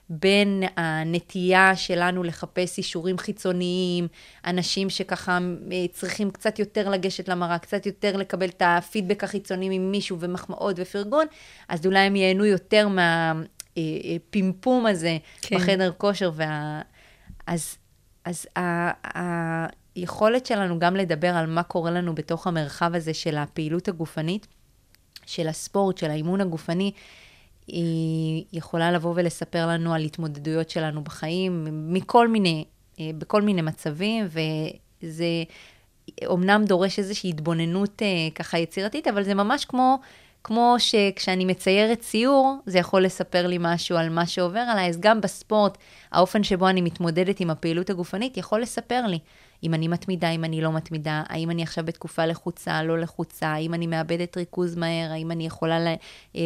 בין 0.10 0.64
הנטייה 0.78 1.76
שלנו 1.76 2.24
לחפש 2.24 2.78
אישורים 2.78 3.18
חיצוניים, 3.18 4.08
אנשים 4.46 4.90
שככה 4.90 5.38
אה, 5.72 5.86
צריכים 5.92 6.32
קצת 6.32 6.60
יותר 6.60 6.90
לגשת 6.90 7.28
למראה, 7.28 7.60
קצת 7.60 7.86
יותר 7.86 8.18
לקבל 8.18 8.48
את 8.48 8.62
הפידבק 8.66 9.24
החיצוני 9.24 9.80
ממישהו 9.80 10.18
ומחמאות 10.20 10.76
ופרגון, 10.80 11.26
אז 11.70 11.86
אולי 11.86 12.00
הם 12.00 12.16
ייהנו 12.16 12.46
יותר 12.46 12.88
מהפימפום 12.88 14.86
אה, 14.86 14.90
אה, 14.90 14.92
הזה 14.92 15.18
כן. 15.42 15.58
בחדר 15.58 15.92
כושר. 15.98 16.32
וה... 16.36 16.82
אז, 17.48 17.78
אז 18.26 18.48
ה... 18.58 19.78
היכולת 19.98 20.46
שלנו 20.46 20.80
גם 20.80 20.96
לדבר 20.96 21.36
על 21.36 21.46
מה 21.46 21.64
קורה 21.64 21.92
לנו 21.92 22.16
בתוך 22.16 22.48
המרחב 22.48 22.96
הזה 22.96 23.14
של 23.14 23.38
הפעילות 23.38 23.88
הגופנית, 23.88 24.48
של 25.26 25.48
הספורט, 25.48 25.98
של 25.98 26.10
האימון 26.10 26.42
הגופני, 26.42 26.92
היא 27.68 28.44
יכולה 28.54 28.92
לבוא 28.92 29.14
ולספר 29.16 29.68
לנו 29.68 29.94
על 29.94 30.04
התמודדויות 30.04 30.70
שלנו 30.70 31.04
בחיים, 31.04 31.68
מכל 31.94 32.28
מיני, 32.28 32.66
אה, 33.00 33.10
בכל 33.18 33.42
מיני 33.42 33.62
מצבים, 33.62 34.28
וזה 35.04 35.26
אומנם 36.26 36.64
דורש 36.66 37.00
איזושהי 37.00 37.30
התבוננות 37.30 38.02
אה, 38.02 38.08
ככה 38.36 38.58
יצירתית, 38.58 39.08
אבל 39.08 39.24
זה 39.24 39.34
ממש 39.34 39.66
כמו, 39.66 39.98
כמו 40.48 40.76
שכשאני 40.80 41.46
מציירת 41.46 42.00
ציור, 42.00 42.58
זה 42.66 42.80
יכול 42.80 43.04
לספר 43.04 43.48
לי 43.48 43.58
משהו 43.60 43.98
על 43.98 44.10
מה 44.10 44.28
שעובר 44.28 44.60
עליי, 44.60 44.90
אז 44.90 45.00
גם 45.00 45.22
בספורט, 45.22 45.78
האופן 46.12 46.44
שבו 46.44 46.70
אני 46.70 46.82
מתמודדת 46.82 47.40
עם 47.40 47.50
הפעילות 47.50 47.90
הגופנית 47.90 48.38
יכול 48.38 48.62
לספר 48.62 49.06
לי. 49.08 49.20
אם 49.64 49.74
אני 49.74 49.88
מתמידה, 49.88 50.30
אם 50.30 50.44
אני 50.44 50.62
לא 50.62 50.72
מתמידה, 50.72 51.24
האם 51.30 51.52
אני 51.52 51.64
עכשיו 51.64 51.86
בתקופה 51.86 52.26
לחוצה, 52.26 52.84
לא 52.84 53.00
לחוצה, 53.00 53.48
האם 53.48 53.74
אני 53.74 53.88
מאבדת 53.88 54.38
ריכוז 54.38 54.76
מהר, 54.76 55.12
האם 55.12 55.32
אני 55.32 55.46
יכולה 55.46 55.80
לה, 55.80 55.90
אה, 55.90 56.42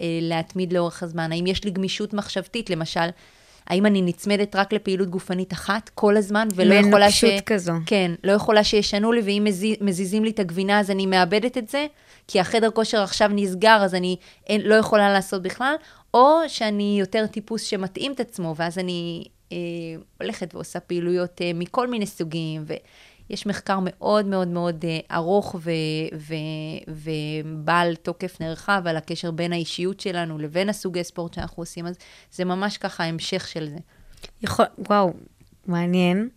אה, 0.00 0.18
להתמיד 0.22 0.72
לאורך 0.72 1.02
הזמן, 1.02 1.32
האם 1.32 1.46
יש 1.46 1.64
לי 1.64 1.70
גמישות 1.70 2.14
מחשבתית, 2.14 2.70
למשל, 2.70 3.08
האם 3.66 3.86
אני 3.86 4.02
נצמדת 4.02 4.56
רק 4.56 4.72
לפעילות 4.72 5.08
גופנית 5.08 5.52
אחת 5.52 5.90
כל 5.94 6.16
הזמן, 6.16 6.48
ולא 6.54 6.74
יכולה 6.74 7.10
ש... 7.10 7.24
מנוקשות 7.24 7.46
כזו. 7.46 7.72
כן, 7.86 8.10
לא 8.24 8.32
יכולה 8.32 8.64
שישנו 8.64 9.12
לי, 9.12 9.20
ואם 9.20 9.42
מזיז, 9.46 9.76
מזיזים 9.80 10.24
לי 10.24 10.30
את 10.30 10.38
הגבינה, 10.38 10.80
אז 10.80 10.90
אני 10.90 11.06
מאבדת 11.06 11.58
את 11.58 11.68
זה, 11.68 11.86
כי 12.28 12.40
החדר 12.40 12.70
כושר 12.70 13.02
עכשיו 13.02 13.30
נסגר, 13.32 13.78
אז 13.84 13.94
אני 13.94 14.16
אין, 14.46 14.60
לא 14.60 14.74
יכולה 14.74 15.12
לעשות 15.12 15.42
בכלל, 15.42 15.74
או 16.14 16.38
שאני 16.48 16.96
יותר 17.00 17.26
טיפוס 17.26 17.62
שמתאים 17.62 18.12
את 18.12 18.20
עצמו, 18.20 18.54
ואז 18.56 18.78
אני 18.78 19.24
אה, 19.52 19.56
הולכת 20.20 20.54
ועושה 20.54 20.80
פעילויות 20.80 21.42
אה, 21.42 21.50
מכל 21.54 21.88
מיני 21.88 22.06
סוגים, 22.06 22.64
ויש 23.30 23.46
מחקר 23.46 23.78
מאוד 23.82 24.26
מאוד 24.26 24.48
מאוד 24.48 24.84
אה, 24.84 25.16
ארוך 25.16 25.54
ו, 25.58 25.70
ו, 26.16 26.34
ובעל 26.88 27.94
תוקף 27.94 28.40
נרחב 28.40 28.82
על 28.86 28.96
הקשר 28.96 29.30
בין 29.30 29.52
האישיות 29.52 30.00
שלנו 30.00 30.38
לבין 30.38 30.68
הסוגי 30.68 31.04
ספורט 31.04 31.34
שאנחנו 31.34 31.62
עושים, 31.62 31.86
אז 31.86 31.96
זה 32.32 32.44
ממש 32.44 32.78
ככה 32.78 33.04
המשך 33.04 33.48
של 33.48 33.68
זה. 33.68 33.78
יכול, 34.42 34.66
וואו, 34.78 35.12
מעניין. 35.66 36.28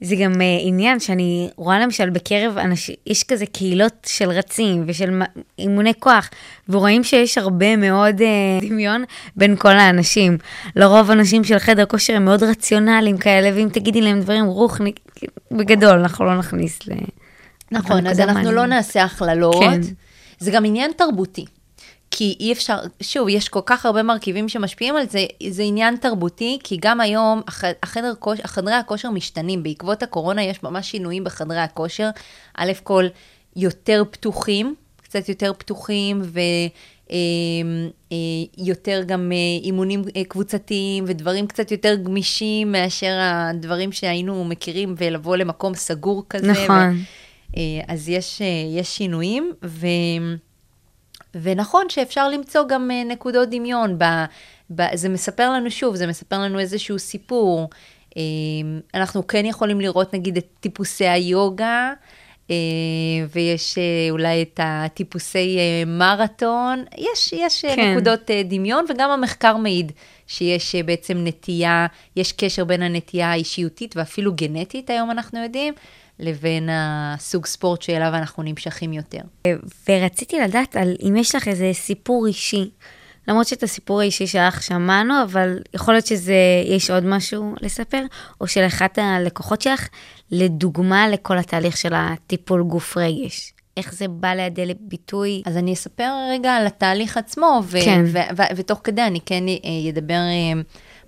זה 0.00 0.16
גם 0.16 0.32
uh, 0.32 0.36
עניין 0.60 1.00
שאני 1.00 1.48
רואה 1.56 1.78
למשל 1.78 2.10
בקרב 2.10 2.58
אנשים, 2.58 2.94
יש 3.06 3.24
כזה 3.24 3.46
קהילות 3.46 3.92
של 4.06 4.30
רצים 4.30 4.84
ושל 4.86 5.22
אימוני 5.58 5.92
כוח, 5.98 6.30
ורואים 6.68 7.04
שיש 7.04 7.38
הרבה 7.38 7.76
מאוד 7.76 8.20
uh, 8.20 8.66
דמיון 8.68 9.04
בין 9.36 9.56
כל 9.56 9.78
האנשים. 9.78 10.38
לרוב 10.76 11.10
אנשים 11.10 11.44
של 11.44 11.58
חדר 11.58 11.86
כושר 11.86 12.16
הם 12.16 12.24
מאוד 12.24 12.42
רציונליים 12.42 13.18
כאלה, 13.18 13.56
ואם 13.56 13.68
תגידי 13.72 14.00
להם 14.00 14.20
דברים 14.20 14.44
רוחניק, 14.44 15.00
בגדול, 15.50 15.98
אנחנו 15.98 16.24
לא 16.24 16.38
נכניס 16.38 16.78
ל... 16.88 16.92
נכון, 17.70 18.06
אז 18.06 18.20
אנחנו 18.20 18.34
מעניין. 18.34 18.54
לא 18.54 18.66
נעשה 18.66 19.04
הכללות. 19.04 19.62
כן. 19.62 19.80
זה 20.38 20.50
גם 20.50 20.64
עניין 20.64 20.90
תרבותי. 20.96 21.44
כי 22.10 22.36
אי 22.40 22.52
אפשר, 22.52 22.76
שוב, 23.00 23.28
יש 23.28 23.48
כל 23.48 23.60
כך 23.66 23.86
הרבה 23.86 24.02
מרכיבים 24.02 24.48
שמשפיעים 24.48 24.96
על 24.96 25.08
זה, 25.08 25.26
זה 25.48 25.62
עניין 25.62 25.96
תרבותי, 25.96 26.58
כי 26.64 26.76
גם 26.80 27.00
היום 27.00 27.42
החדר, 27.82 28.12
חדרי 28.44 28.74
הכושר 28.74 29.10
משתנים, 29.10 29.62
בעקבות 29.62 30.02
הקורונה 30.02 30.42
יש 30.42 30.62
ממש 30.62 30.90
שינויים 30.90 31.24
בחדרי 31.24 31.58
הכושר. 31.58 32.10
א' 32.54 32.72
כל, 32.84 33.04
יותר 33.56 34.02
פתוחים, 34.10 34.74
קצת 35.02 35.28
יותר 35.28 35.52
פתוחים, 35.58 36.22
ויותר 38.62 38.98
אה, 38.98 39.04
גם 39.06 39.32
אה, 39.32 39.36
אימונים 39.64 40.02
אה, 40.16 40.24
קבוצתיים 40.24 41.04
ודברים 41.06 41.46
קצת 41.46 41.70
יותר 41.70 41.94
גמישים 41.94 42.72
מאשר 42.72 43.18
הדברים 43.20 43.92
שהיינו 43.92 44.44
מכירים 44.44 44.94
ולבוא 44.98 45.36
למקום 45.36 45.74
סגור 45.74 46.24
כזה. 46.30 46.52
נכון. 46.52 46.96
ו, 47.56 47.60
אז 47.88 48.08
יש, 48.08 48.42
יש 48.78 48.96
שינויים, 48.96 49.52
ו... 49.64 49.86
ונכון 51.42 51.88
שאפשר 51.88 52.28
למצוא 52.28 52.62
גם 52.68 52.90
uh, 52.90 53.12
נקודות 53.12 53.50
דמיון. 53.50 53.98
ב, 53.98 54.04
ב, 54.70 54.82
זה 54.94 55.08
מספר 55.08 55.50
לנו 55.50 55.70
שוב, 55.70 55.96
זה 55.96 56.06
מספר 56.06 56.38
לנו 56.38 56.58
איזשהו 56.58 56.98
סיפור. 56.98 57.68
Uh, 58.10 58.16
אנחנו 58.94 59.26
כן 59.26 59.46
יכולים 59.46 59.80
לראות 59.80 60.14
נגיד 60.14 60.36
את 60.36 60.46
טיפוסי 60.60 61.06
היוגה, 61.06 61.92
uh, 62.48 62.50
ויש 63.34 63.74
uh, 63.74 64.10
אולי 64.10 64.42
את 64.42 64.60
הטיפוסי 64.62 65.58
מרתון. 65.86 66.84
יש, 66.98 67.32
יש 67.32 67.64
כן. 67.64 67.90
נקודות 67.92 68.30
דמיון, 68.44 68.84
וגם 68.88 69.10
המחקר 69.10 69.56
מעיד 69.56 69.92
שיש 70.26 70.74
בעצם 70.74 71.18
נטייה, 71.24 71.86
יש 72.16 72.32
קשר 72.32 72.64
בין 72.64 72.82
הנטייה 72.82 73.30
האישיותית 73.30 73.96
ואפילו 73.96 74.32
גנטית, 74.34 74.90
היום 74.90 75.10
אנחנו 75.10 75.42
יודעים. 75.42 75.74
לבין 76.18 76.68
הסוג 76.72 77.46
ספורט 77.46 77.82
שאליו 77.82 78.08
אנחנו 78.14 78.42
נמשכים 78.42 78.92
יותר. 78.92 79.20
ורציתי 79.88 80.40
לדעת 80.40 80.76
על 80.76 80.96
אם 81.08 81.16
יש 81.16 81.34
לך 81.34 81.48
איזה 81.48 81.70
סיפור 81.72 82.26
אישי. 82.26 82.70
למרות 83.28 83.46
שאת 83.46 83.62
הסיפור 83.62 84.00
האישי 84.00 84.26
שלך 84.26 84.62
שמענו, 84.62 85.22
אבל 85.22 85.58
יכול 85.74 85.94
להיות 85.94 86.06
שיש 86.06 86.90
עוד 86.90 87.04
משהו 87.04 87.54
לספר, 87.60 88.02
או 88.40 88.46
של 88.46 88.66
אחת 88.66 88.98
הלקוחות 88.98 89.62
שלך, 89.62 89.88
לדוגמה 90.30 91.08
לכל 91.08 91.38
התהליך 91.38 91.76
של 91.76 91.94
הטיפול 91.94 92.62
גוף 92.62 92.96
רגש. 92.96 93.52
איך 93.76 93.94
זה 93.94 94.08
בא 94.08 94.28
לידי 94.28 94.74
ביטוי? 94.80 95.42
אז 95.46 95.56
אני 95.56 95.72
אספר 95.72 96.12
רגע 96.30 96.52
על 96.52 96.66
התהליך 96.66 97.16
עצמו, 97.16 97.60
ו- 97.64 97.78
כן. 97.84 98.04
ו- 98.06 98.36
ו- 98.36 98.56
ותוך 98.56 98.80
כדי 98.84 99.02
אני 99.02 99.20
כן 99.20 99.44
אדבר 99.90 100.14
אה, 100.14 100.60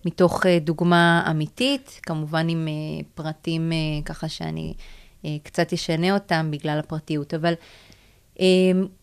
מתוך 0.05 0.47
אה, 0.47 0.59
דוגמה 0.59 1.27
אמיתית, 1.31 2.01
כמובן 2.03 2.49
עם 2.49 2.69
אה, 2.69 3.05
פרטים 3.15 3.73
ככה 4.05 4.29
שאני 4.29 4.75
אה, 4.79 4.85
קצת 5.43 5.73
ישנה 5.73 6.15
אותם 6.15 6.49
בגלל 6.51 6.79
הפרטיות, 6.79 7.35
אבל 7.35 7.55
אה, 8.41 8.47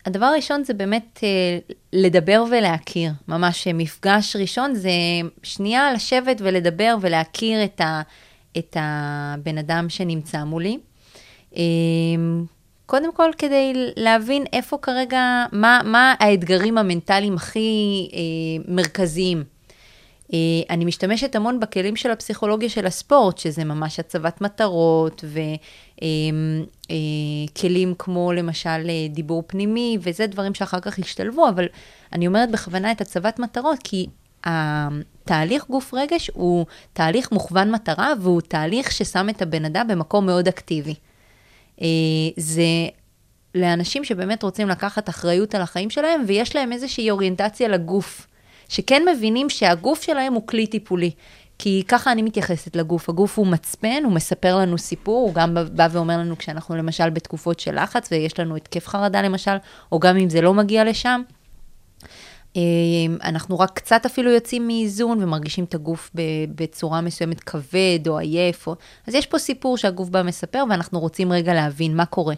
הדבר 0.06 0.26
הראשון 0.26 0.64
זה 0.64 0.74
באמת 0.74 1.20
אה, 1.24 1.58
לדבר 1.94 2.44
ולהכיר, 2.52 3.12
ממש 3.28 3.68
מפגש 3.68 4.36
ראשון 4.36 4.76
זה 4.76 4.92
שנייה 5.44 5.94
לשבת 5.94 6.38
ולדבר 6.40 6.96
ולהכיר 7.02 7.64
את, 7.64 7.82
ה, 7.82 8.02
את 8.58 8.78
הבן 8.80 9.58
אדם 9.58 9.90
שנמצא 9.90 10.44
מולי. 10.44 10.78
קודם 12.86 13.14
כל 13.14 13.32
כדי 13.38 13.74
להבין 13.96 14.46
איפה 14.54 14.78
כרגע, 14.82 15.46
מה, 15.52 15.82
מה 15.84 16.16
האתגרים 16.20 16.78
המנטליים 16.78 17.36
הכי 17.36 18.10
אה, 18.14 18.64
מרכזיים 18.68 19.44
אה, 20.34 20.38
אני 20.70 20.86
משתמשת 20.86 21.36
המון 21.36 21.60
בכלים 21.60 21.96
של 21.96 22.12
הפסיכולוגיה 22.12 22.70
של 22.70 22.86
הספורט, 22.86 23.38
שזה 23.38 23.64
ממש 23.64 24.00
הצבת 24.00 24.42
מטרות 24.42 25.24
וכלים 25.98 27.90
אה, 27.90 27.96
כמו 28.00 28.34
למשל 28.34 28.70
אה, 28.70 29.08
דיבור 29.10 29.44
פנימי, 29.48 29.98
וזה 30.02 30.28
דברים 30.28 30.54
שאחר 30.54 30.80
כך 30.80 31.00
ישתלבו, 31.00 31.50
אבל 31.50 31.66
אני 32.14 32.28
אומרת 32.28 32.52
בכוונה 32.52 32.92
את 32.92 33.02
הצבת 33.02 33.40
מטרות, 33.40 33.80
כי 33.84 34.08
התהליך 34.44 35.66
גוף 35.70 35.94
רגש 35.94 36.32
הוא 36.34 36.66
תהליך 36.94 37.32
מוכוון 37.32 37.72
מטרה, 37.72 38.14
והוא 38.22 38.42
תהליך 38.42 38.92
ששם 38.92 39.30
את 39.30 39.42
הבן 39.42 39.66
אדם 39.66 39.88
במקום 39.88 40.26
מאוד 40.26 40.48
אקטיבי. 40.48 40.96
זה 42.38 42.64
לאנשים 43.56 44.04
שבאמת 44.04 44.44
רוצים 44.44 44.70
לקחת 44.70 45.10
אחריות 45.10 45.56
על 45.56 45.62
החיים 45.62 45.90
שלהם, 45.90 46.24
ויש 46.28 46.56
להם 46.56 46.72
איזושהי 46.72 47.12
אוריינטציה 47.12 47.68
לגוף. 47.68 48.28
שכן 48.70 49.04
מבינים 49.16 49.50
שהגוף 49.50 50.02
שלהם 50.02 50.34
הוא 50.34 50.48
כלי 50.48 50.68
טיפולי. 50.68 51.12
כי 51.58 51.84
ככה 51.88 52.12
אני 52.12 52.22
מתייחסת 52.22 52.76
לגוף. 52.76 53.10
הגוף 53.10 53.38
הוא 53.38 53.48
מצפן, 53.48 54.02
הוא 54.04 54.14
מספר 54.14 54.58
לנו 54.58 54.78
סיפור, 54.78 55.28
הוא 55.28 55.34
גם 55.34 55.58
בא 55.74 55.88
ואומר 55.92 56.18
לנו 56.18 56.38
כשאנחנו 56.38 56.76
למשל 56.76 57.10
בתקופות 57.10 57.60
של 57.60 57.82
לחץ 57.82 58.12
ויש 58.12 58.40
לנו 58.40 58.56
התקף 58.56 58.88
חרדה 58.88 59.22
למשל, 59.22 59.56
או 59.92 60.00
גם 60.00 60.18
אם 60.18 60.30
זה 60.30 60.42
לא 60.42 60.54
מגיע 60.54 60.84
לשם. 60.84 61.22
אה, 62.58 62.62
אנחנו 63.24 63.60
רק 63.60 63.72
קצת 63.74 64.06
אפילו 64.06 64.32
יוצאים 64.32 64.68
מאיזון 64.68 65.24
ומרגישים 65.24 65.64
את 65.64 65.74
הגוף 65.74 66.12
בצורה 66.56 67.02
מסוימת 67.02 67.40
כבד 67.40 68.00
או 68.08 68.18
עייף. 68.18 68.68
או... 68.68 68.76
אז 69.08 69.16
יש 69.16 69.26
פה 69.26 69.38
סיפור 69.38 69.78
שהגוף 69.78 70.10
בא 70.10 70.24
מספר 70.24 70.64
ואנחנו 70.70 71.00
רוצים 71.00 71.32
רגע 71.32 71.54
להבין 71.54 71.96
מה 71.96 72.06
קורה. 72.06 72.36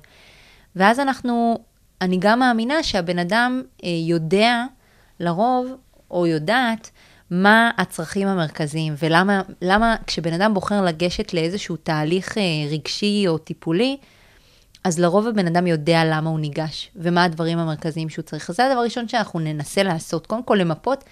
ואז 0.75 0.99
אנחנו, 0.99 1.57
אני 2.01 2.17
גם 2.19 2.39
מאמינה 2.39 2.83
שהבן 2.83 3.19
אדם 3.19 3.61
אה, 3.83 3.89
יודע 3.89 4.63
לרוב 5.19 5.67
או 6.11 6.27
יודעת 6.27 6.91
מה 7.31 7.71
הצרכים 7.77 8.27
המרכזיים, 8.27 8.93
ולמה 8.99 9.41
למה 9.61 9.95
כשבן 10.07 10.33
אדם 10.33 10.53
בוחר 10.53 10.81
לגשת 10.85 11.33
לאיזשהו 11.33 11.75
תהליך 11.75 12.37
אה, 12.37 12.43
רגשי 12.71 13.25
או 13.27 13.37
טיפולי, 13.37 13.97
אז 14.83 14.99
לרוב 14.99 15.27
הבן 15.27 15.47
אדם 15.47 15.67
יודע 15.67 16.01
למה 16.05 16.29
הוא 16.29 16.39
ניגש, 16.39 16.91
ומה 16.95 17.23
הדברים 17.23 17.57
המרכזיים 17.57 18.09
שהוא 18.09 18.23
צריך. 18.23 18.49
אז 18.49 18.55
זה 18.55 18.65
הדבר 18.65 18.79
הראשון 18.79 19.07
שאנחנו 19.07 19.39
ננסה 19.39 19.83
לעשות, 19.83 20.27
קודם 20.27 20.43
כל 20.43 20.55
למפות 20.55 21.03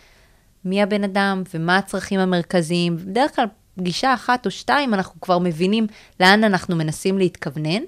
מי 0.65 0.82
הבן 0.84 1.04
אדם 1.04 1.43
ומה 1.54 1.78
הצרכים 1.78 2.19
המרכזיים. 2.19 2.97
בדרך 2.97 3.36
כלל 3.36 3.45
פגישה 3.75 4.13
אחת 4.13 4.45
או 4.45 4.51
שתיים 4.51 4.93
אנחנו 4.93 5.21
כבר 5.21 5.39
מבינים 5.39 5.88
לאן 6.19 6.43
אנחנו 6.43 6.75
מנסים 6.75 7.17
להתכוונן. 7.17 7.82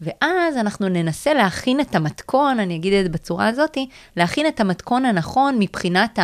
ואז 0.00 0.56
אנחנו 0.56 0.88
ננסה 0.88 1.34
להכין 1.34 1.80
את 1.80 1.94
המתכון, 1.94 2.60
אני 2.60 2.76
אגיד 2.76 2.92
את 2.92 3.04
זה 3.04 3.10
בצורה 3.10 3.48
הזאתי, 3.48 3.88
להכין 4.16 4.46
את 4.46 4.60
המתכון 4.60 5.04
הנכון 5.04 5.56
מבחינת 5.58 6.18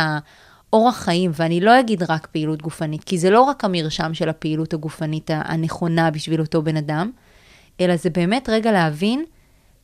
האורח 0.75 0.97
חיים, 0.97 1.31
ואני 1.33 1.61
לא 1.61 1.79
אגיד 1.79 2.03
רק 2.03 2.27
פעילות 2.31 2.61
גופנית, 2.61 3.03
כי 3.03 3.17
זה 3.17 3.29
לא 3.29 3.41
רק 3.41 3.63
המרשם 3.63 4.13
של 4.13 4.29
הפעילות 4.29 4.73
הגופנית 4.73 5.29
הנכונה 5.33 6.11
בשביל 6.11 6.41
אותו 6.41 6.61
בן 6.61 6.77
אדם, 6.77 7.11
אלא 7.79 7.95
זה 7.95 8.09
באמת 8.09 8.49
רגע 8.49 8.71
להבין 8.71 9.25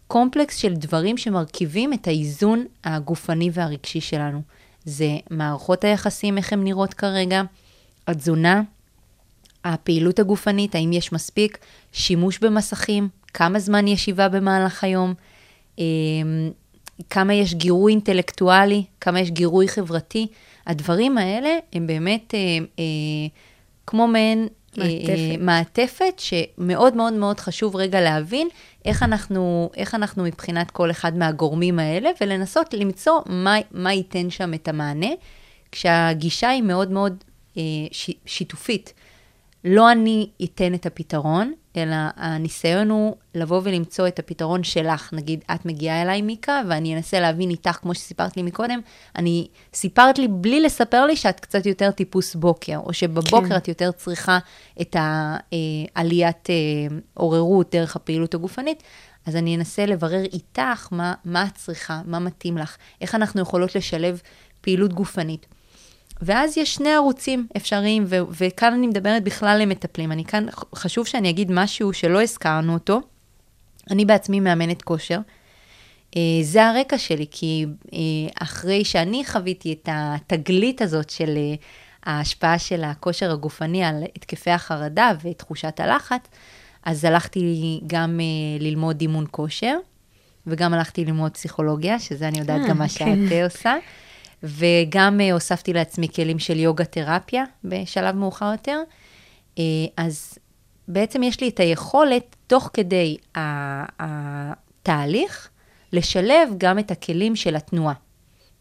קומפלקס 0.07 0.55
של 0.55 0.73
דברים 0.73 1.17
שמרכיבים 1.17 1.93
את 1.93 2.07
האיזון 2.07 2.65
הגופני 2.83 3.49
והרגשי 3.53 4.01
שלנו. 4.01 4.41
זה 4.85 5.17
מערכות 5.29 5.83
היחסים, 5.83 6.37
איך 6.37 6.53
הן 6.53 6.63
נראות 6.63 6.93
כרגע, 6.93 7.41
התזונה, 8.07 8.61
הפעילות 9.63 10.19
הגופנית, 10.19 10.75
האם 10.75 10.93
יש 10.93 11.11
מספיק, 11.11 11.57
שימוש 11.91 12.39
במסכים, 12.39 13.09
כמה 13.33 13.59
זמן 13.59 13.87
ישיבה 13.87 14.29
במהלך 14.29 14.83
היום, 14.83 15.13
אמ, 15.77 15.83
כמה 17.09 17.33
יש 17.33 17.53
גירוי 17.53 17.91
אינטלקטואלי, 17.91 18.83
כמה 19.01 19.19
יש 19.19 19.31
גירוי 19.31 19.67
חברתי. 19.67 20.27
הדברים 20.67 21.17
האלה 21.17 21.57
הם 21.73 21.87
באמת 21.87 22.33
אה, 22.33 22.39
אה, 22.79 22.83
כמו 23.87 24.07
מעין 24.07 24.47
אה, 24.79 24.83
מעטפת. 24.83 25.41
מעטפת 25.41 26.19
שמאוד 26.19 26.95
מאוד 26.95 27.13
מאוד 27.13 27.39
חשוב 27.39 27.75
רגע 27.75 28.01
להבין 28.01 28.47
איך 28.85 29.03
אנחנו, 29.03 29.69
איך 29.77 29.95
אנחנו 29.95 30.23
מבחינת 30.23 30.71
כל 30.71 30.91
אחד 30.91 31.17
מהגורמים 31.17 31.79
האלה, 31.79 32.09
ולנסות 32.21 32.73
למצוא 32.73 33.21
מה, 33.25 33.55
מה 33.71 33.93
ייתן 33.93 34.29
שם 34.29 34.53
את 34.53 34.67
המענה, 34.67 35.09
כשהגישה 35.71 36.49
היא 36.49 36.61
מאוד 36.61 36.91
מאוד 36.91 37.23
אה, 37.57 37.61
ש, 37.91 38.09
שיתופית. 38.25 38.93
לא 39.63 39.91
אני 39.91 40.29
אתן 40.43 40.73
את 40.73 40.85
הפתרון, 40.85 41.53
אלא 41.77 41.95
הניסיון 42.15 42.89
הוא 42.89 43.15
לבוא 43.35 43.61
ולמצוא 43.63 44.07
את 44.07 44.19
הפתרון 44.19 44.63
שלך. 44.63 45.13
נגיד, 45.13 45.43
את 45.53 45.65
מגיעה 45.65 46.01
אליי, 46.01 46.21
מיקה, 46.21 46.61
ואני 46.69 46.95
אנסה 46.95 47.19
להבין 47.19 47.49
איתך, 47.49 47.71
כמו 47.81 47.95
שסיפרת 47.95 48.37
לי 48.37 48.43
מקודם, 48.43 48.79
אני, 49.15 49.47
סיפרת 49.73 50.19
לי 50.19 50.27
בלי 50.27 50.61
לספר 50.61 51.05
לי 51.05 51.15
שאת 51.15 51.39
קצת 51.39 51.65
יותר 51.65 51.91
טיפוס 51.91 52.35
בוקר, 52.35 52.77
או 52.77 52.93
שבבוקר 52.93 53.49
כן. 53.49 53.57
את 53.57 53.67
יותר 53.67 53.91
צריכה 53.91 54.39
את 54.81 54.95
העליית 54.99 56.49
אה, 56.49 56.55
עוררות 57.13 57.75
דרך 57.75 57.95
הפעילות 57.95 58.33
הגופנית. 58.33 58.83
אז 59.25 59.35
אני 59.35 59.55
אנסה 59.55 59.85
לברר 59.85 60.23
איתך 60.23 60.87
מה, 60.91 61.13
מה 61.25 61.45
את 61.45 61.55
צריכה, 61.55 62.01
מה 62.05 62.19
מתאים 62.19 62.57
לך, 62.57 62.77
איך 63.01 63.15
אנחנו 63.15 63.41
יכולות 63.41 63.75
לשלב 63.75 64.21
פעילות 64.61 64.93
גופנית. 64.93 65.45
ואז 66.21 66.57
יש 66.57 66.73
שני 66.73 66.89
ערוצים 66.93 67.47
אפשריים, 67.57 68.03
ו- 68.07 68.17
וכאן 68.29 68.73
אני 68.73 68.87
מדברת 68.87 69.23
בכלל 69.23 69.57
למטפלים. 69.61 70.11
אני 70.11 70.25
כאן, 70.25 70.45
חשוב 70.75 71.07
שאני 71.07 71.29
אגיד 71.29 71.51
משהו 71.51 71.93
שלא 71.93 72.21
הזכרנו 72.21 72.73
אותו. 72.73 73.01
אני 73.91 74.05
בעצמי 74.05 74.39
מאמנת 74.39 74.81
כושר. 74.81 75.19
אה, 76.15 76.21
זה 76.43 76.65
הרקע 76.65 76.97
שלי, 76.97 77.25
כי 77.31 77.65
אה, 77.93 77.99
אחרי 78.39 78.85
שאני 78.85 79.25
חוויתי 79.25 79.73
את 79.73 79.89
התגלית 79.91 80.81
הזאת 80.81 81.09
של 81.09 81.37
אה, 81.37 81.55
ההשפעה 82.03 82.59
של 82.59 82.83
הכושר 82.83 83.31
הגופני 83.31 83.83
על 83.83 84.03
התקפי 84.15 84.51
החרדה 84.51 85.11
ותחושת 85.23 85.79
הלחץ, 85.79 86.21
אז 86.83 87.05
הלכתי 87.05 87.79
גם 87.87 88.19
ללמוד 88.59 89.01
אימון 89.01 89.25
כושר, 89.31 89.77
וגם 90.47 90.73
הלכתי 90.73 91.05
ללמוד 91.05 91.31
פסיכולוגיה, 91.31 91.99
שזה 91.99 92.27
אני 92.27 92.39
יודעת 92.39 92.61
גם 92.69 92.77
מה 92.77 92.89
שאת 92.89 93.43
עושה. 93.45 93.75
וגם 94.43 95.19
uh, 95.19 95.33
הוספתי 95.33 95.73
לעצמי 95.73 96.07
כלים 96.09 96.39
של 96.39 96.59
יוגה 96.59 96.85
תרפיה 96.85 97.43
בשלב 97.63 98.15
מאוחר 98.15 98.51
יותר. 98.51 98.81
Uh, 99.55 99.59
אז 99.97 100.37
בעצם 100.87 101.23
יש 101.23 101.41
לי 101.41 101.49
את 101.49 101.59
היכולת, 101.59 102.35
תוך 102.47 102.69
כדי 102.73 103.17
התהליך, 103.99 105.49
לשלב 105.93 106.49
גם 106.57 106.79
את 106.79 106.91
הכלים 106.91 107.35
של 107.35 107.55
התנועה. 107.55 107.93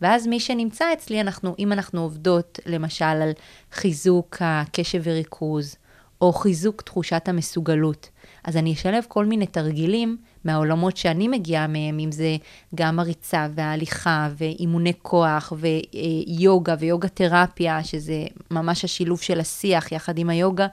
ואז 0.00 0.26
מי 0.26 0.40
שנמצא 0.40 0.92
אצלי, 0.92 1.20
אנחנו, 1.20 1.54
אם 1.58 1.72
אנחנו 1.72 2.00
עובדות 2.00 2.58
למשל 2.66 3.04
על 3.04 3.32
חיזוק 3.72 4.36
הקשב 4.40 5.00
וריכוז, 5.04 5.76
או 6.20 6.32
חיזוק 6.32 6.82
תחושת 6.82 7.28
המסוגלות, 7.28 8.08
אז 8.44 8.56
אני 8.56 8.72
אשלב 8.72 9.04
כל 9.08 9.26
מיני 9.26 9.46
תרגילים 9.46 10.16
מהעולמות 10.44 10.96
שאני 10.96 11.28
מגיעה 11.28 11.66
מהם, 11.66 11.98
אם 11.98 12.12
זה 12.12 12.36
גם 12.74 12.98
הריצה 12.98 13.48
וההליכה 13.54 14.28
ואימוני 14.36 14.92
כוח 15.02 15.52
ויוגה 15.56 16.74
ויוגה 16.78 17.08
תרפיה, 17.08 17.84
שזה 17.84 18.24
ממש 18.50 18.84
השילוב 18.84 19.20
של 19.20 19.40
השיח 19.40 19.92
יחד 19.92 20.18
עם 20.18 20.30
היוגה, 20.30 20.66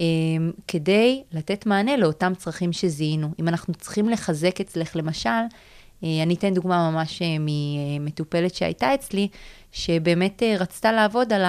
אמ, 0.00 0.52
כדי 0.68 1.22
לתת 1.32 1.66
מענה 1.66 1.96
לאותם 1.96 2.32
צרכים 2.36 2.72
שזיהינו. 2.72 3.28
אם 3.40 3.48
אנחנו 3.48 3.74
צריכים 3.74 4.08
לחזק 4.08 4.60
אצלך, 4.60 4.96
למשל, 4.96 5.28
אה, 6.04 6.22
אני 6.22 6.34
אתן 6.34 6.54
דוגמה 6.54 6.90
ממש 6.90 7.22
אה, 7.22 7.36
ממטופלת 7.40 8.54
שהייתה 8.54 8.94
אצלי, 8.94 9.28
שבאמת 9.72 10.42
אה, 10.42 10.56
רצתה 10.58 10.92
לעבוד 10.92 11.32
על, 11.32 11.42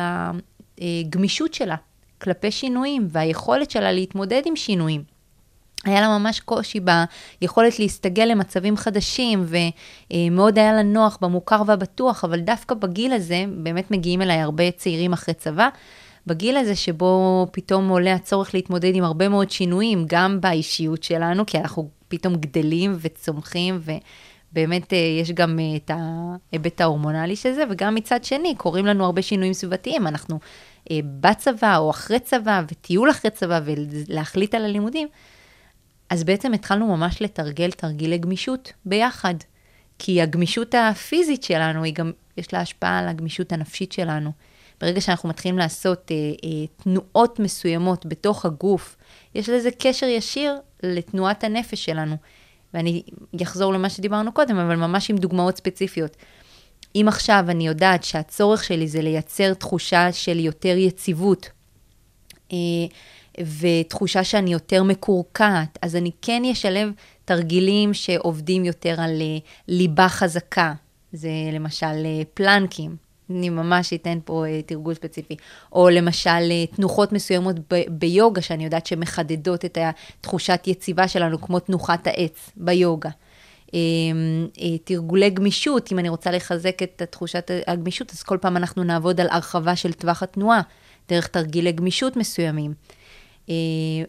ה, 0.00 0.30
הגמישות 0.78 1.54
שלה 1.54 1.76
כלפי 2.22 2.50
שינויים 2.50 3.08
והיכולת 3.10 3.70
שלה 3.70 3.92
להתמודד 3.92 4.42
עם 4.44 4.56
שינויים. 4.56 5.02
היה 5.84 6.00
לה 6.00 6.18
ממש 6.18 6.40
קושי 6.40 6.80
ביכולת 7.40 7.78
להסתגל 7.78 8.24
למצבים 8.24 8.76
חדשים, 8.76 9.46
ומאוד 10.12 10.58
היה 10.58 10.72
לה 10.72 10.82
נוח 10.82 11.18
במוכר 11.20 11.62
והבטוח, 11.66 12.24
אבל 12.24 12.40
דווקא 12.40 12.74
בגיל 12.74 13.12
הזה, 13.12 13.44
באמת 13.56 13.90
מגיעים 13.90 14.22
אליי 14.22 14.40
הרבה 14.40 14.70
צעירים 14.70 15.12
אחרי 15.12 15.34
צבא, 15.34 15.68
בגיל 16.26 16.56
הזה 16.56 16.76
שבו 16.76 17.46
פתאום 17.52 17.88
עולה 17.88 18.14
הצורך 18.14 18.54
להתמודד 18.54 18.94
עם 18.94 19.04
הרבה 19.04 19.28
מאוד 19.28 19.50
שינויים, 19.50 20.04
גם 20.06 20.40
באישיות 20.40 21.02
שלנו, 21.02 21.46
כי 21.46 21.58
אנחנו 21.58 21.88
פתאום 22.08 22.34
גדלים 22.34 22.96
וצומחים, 23.00 23.80
ובאמת 24.52 24.92
אה, 24.92 24.98
יש 24.98 25.32
גם 25.32 25.58
אה, 25.58 25.76
את 25.76 25.90
ההיבט 25.94 26.80
ההורמונלי 26.80 27.36
של 27.36 27.52
זה, 27.52 27.64
וגם 27.70 27.94
מצד 27.94 28.24
שני, 28.24 28.54
קורים 28.56 28.86
לנו 28.86 29.04
הרבה 29.04 29.22
שינויים 29.22 29.52
סביבתיים, 29.52 30.06
אנחנו 30.06 30.38
בצבא 30.90 31.76
או 31.76 31.90
אחרי 31.90 32.20
צבא, 32.20 32.62
וטיול 32.68 33.10
אחרי 33.10 33.30
צבא, 33.30 33.60
ולהחליט 33.64 34.54
על 34.54 34.64
הלימודים. 34.64 35.08
אז 36.10 36.24
בעצם 36.24 36.52
התחלנו 36.52 36.96
ממש 36.96 37.22
לתרגל 37.22 37.70
תרגילי 37.70 38.18
גמישות 38.18 38.72
ביחד. 38.84 39.34
כי 39.98 40.22
הגמישות 40.22 40.74
הפיזית 40.74 41.42
שלנו, 41.42 41.84
היא 41.84 41.94
גם, 41.94 42.12
יש 42.36 42.52
לה 42.52 42.60
השפעה 42.60 42.98
על 42.98 43.08
הגמישות 43.08 43.52
הנפשית 43.52 43.92
שלנו. 43.92 44.32
ברגע 44.80 45.00
שאנחנו 45.00 45.28
מתחילים 45.28 45.58
לעשות 45.58 46.10
אה, 46.10 46.16
אה, 46.16 46.66
תנועות 46.82 47.38
מסוימות 47.38 48.06
בתוך 48.06 48.44
הגוף, 48.44 48.96
יש 49.34 49.48
לזה 49.48 49.70
קשר 49.78 50.06
ישיר 50.06 50.54
לתנועת 50.82 51.44
הנפש 51.44 51.84
שלנו. 51.84 52.16
ואני 52.74 53.02
אחזור 53.42 53.72
למה 53.72 53.90
שדיברנו 53.90 54.32
קודם, 54.32 54.58
אבל 54.58 54.76
ממש 54.76 55.10
עם 55.10 55.16
דוגמאות 55.16 55.56
ספציפיות. 55.56 56.16
אם 56.96 57.04
עכשיו 57.08 57.44
אני 57.48 57.66
יודעת 57.66 58.04
שהצורך 58.04 58.64
שלי 58.64 58.88
זה 58.88 59.02
לייצר 59.02 59.54
תחושה 59.54 60.12
של 60.12 60.40
יותר 60.40 60.76
יציבות, 60.76 61.50
אה, 62.52 62.56
ותחושה 63.58 64.24
שאני 64.24 64.52
יותר 64.52 64.82
מקורקעת, 64.82 65.78
אז 65.82 65.96
אני 65.96 66.10
כן 66.22 66.42
אשלב 66.52 66.90
תרגילים 67.24 67.94
שעובדים 67.94 68.64
יותר 68.64 69.00
על 69.00 69.20
אה, 69.20 69.38
ליבה 69.68 70.08
חזקה. 70.08 70.72
זה 71.12 71.30
למשל 71.52 71.86
אה, 71.86 72.22
פלנקים, 72.34 72.96
אני 73.30 73.48
ממש 73.48 73.92
אתן 73.92 74.18
פה 74.24 74.44
תרגול 74.66 74.94
ספציפי. 74.94 75.36
או 75.72 75.88
למשל 75.88 76.52
תנוחות 76.76 77.12
מסוימות 77.12 77.56
ב- 77.58 77.84
ביוגה, 77.88 78.42
שאני 78.42 78.64
יודעת 78.64 78.86
שמחדדות 78.86 79.64
את 79.64 79.78
התחושת 79.80 80.62
יציבה 80.66 81.08
שלנו, 81.08 81.40
כמו 81.40 81.60
תנוחת 81.60 82.06
העץ 82.06 82.50
ביוגה. 82.56 83.10
Uh, 83.72 83.74
uh, 84.56 84.60
תרגולי 84.84 85.30
גמישות, 85.30 85.92
אם 85.92 85.98
אני 85.98 86.08
רוצה 86.08 86.30
לחזק 86.30 86.82
את 86.82 87.02
תחושת 87.10 87.50
הגמישות, 87.66 88.10
אז 88.12 88.22
כל 88.22 88.38
פעם 88.40 88.56
אנחנו 88.56 88.84
נעבוד 88.84 89.20
על 89.20 89.26
הרחבה 89.30 89.76
של 89.76 89.92
טווח 89.92 90.22
התנועה, 90.22 90.60
דרך 91.08 91.26
תרגילי 91.26 91.72
גמישות 91.72 92.16
מסוימים. 92.16 92.74
אה, 93.48 93.54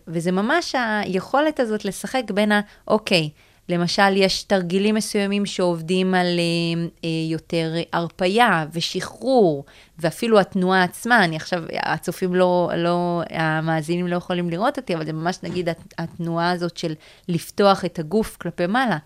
וזה 0.08 0.32
ממש 0.32 0.76
היכולת 1.06 1.60
הזאת 1.60 1.86
לשחק 1.86 2.24
בין 2.34 2.52
ה... 2.52 2.62
אוקיי, 2.88 3.30
למשל, 3.70 4.18
יש 4.18 4.44
תרגילים 4.44 4.96
מסוימים 4.96 5.46
שעובדים 5.46 6.14
על 6.14 6.26
אה, 6.26 6.84
אה, 7.04 7.10
יותר 7.32 7.74
הרפייה 7.94 8.66
ושחרור, 8.74 9.66
ואפילו 10.00 10.40
התנועה 10.40 10.84
עצמה, 10.84 11.24
אני 11.24 11.36
עכשיו, 11.36 11.64
הצופים 11.74 12.36
לא, 12.36 12.72
לא, 12.78 13.22
המאזינים 13.30 14.08
לא 14.08 14.16
יכולים 14.16 14.50
לראות 14.50 14.78
אותי, 14.78 14.96
אבל 14.96 15.06
זה 15.06 15.14
ממש, 15.14 15.38
נגיד, 15.44 15.70
התנועה 15.98 16.52
הזאת 16.52 16.78
של 16.78 16.94
לפתוח 17.28 17.86
את 17.86 18.00
הגוף 18.00 18.38
כלפי 18.38 18.68
מעלה. 18.68 18.98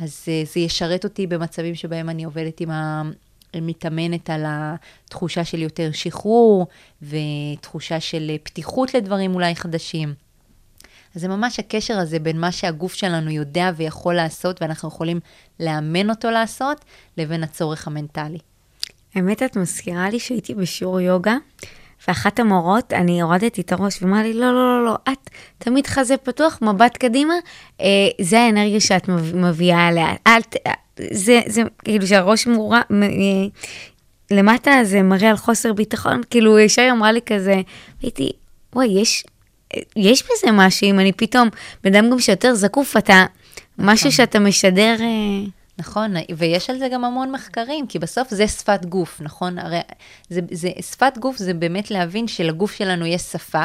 אז 0.00 0.26
זה 0.52 0.60
ישרת 0.60 1.04
אותי 1.04 1.26
במצבים 1.26 1.74
שבהם 1.74 2.08
אני 2.08 2.24
עובדת 2.24 2.60
עם 2.60 2.70
מתאמנת 3.54 4.30
על 4.30 4.44
התחושה 4.46 5.44
של 5.44 5.62
יותר 5.62 5.90
שחרור 5.92 6.66
ותחושה 7.02 8.00
של 8.00 8.30
פתיחות 8.42 8.94
לדברים 8.94 9.34
אולי 9.34 9.54
חדשים. 9.54 10.14
אז 11.14 11.20
זה 11.20 11.28
ממש 11.28 11.58
הקשר 11.58 11.98
הזה 11.98 12.18
בין 12.18 12.40
מה 12.40 12.52
שהגוף 12.52 12.94
שלנו 12.94 13.30
יודע 13.30 13.70
ויכול 13.76 14.14
לעשות, 14.14 14.62
ואנחנו 14.62 14.88
יכולים 14.88 15.20
לאמן 15.60 16.10
אותו 16.10 16.30
לעשות, 16.30 16.84
לבין 17.16 17.42
הצורך 17.42 17.86
המנטלי. 17.86 18.38
האמת, 19.14 19.42
את 19.42 19.56
מזכירה 19.56 20.10
לי 20.10 20.20
שהייתי 20.20 20.54
בשיעור 20.54 21.00
יוגה, 21.00 21.36
ואחת 22.08 22.40
המורות, 22.40 22.92
אני 22.92 23.22
הורדתי 23.22 23.60
את 23.60 23.72
הראש 23.72 24.02
ואמרה 24.02 24.22
לי, 24.22 24.34
לא, 24.34 24.52
לא, 24.52 24.52
לא, 24.52 24.84
לא, 24.84 25.12
את 25.12 25.30
תמיד 25.58 25.86
חזה 25.86 26.16
פתוח, 26.16 26.58
מבט 26.62 26.96
קדימה, 26.96 27.34
אה, 27.80 27.86
זה 28.20 28.40
האנרגיה 28.40 28.80
שאת 28.80 29.08
מביאה 29.34 29.88
אליה. 29.88 30.08
אל, 30.26 30.40
זה, 31.10 31.40
זה 31.46 31.62
כאילו 31.84 32.06
שהראש 32.06 32.46
מורה, 32.46 32.82
למטה 34.30 34.70
זה 34.82 35.02
מראה 35.02 35.30
על 35.30 35.36
חוסר 35.36 35.72
ביטחון, 35.72 36.20
כאילו 36.30 36.58
ישר 36.58 36.82
היא 36.82 36.90
אמרה 36.90 37.12
לי 37.12 37.20
כזה, 37.26 37.60
הייתי, 38.02 38.32
וואי, 38.74 38.86
יש, 39.00 39.24
יש 39.96 40.22
בזה 40.22 40.52
משהו, 40.52 40.90
אם 40.90 41.00
אני 41.00 41.12
פתאום, 41.12 41.48
בן 41.84 41.94
אדם 41.94 42.10
גם 42.10 42.18
שיותר 42.18 42.54
זקוף, 42.54 42.96
אתה, 42.96 43.24
משהו 43.78 44.08
נכון. 44.08 44.10
שאתה 44.10 44.38
משדר... 44.38 44.96
אה, 45.00 45.57
נכון, 45.78 46.14
ויש 46.36 46.70
על 46.70 46.78
זה 46.78 46.88
גם 46.92 47.04
המון 47.04 47.32
מחקרים, 47.32 47.86
כי 47.86 47.98
בסוף 47.98 48.30
זה 48.30 48.48
שפת 48.48 48.84
גוף, 48.84 49.20
נכון? 49.20 49.58
הרי 49.58 49.80
זה, 50.28 50.40
זה, 50.50 50.70
שפת 50.80 51.18
גוף 51.18 51.36
זה 51.36 51.54
באמת 51.54 51.90
להבין 51.90 52.28
שלגוף 52.28 52.72
שלנו 52.72 53.06
יש 53.06 53.22
שפה, 53.22 53.64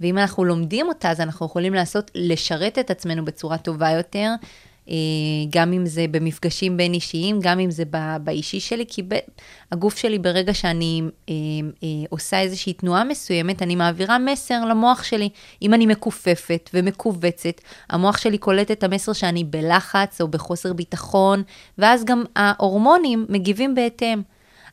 ואם 0.00 0.18
אנחנו 0.18 0.44
לומדים 0.44 0.88
אותה, 0.88 1.10
אז 1.10 1.20
אנחנו 1.20 1.46
יכולים 1.46 1.74
לעשות, 1.74 2.10
לשרת 2.14 2.78
את 2.78 2.90
עצמנו 2.90 3.24
בצורה 3.24 3.58
טובה 3.58 3.90
יותר, 3.90 4.28
גם 5.50 5.72
אם 5.72 5.86
זה 5.86 6.06
במפגשים 6.10 6.76
בין 6.76 6.94
אישיים, 6.94 7.38
גם 7.42 7.60
אם 7.60 7.70
זה 7.70 7.84
באישי 8.24 8.60
שלי, 8.60 8.84
כי 8.88 9.02
ב, 9.02 9.14
הגוף 9.72 9.96
שלי, 9.96 10.18
ברגע 10.18 10.54
שאני 10.54 11.02
אה, 11.28 11.34
אה, 11.82 11.88
עושה 12.08 12.40
איזושהי 12.40 12.72
תנועה 12.72 13.04
מסוימת, 13.04 13.62
אני 13.62 13.76
מעבירה 13.76 14.18
מסר 14.18 14.64
למוח 14.64 15.02
שלי. 15.02 15.28
אם 15.62 15.74
אני 15.74 15.86
מכופפת 15.86 16.70
ומכווצת, 16.74 17.60
המוח 17.90 18.18
שלי 18.18 18.38
קולט 18.38 18.70
את 18.70 18.84
המסר 18.84 19.12
שאני 19.12 19.44
בלחץ 19.44 20.20
או 20.20 20.28
בחוסר 20.28 20.72
ביטחון, 20.72 21.42
ואז 21.78 22.04
גם 22.04 22.24
ההורמונים 22.36 23.26
מגיבים 23.28 23.74
בהתאם. 23.74 24.22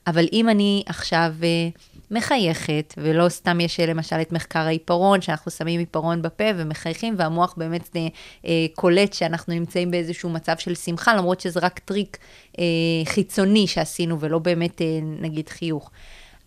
אבל 0.07 0.25
אם 0.33 0.49
אני 0.49 0.83
עכשיו... 0.85 1.33
אה, 1.43 1.69
מחייכת, 2.11 2.93
ולא 2.97 3.29
סתם 3.29 3.59
יש 3.59 3.79
למשל 3.79 4.21
את 4.21 4.31
מחקר 4.31 4.59
העיפרון, 4.59 5.21
שאנחנו 5.21 5.51
שמים 5.51 5.79
עיפרון 5.79 6.21
בפה 6.21 6.43
ומחייכים, 6.55 7.15
והמוח 7.17 7.53
באמת 7.57 7.89
אה, 7.95 8.07
אה, 8.45 8.65
קולט 8.75 9.13
שאנחנו 9.13 9.53
נמצאים 9.53 9.91
באיזשהו 9.91 10.29
מצב 10.29 10.57
של 10.57 10.75
שמחה, 10.75 11.15
למרות 11.15 11.41
שזה 11.41 11.59
רק 11.59 11.79
טריק 11.79 12.17
אה, 12.59 12.63
חיצוני 13.05 13.67
שעשינו, 13.67 14.19
ולא 14.19 14.39
באמת, 14.39 14.81
אה, 14.81 14.99
נגיד, 15.03 15.49
חיוך. 15.49 15.91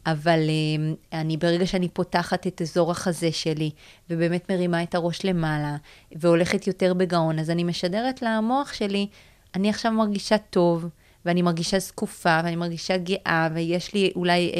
אבל 0.07 0.39
אה, 0.39 1.21
אני, 1.21 1.37
ברגע 1.37 1.67
שאני 1.67 1.89
פותחת 1.89 2.47
את 2.47 2.63
אזור 2.63 2.91
החזה 2.91 3.33
שלי, 3.33 3.71
ובאמת 4.11 4.51
מרימה 4.51 4.83
את 4.83 4.95
הראש 4.95 5.25
למעלה, 5.25 5.77
והולכת 6.17 6.67
יותר 6.67 6.95
בגאון, 6.95 7.39
אז 7.39 7.51
אני 7.51 7.65
משדרת 7.65 8.23
למוח 8.23 8.73
שלי, 8.73 9.07
אני 9.55 9.71
עכשיו 9.71 9.93
מרגישה 9.93 10.39
טוב, 10.39 10.87
ואני 11.27 11.43
מרגישה 11.43 11.79
זקופה, 11.79 12.41
ואני 12.45 12.57
מרגישה 12.57 12.97
גאה, 12.97 13.49
ויש 13.55 13.95
לי 13.95 14.13
אולי 14.17 14.53
אה, 14.55 14.59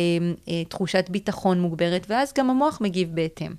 אה, 0.49 0.65
תחושת 0.65 1.07
ביטחון 1.11 1.61
מוגברת, 1.61 2.07
ואז 2.09 2.33
גם 2.39 2.51
המוח 2.51 2.79
מגיב 2.81 3.15
בהתאם. 3.15 3.55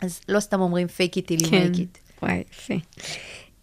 אז 0.00 0.20
לא 0.28 0.40
סתם 0.40 0.60
אומרים 0.60 0.86
fake 0.86 1.16
it 1.16 1.22
till 1.26 1.44
you 1.44 1.50
כן. 1.50 1.70
make 1.72 1.76
it. 1.76 2.22
וואי, 2.22 2.42
יפה. 2.50 2.74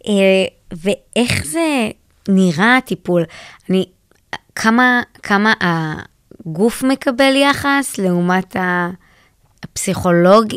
אה, 0.08 0.46
ואיך 0.72 1.46
זה 1.46 1.90
נראה 2.28 2.78
הטיפול? 2.78 3.24
אני, 3.70 3.86
כמה, 4.56 5.02
כמה 5.24 5.54
הגוף 5.62 6.84
מקבל 6.84 7.36
יחס 7.36 7.98
לעומת 7.98 8.56
הפסיכולוג? 9.64 10.54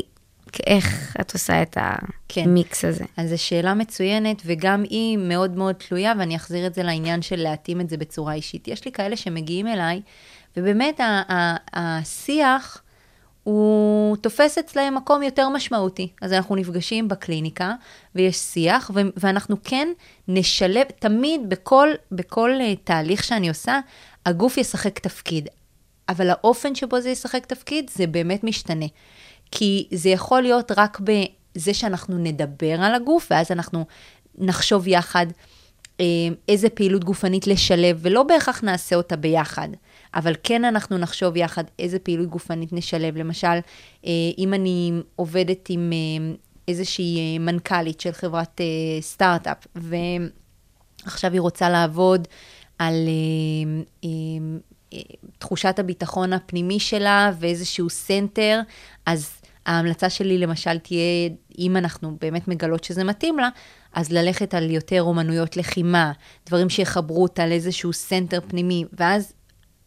איך 0.66 1.16
את 1.20 1.32
עושה 1.32 1.62
את 1.62 1.76
כן. 2.28 2.42
המיקס 2.44 2.84
הזה? 2.84 3.04
אז 3.16 3.30
זו 3.30 3.42
שאלה 3.42 3.74
מצוינת, 3.74 4.42
וגם 4.46 4.82
היא 4.82 5.18
מאוד 5.18 5.56
מאוד 5.56 5.74
תלויה, 5.74 6.12
ואני 6.18 6.36
אחזיר 6.36 6.66
את 6.66 6.74
זה 6.74 6.82
לעניין 6.82 7.22
של 7.22 7.36
להתאים 7.36 7.80
את 7.80 7.88
זה 7.88 7.96
בצורה 7.96 8.34
אישית. 8.34 8.68
יש 8.68 8.84
לי 8.84 8.92
כאלה 8.92 9.16
שמגיעים 9.16 9.66
אליי, 9.66 10.00
ובאמת 10.56 11.00
השיח, 11.72 12.82
הוא 13.44 14.16
תופס 14.16 14.58
אצלהם 14.58 14.94
מקום 14.94 15.22
יותר 15.22 15.48
משמעותי. 15.48 16.08
אז 16.22 16.32
אנחנו 16.32 16.56
נפגשים 16.56 17.08
בקליניקה, 17.08 17.74
ויש 18.14 18.36
שיח, 18.36 18.90
ו- 18.94 19.00
ואנחנו 19.16 19.56
כן 19.64 19.88
נשלב, 20.28 20.86
תמיד 20.98 21.40
בכל, 21.48 21.88
בכל 22.12 22.50
uh, 22.60 22.78
תהליך 22.84 23.24
שאני 23.24 23.48
עושה, 23.48 23.80
הגוף 24.26 24.56
ישחק 24.56 24.98
תפקיד. 24.98 25.48
אבל 26.08 26.30
האופן 26.30 26.74
שבו 26.74 27.00
זה 27.00 27.10
ישחק 27.10 27.46
תפקיד, 27.46 27.90
זה 27.94 28.06
באמת 28.06 28.44
משתנה. 28.44 28.86
כי 29.52 29.88
זה 29.90 30.08
יכול 30.08 30.42
להיות 30.42 30.72
רק 30.76 31.00
בזה 31.00 31.74
שאנחנו 31.74 32.18
נדבר 32.18 32.80
על 32.80 32.94
הגוף, 32.94 33.28
ואז 33.30 33.50
אנחנו 33.50 33.84
נחשוב 34.38 34.88
יחד 34.88 35.26
אה, 36.00 36.04
איזה 36.48 36.68
פעילות 36.68 37.04
גופנית 37.04 37.46
לשלב, 37.46 37.98
ולא 38.00 38.22
בהכרח 38.22 38.64
נעשה 38.64 38.96
אותה 38.96 39.16
ביחד, 39.16 39.68
אבל 40.14 40.34
כן 40.42 40.64
אנחנו 40.64 40.98
נחשוב 40.98 41.36
יחד 41.36 41.64
איזה 41.78 41.98
פעילות 41.98 42.28
גופנית 42.28 42.72
נשלב. 42.72 43.16
למשל, 43.16 43.58
אה, 44.06 44.10
אם 44.38 44.54
אני 44.54 44.92
עובדת 45.16 45.66
עם 45.68 45.92
אה, 45.92 46.34
איזושהי 46.68 47.38
מנכ"לית 47.38 48.00
של 48.00 48.12
חברת 48.12 48.60
סטארט-אפ, 49.00 49.66
ועכשיו 51.06 51.32
היא 51.32 51.40
רוצה 51.40 51.70
לעבוד 51.70 52.28
על 52.78 52.94
תחושת 55.38 55.78
הביטחון 55.78 56.32
הפנימי 56.32 56.80
שלה 56.80 57.32
ואיזשהו 57.38 57.90
center, 57.90 58.60
אז 59.06 59.41
ההמלצה 59.66 60.10
שלי 60.10 60.38
למשל 60.38 60.78
תהיה, 60.78 61.28
אם 61.58 61.76
אנחנו 61.76 62.16
באמת 62.20 62.48
מגלות 62.48 62.84
שזה 62.84 63.04
מתאים 63.04 63.38
לה, 63.38 63.48
אז 63.92 64.12
ללכת 64.12 64.54
על 64.54 64.70
יותר 64.70 65.02
אומנויות 65.02 65.56
לחימה, 65.56 66.12
דברים 66.46 66.70
שיחברו 66.70 67.22
אותה 67.22 67.46
לאיזשהו 67.46 67.92
center 67.92 68.40
פנימי, 68.48 68.84
ואז 68.92 69.32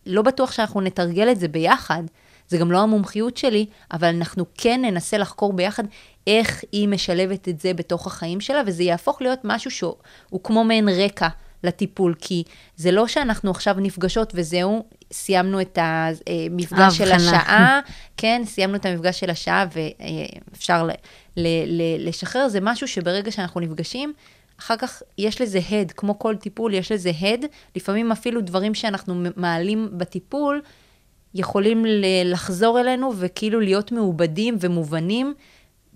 לא 0.06 0.22
בטוח 0.22 0.52
שאנחנו 0.52 0.82
נתרגל 0.82 1.32
את 1.32 1.40
זה 1.40 1.48
ביחד, 1.48 2.04
זה 2.48 2.58
גם 2.58 2.72
לא 2.72 2.82
המומחיות 2.82 3.38
שלי, 3.38 3.66
אבל 3.92 4.08
אנחנו 4.08 4.46
כן 4.58 4.82
ננסה 4.84 5.18
לחקור 5.18 5.54
ביחד 5.54 5.84
איך 6.28 6.64
היא 6.72 6.88
משלבת 6.88 7.50
את 7.50 7.60
זה 7.60 7.74
בתוך 7.74 8.08
החיים 8.08 8.42
שלה, 8.42 8.62
וזה 8.68 8.84
יהפוך 8.84 9.22
להיות 9.22 9.40
משהו 9.44 9.72
שהוא 9.72 9.96
כמו 10.44 10.64
מעין 10.64 10.90
רקע 10.90 11.28
לטיפול, 11.64 12.16
כי 12.20 12.44
זה 12.76 12.92
לא 12.92 13.08
שאנחנו 13.08 13.52
עכשיו 13.52 13.76
נפגשות 13.80 14.34
וזהו, 14.36 14.86
סיימנו 15.16 15.62
את 15.62 15.78
המפגש 15.82 16.98
של 16.98 17.12
השעה, 17.12 17.80
כן, 18.18 18.42
סיימנו 18.46 18.76
את 18.76 18.86
המפגש 18.86 19.20
של 19.20 19.30
השעה 19.30 19.66
ואפשר 19.72 20.88
לשחרר, 22.00 22.48
זה 22.48 22.60
משהו 22.62 22.88
שברגע 22.88 23.32
שאנחנו 23.32 23.62
נפגשים, 23.62 24.14
אחר 24.60 24.78
כך 24.78 25.02
יש 25.18 25.42
לזה 25.42 25.60
הד, 25.70 25.92
כמו 25.92 26.20
כל 26.20 26.36
טיפול, 26.36 26.74
יש 26.74 26.92
לזה 26.92 27.12
הד, 27.22 27.46
לפעמים 27.76 28.12
אפילו 28.12 28.42
דברים 28.42 28.74
שאנחנו 28.74 29.24
מעלים 29.36 29.90
בטיפול, 29.92 30.62
יכולים 31.34 31.86
לחזור 32.26 32.80
אלינו 32.80 33.14
וכאילו 33.16 33.60
להיות 33.60 33.92
מעובדים 33.92 34.58
ומובנים 34.60 35.34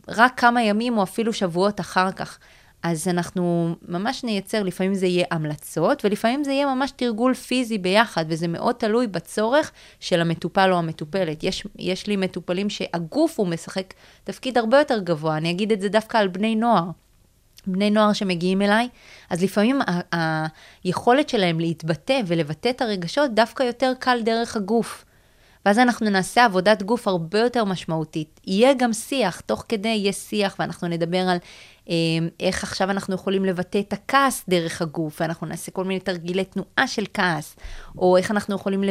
רק 0.08 0.40
כמה 0.40 0.64
ימים 0.64 0.98
או 0.98 1.04
אפילו 1.04 1.34
שבועות 1.34 1.80
אחר 1.80 2.12
כך. 2.12 2.40
אז 2.84 3.08
אנחנו 3.08 3.76
ממש 3.88 4.24
נייצר, 4.24 4.64
לפעמים 4.64 4.94
זה 4.94 5.06
יהיה 5.08 5.26
המלצות, 5.32 6.06
ולפעמים 6.06 6.44
זה 6.44 6.52
יהיה 6.52 6.76
ממש 6.76 6.92
תרגול 6.92 7.34
פיזי 7.34 7.78
ביחד, 7.78 8.26
וזה 8.28 8.48
מאוד 8.48 8.76
תלוי 8.76 9.08
בצורך 9.08 9.72
של 10.00 10.22
המטופל 10.22 10.70
או 10.74 10.78
המטופלת. 10.78 11.44
יש, 11.44 11.68
יש 11.80 12.08
לי 12.08 12.16
מטופלים 12.16 12.70
שהגוף 12.70 13.40
הוא 13.40 13.48
משחק 13.48 13.94
תפקיד 14.24 14.58
הרבה 14.58 14.80
יותר 14.80 15.00
גבוה, 15.00 15.38
אני 15.38 15.52
אגיד 15.52 15.72
את 15.72 15.82
זה 15.82 15.90
דווקא 15.90 16.18
על 16.18 16.28
בני 16.28 16.56
נוער. 16.56 16.84
בני 17.68 17.90
נוער 17.90 18.14
שמגיעים 18.14 18.62
אליי, 18.62 18.90
אז 19.30 19.44
לפעמים 19.44 19.80
ה- 20.16 20.46
היכולת 20.84 21.30
שלהם 21.30 21.60
להתבטא 21.60 22.22
ולבטא 22.28 22.70
את 22.70 22.82
הרגשות 22.82 23.34
דווקא 23.34 23.64
יותר 23.64 23.94
קל 24.00 24.22
דרך 24.24 24.56
הגוף. 24.56 25.06
ואז 25.66 25.80
אנחנו 25.80 26.10
נעשה 26.10 26.46
עבודת 26.46 26.84
גוף 26.84 27.08
הרבה 27.08 27.40
יותר 27.40 27.66
משמעותית. 27.66 28.40
יהיה 28.48 28.74
גם 28.74 28.94
שיח, 28.94 29.40
תוך 29.40 29.66
כדי 29.70 29.88
יהיה 29.88 30.14
שיח, 30.14 30.56
ואנחנו 30.60 30.88
נדבר 30.88 31.18
על 31.18 31.38
איך 32.40 32.64
עכשיו 32.64 32.92
אנחנו 32.92 33.16
יכולים 33.16 33.46
לבטא 33.46 33.80
את 33.80 33.94
הכעס 33.94 34.44
דרך 34.50 34.82
הגוף, 34.82 35.22
ואנחנו 35.22 35.48
נעשה 35.48 35.72
כל 35.72 35.84
מיני 35.84 36.00
תרגילי 36.00 36.46
תנועה 36.46 36.88
של 36.88 37.06
כעס, 37.14 37.56
או 37.98 38.18
איך 38.18 38.32
אנחנו 38.32 38.56
יכולים 38.56 38.84
אה, 38.84 38.90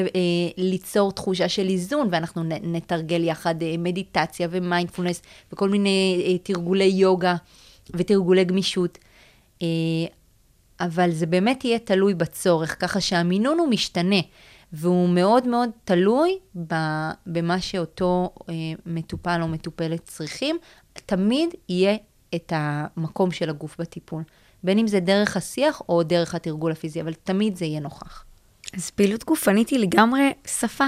ליצור 0.57 1.13
תחושה 1.13 1.49
של 1.49 1.69
איזון, 1.69 2.09
ואנחנו 2.11 2.43
נתרגל 2.63 3.25
יחד 3.25 3.63
אה, 3.63 3.75
מדיטציה 3.79 4.49
ומיינדפולנס, 4.51 5.23
וכל 5.53 5.69
מיני 5.69 6.25
אה, 6.27 6.39
תרגולי 6.39 6.85
יוגה 6.85 7.37
ותרגולי 7.97 8.45
גמישות. 8.45 8.99
אבל 10.81 11.11
זה 11.11 11.27
באמת 11.27 11.65
יהיה 11.65 11.79
תלוי 11.79 12.15
בצורך, 12.15 12.81
ככה 12.81 13.01
שהמינון 13.01 13.59
הוא 13.59 13.69
משתנה. 13.69 14.21
והוא 14.73 15.09
מאוד 15.09 15.47
מאוד 15.47 15.71
תלוי 15.85 16.39
במה 17.27 17.61
שאותו 17.61 18.31
מטופל 18.87 19.39
או 19.43 19.49
מטופלת 19.49 20.05
צריכים. 20.05 20.57
תמיד 21.07 21.49
יהיה 21.69 21.97
את 22.35 22.53
המקום 22.57 23.31
של 23.31 23.51
הגוף 23.51 23.77
בטיפול, 23.81 24.23
בין 24.65 24.79
אם 24.79 24.87
זה 24.87 25.01
דרך 25.01 25.37
השיח 25.37 25.83
או 25.89 26.03
דרך 26.03 26.35
התרגול 26.35 26.73
הפיזי, 26.73 27.01
אבל 27.01 27.15
תמיד 27.15 27.57
זה 27.57 27.65
יהיה 27.65 27.81
נוכח. 27.81 28.25
אז 28.77 28.91
פעילות 28.91 29.25
גופנית 29.25 29.69
היא 29.69 29.79
לגמרי 29.79 30.33
שפה. 30.47 30.85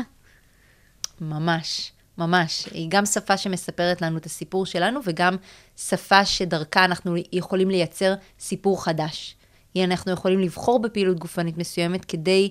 ממש, 1.21 1.93
ממש. 2.19 2.69
היא 2.73 2.87
גם 2.91 3.07
שפה 3.07 3.37
שמספרת 3.37 4.03
לנו 4.03 4.17
את 4.17 4.27
הסיפור 4.27 4.67
שלנו, 4.67 5.01
וגם 5.05 5.37
שפה 5.77 6.25
שדרכה 6.25 6.85
אנחנו 6.85 7.17
יכולים 7.33 7.71
לייצר 7.71 8.15
סיפור 8.39 8.85
חדש. 8.85 9.37
אנחנו 9.77 10.13
יכולים 10.13 10.41
לבחור 10.41 10.83
בפעילות 10.83 11.19
גופנית 11.19 11.59
מסוימת 11.59 12.05
כדי 12.05 12.51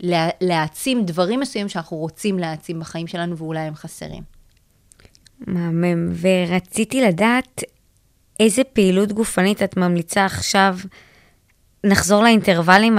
לה, 0.00 0.28
להעצים 0.40 1.04
דברים 1.04 1.40
מסוימים 1.40 1.68
שאנחנו 1.68 1.96
רוצים 1.96 2.38
להעצים 2.38 2.80
בחיים 2.80 3.06
שלנו 3.06 3.36
ואולי 3.36 3.60
הם 3.60 3.74
חסרים. 3.74 4.22
מהמם. 5.40 6.12
ורציתי 6.20 7.00
לדעת 7.02 7.62
איזה 8.40 8.64
פעילות 8.64 9.12
גופנית 9.12 9.62
את 9.62 9.76
ממליצה 9.76 10.24
עכשיו, 10.24 10.78
נחזור 11.84 12.22
לאינטרוולים, 12.22 12.98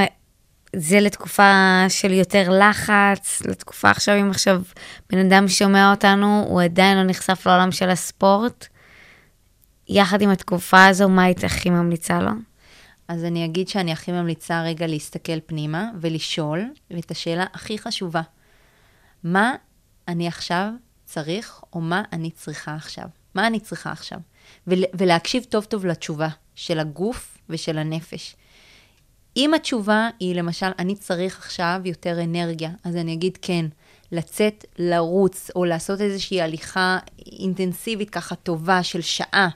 זה 0.76 1.00
לתקופה 1.00 1.86
של 1.90 2.12
יותר 2.12 2.50
לחץ, 2.60 3.42
לתקופה 3.46 3.90
עכשיו, 3.90 4.22
אם 4.22 4.30
עכשיו 4.30 4.62
בן 5.10 5.18
אדם 5.18 5.48
שומע 5.48 5.92
אותנו, 5.92 6.46
הוא 6.48 6.62
עדיין 6.62 6.98
לא 6.98 7.04
נחשף 7.04 7.44
לעולם 7.46 7.72
של 7.72 7.90
הספורט, 7.90 8.68
יחד 9.88 10.22
עם 10.22 10.30
התקופה 10.30 10.86
הזו, 10.86 11.10
מה 11.10 11.24
היית 11.24 11.44
הכי 11.44 11.70
ממליצה 11.70 12.20
לו? 12.20 12.32
אז 13.08 13.24
אני 13.26 13.46
אגיד 13.46 13.68
שאני 13.68 13.92
הכי 13.92 14.12
ממליצה 14.12 14.62
רגע 14.64 14.88
להסתכל 14.88 15.40
פנימה 15.46 15.90
ולשאול 16.02 16.72
את 17.00 17.12
השאלה 17.12 17.46
הכי 17.54 17.78
חשובה. 17.78 18.22
מה 19.24 19.56
אני 20.08 20.28
עכשיו 20.28 20.70
צריך, 21.06 21.62
או 21.74 21.82
מה 21.82 22.04
אני 22.14 22.32
צריכה 22.32 22.76
עכשיו? 22.76 23.06
מה 23.36 23.48
אני 23.48 23.60
צריכה 23.60 23.92
עכשיו? 23.92 24.20
ול, 24.68 24.84
ולהקשיב 24.94 25.44
טוב 25.44 25.64
טוב 25.64 25.86
לתשובה 25.86 26.28
של 26.56 26.80
הגוף 26.80 27.38
ושל 27.50 27.78
הנפש. 27.78 28.36
אם 29.38 29.54
התשובה 29.54 30.10
היא 30.20 30.36
למשל, 30.36 30.72
אני 30.80 30.96
צריך 30.96 31.40
עכשיו 31.40 31.82
יותר 31.86 32.24
אנרגיה, 32.24 32.70
אז 32.84 32.96
אני 32.96 33.14
אגיד 33.14 33.38
כן, 33.42 33.66
לצאת 34.12 34.66
לרוץ 34.78 35.52
או 35.56 35.66
לעשות 35.66 36.02
איזושהי 36.02 36.42
הליכה 36.42 36.98
אינטנסיבית 37.40 38.10
ככה 38.10 38.36
טובה 38.36 38.84
של 38.84 39.02
שעה, 39.02 39.50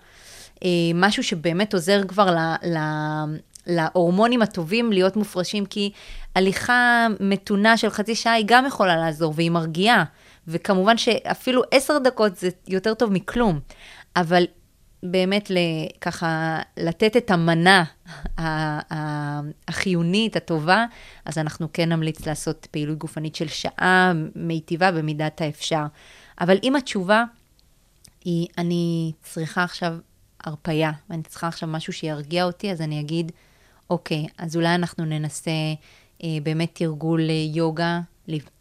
אה, 0.64 0.70
משהו 0.94 1.24
שבאמת 1.24 1.74
עוזר 1.74 2.02
כבר 2.08 2.32
ל... 2.32 2.38
ל 2.70 2.78
להורמונים 3.68 4.42
הטובים 4.42 4.92
להיות 4.92 5.16
מופרשים, 5.16 5.66
כי 5.66 5.92
הליכה 6.36 7.08
מתונה 7.20 7.78
של 7.78 7.90
חצי 7.90 8.16
שעה 8.16 8.34
היא 8.34 8.46
גם 8.48 8.66
יכולה 8.66 8.96
לעזור 8.96 9.34
והיא 9.36 9.52
מרגיעה. 9.52 10.04
וכמובן 10.48 10.98
שאפילו 10.98 11.62
עשר 11.72 11.98
דקות 11.98 12.38
זה 12.38 12.50
יותר 12.68 12.94
טוב 12.94 13.12
מכלום. 13.12 13.60
אבל 14.16 14.44
באמת 15.04 15.52
ככה 16.02 16.60
לתת 16.78 17.18
את 17.18 17.32
המנה 17.32 17.84
החיונית, 19.68 20.36
הטובה, 20.36 20.86
אז 21.26 21.38
אנחנו 21.38 21.68
כן 21.74 21.90
נמליץ 21.90 22.28
לעשות 22.28 22.68
פעילות 22.72 22.98
גופנית 22.98 23.36
של 23.36 23.48
שעה 23.48 24.14
מיטיבה 24.36 24.92
במידת 24.92 25.42
האפשר. 25.42 25.84
אבל 26.42 26.58
אם 26.64 26.76
התשובה 26.76 27.24
היא, 28.26 28.48
אני 28.58 29.12
צריכה 29.22 29.64
עכשיו 29.64 29.98
הרפייה, 30.44 30.92
ואני 31.10 31.24
צריכה 31.24 31.48
עכשיו 31.48 31.70
משהו 31.70 31.94
שירגיע 31.94 32.46
אותי, 32.46 32.72
אז 32.72 32.82
אני 32.82 33.00
אגיד, 33.00 33.32
אוקיי, 33.90 34.28
אז 34.38 34.56
אולי 34.56 34.76
אנחנו 34.76 35.06
ננסה 35.06 35.52
אה, 36.24 36.38
באמת 36.44 36.70
תרגול 36.74 37.30
אה, 37.30 37.46
יוגה, 37.56 38.00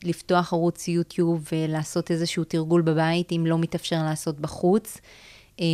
לפתוח 0.04 0.52
ערוץ 0.52 0.88
יוטיוב 0.88 1.48
ולעשות 1.52 2.10
איזשהו 2.10 2.44
תרגול 2.44 2.82
בבית, 2.82 3.32
אם 3.32 3.46
לא 3.46 3.58
מתאפשר 3.58 4.02
לעשות 4.02 4.40
בחוץ. 4.40 5.00
אה, 5.60 5.66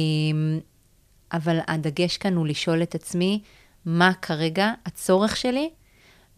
אבל 1.33 1.59
הדגש 1.69 2.17
כאן 2.17 2.35
הוא 2.35 2.47
לשאול 2.47 2.83
את 2.83 2.95
עצמי, 2.95 3.41
מה 3.85 4.13
כרגע 4.23 4.73
הצורך 4.87 5.37
שלי, 5.37 5.71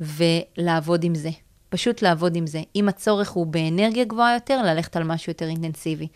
ולעבוד 0.00 1.04
עם 1.04 1.14
זה. 1.14 1.30
פשוט 1.68 2.02
לעבוד 2.02 2.36
עם 2.36 2.46
זה. 2.46 2.62
אם 2.76 2.88
הצורך 2.88 3.30
הוא 3.30 3.46
באנרגיה 3.46 4.04
גבוהה 4.04 4.34
יותר, 4.34 4.62
ללכת 4.62 4.96
על 4.96 5.04
משהו 5.04 5.30
יותר 5.30 5.48
אינטנסיבי. 5.48 6.08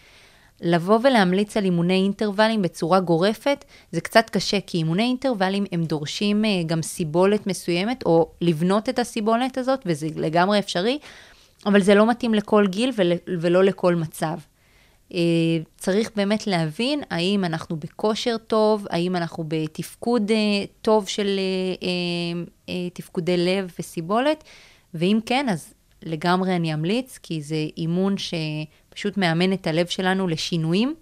לבוא 0.60 0.98
ולהמליץ 1.02 1.56
על 1.56 1.64
אימוני 1.64 1.94
אינטרוולים 1.94 2.62
בצורה 2.62 3.00
גורפת, 3.00 3.64
זה 3.92 4.00
קצת 4.00 4.30
קשה, 4.30 4.60
כי 4.60 4.78
אימוני 4.78 5.02
אינטרוולים 5.02 5.64
הם 5.72 5.84
דורשים 5.84 6.44
uh, 6.44 6.66
גם 6.66 6.82
סיבולת 6.82 7.46
מסוימת, 7.46 8.02
או 8.06 8.30
לבנות 8.40 8.88
את 8.88 8.98
הסיבולת 8.98 9.58
הזאת, 9.58 9.80
וזה 9.86 10.08
לגמרי 10.16 10.58
אפשרי, 10.58 10.98
אבל 11.66 11.82
זה 11.82 11.94
לא 11.94 12.10
מתאים 12.10 12.34
לכל 12.34 12.66
גיל 12.66 12.92
ול, 12.96 13.12
ולא 13.26 13.64
לכל 13.64 13.94
מצב. 13.94 14.38
Uh, 15.10 15.14
צריך 15.76 16.10
באמת 16.16 16.46
להבין 16.46 17.02
האם 17.10 17.44
אנחנו 17.44 17.76
בכושר 17.76 18.36
טוב, 18.46 18.86
האם 18.90 19.16
אנחנו 19.16 19.44
בתפקוד 19.48 20.30
uh, 20.30 20.34
טוב 20.82 21.08
של 21.08 21.40
uh, 21.80 22.70
תפקודי 22.92 23.36
לב 23.36 23.72
וסיבולת, 23.78 24.44
ואם 24.94 25.18
כן, 25.26 25.48
אז 25.48 25.74
לגמרי 26.02 26.56
אני 26.56 26.74
אמליץ, 26.74 27.18
כי 27.22 27.42
זה 27.42 27.66
אימון 27.76 28.18
ש... 28.18 28.34
פשוט 28.94 29.16
מאמן 29.16 29.52
את 29.52 29.66
הלב 29.66 29.86
שלנו 29.86 30.28
לשינויים. 30.28 30.94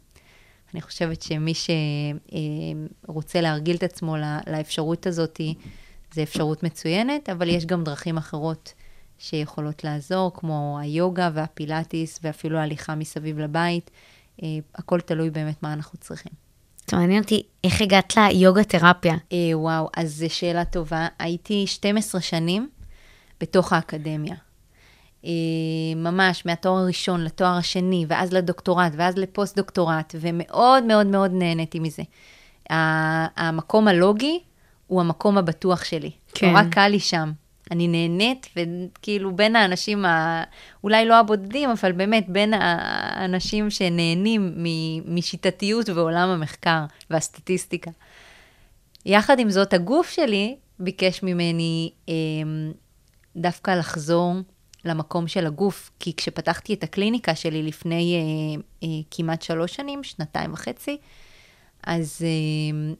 אני 0.75 0.81
חושבת 0.81 1.23
שמי 1.23 1.53
שרוצה 3.07 3.41
להרגיל 3.41 3.77
את 3.77 3.83
עצמו 3.83 4.17
לאפשרות 4.47 5.07
הזאת, 5.07 5.41
זה 6.15 6.23
אפשרות 6.23 6.63
מצוינת, 6.63 7.29
אבל 7.29 7.49
יש 7.49 7.67
גם 7.67 7.85
דרכים 7.85 8.17
אחרות 8.17 8.73
שיכולות 9.23 9.85
לעזור, 9.85 10.33
כמו 10.35 10.79
היוגה 10.81 11.31
והפילאטיס 11.35 12.21
ואפילו 12.23 12.59
ההליכה 12.59 12.95
מסביב 12.95 13.39
לבית. 13.39 13.91
אה, 14.43 14.49
הכל 14.75 15.01
תלוי 15.01 15.31
באמת 15.31 15.63
מה 15.63 15.73
אנחנו 15.73 15.99
צריכים. 15.99 16.33
זה 16.91 16.97
מעניין 16.97 17.23
אותי, 17.23 17.43
איך 17.65 17.81
הגעת 17.81 18.17
ליוגה 18.17 18.65
תרפיה? 18.65 19.15
אה, 19.33 19.39
וואו, 19.55 19.89
אז 19.97 20.13
זו 20.15 20.35
שאלה 20.35 20.65
טובה. 20.65 21.07
הייתי 21.19 21.67
12 21.67 22.21
שנים 22.21 22.69
בתוך 23.41 23.73
האקדמיה. 23.73 24.35
אה, 25.25 25.31
ממש 25.97 26.47
מהתואר 26.47 26.79
הראשון 26.79 27.25
לתואר 27.25 27.57
השני, 27.57 28.05
ואז 28.09 28.33
לדוקטורט, 28.33 28.93
ואז 28.97 29.17
לפוסט-דוקטורט, 29.19 30.15
ומאוד 30.21 30.85
מאוד 30.85 31.07
מאוד 31.07 31.31
נהניתי 31.35 31.79
מזה. 31.79 32.03
המקום 33.37 33.89
הלוגי 33.89 34.41
הוא 34.87 35.01
המקום 35.01 35.39
הבטוח 35.39 35.85
שלי. 35.85 36.11
כן. 36.35 36.49
נורא 36.49 36.63
קל 36.71 36.89
לי 36.89 37.01
שם. 37.01 37.33
אני 37.73 37.89
נהנית, 37.89 38.49
וכאילו 38.57 39.37
בין 39.37 39.57
האנשים, 39.57 40.05
ה... 40.05 40.45
אולי 40.85 41.07
לא 41.07 41.19
הבודדים, 41.19 41.71
אבל 41.71 41.93
באמת 41.93 42.29
בין 42.29 42.55
האנשים 42.57 43.71
שנהנים 43.71 44.65
משיטתיות 45.05 45.89
ועולם 45.89 46.29
המחקר 46.29 46.85
והסטטיסטיקה. 47.11 47.91
יחד 49.07 49.39
עם 49.39 49.51
זאת, 49.51 49.73
הגוף 49.73 50.11
שלי 50.11 50.57
ביקש 50.79 51.23
ממני 51.23 51.91
אה, 52.09 52.15
דווקא 53.37 53.71
לחזור 53.71 54.35
למקום 54.85 55.29
של 55.29 55.47
הגוף, 55.47 55.91
כי 56.01 56.17
כשפתחתי 56.17 56.75
את 56.75 56.83
הקליניקה 56.83 57.35
שלי 57.35 57.63
לפני 57.63 58.17
אה, 58.17 58.63
אה, 58.83 59.03
כמעט 59.11 59.43
שלוש 59.43 59.75
שנים, 59.75 60.05
שנתיים 60.05 60.53
וחצי, 60.53 60.97
אז, 61.83 62.23
אה, 62.25 62.95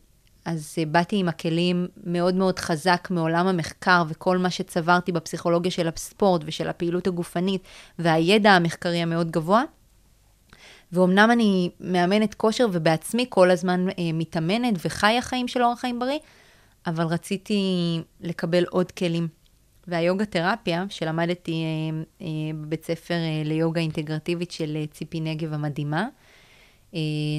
אז 0.45 0.75
אה, 0.79 0.87
באתי 0.87 1.17
עם 1.17 1.29
הכלים 1.29 1.89
מאוד 2.05 2.35
מאוד 2.35 2.59
חזק 2.59 3.09
מעולם 3.11 3.47
המחקר 3.47 4.03
וכל 4.09 4.39
מה 4.39 4.51
שצברתי 4.51 5.13
בפסיכולוגיה 5.13 5.71
של 5.71 5.89
הספורט 5.89 6.43
ושל 6.45 6.69
הפעילות 6.69 7.07
הגופנית 7.07 7.63
והידע 7.99 8.51
המחקרי 8.53 8.99
המאוד 8.99 9.31
גבוה. 9.31 9.63
ואומנם 10.93 11.29
אני 11.33 11.71
מאמנת 11.81 12.35
כושר 12.35 12.67
ובעצמי 12.73 13.27
כל 13.29 13.51
הזמן 13.51 13.89
אה, 13.89 13.95
מתאמנת 14.15 14.75
וחיה 14.85 15.23
חיים 15.23 15.49
של 15.49 15.63
אורח 15.63 15.81
חיים 15.81 15.99
בריא, 15.99 16.19
אבל 16.87 17.05
רציתי 17.05 18.01
לקבל 18.21 18.65
עוד 18.65 18.91
כלים. 18.91 19.29
והיוגה 19.87 20.25
תרפיה, 20.25 20.85
שלמדתי 20.89 21.53
אה, 21.53 22.03
אה, 22.27 22.27
בבית 22.55 22.85
ספר 22.85 23.15
אה, 23.15 23.43
ליוגה 23.45 23.81
אינטגרטיבית 23.81 24.51
של 24.51 24.77
אה, 24.77 24.87
ציפי 24.87 25.21
נגב 25.21 25.53
המדהימה, 25.53 26.09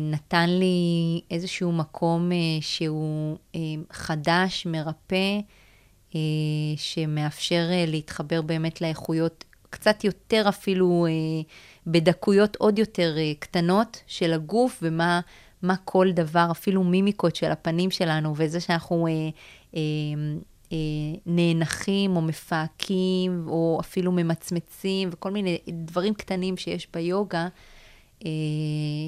נתן 0.02 0.50
לי 0.50 1.22
איזשהו 1.32 1.72
מקום 1.72 2.32
אה, 2.32 2.38
שהוא 2.62 3.38
אה, 3.56 3.60
חדש, 3.92 4.66
מרפא, 4.66 5.40
אה, 6.16 6.20
שמאפשר 6.76 7.68
אה, 7.72 7.86
להתחבר 7.88 8.42
באמת 8.42 8.82
לאיכויות 8.82 9.44
קצת 9.70 10.04
יותר 10.04 10.46
אפילו 10.50 11.06
אה, 11.06 11.12
בדקויות 11.88 12.56
עוד 12.56 12.80
יותר 12.80 13.16
אה, 13.18 13.32
קטנות 13.40 14.02
של 14.08 14.34
הגוף, 14.34 14.80
ומה 14.82 15.20
מה 15.62 15.76
כל 15.86 16.12
דבר, 16.12 16.48
אפילו 16.52 16.84
מימיקות 16.84 17.36
של 17.36 17.52
הפנים 17.52 17.92
שלנו, 17.92 18.34
וזה 18.38 18.60
שאנחנו... 18.60 19.08
אה, 19.08 19.12
אה, 19.76 19.82
אה, 20.72 20.78
נאנחים 21.26 22.16
או 22.16 22.22
מפהקים 22.22 23.46
או 23.48 23.78
אפילו 23.82 24.12
ממצמצים 24.12 25.10
וכל 25.12 25.32
מיני 25.32 25.58
דברים 25.68 26.14
קטנים 26.14 26.58
שיש 26.58 26.88
ביוגה, 26.94 27.42
אה, 27.42 27.48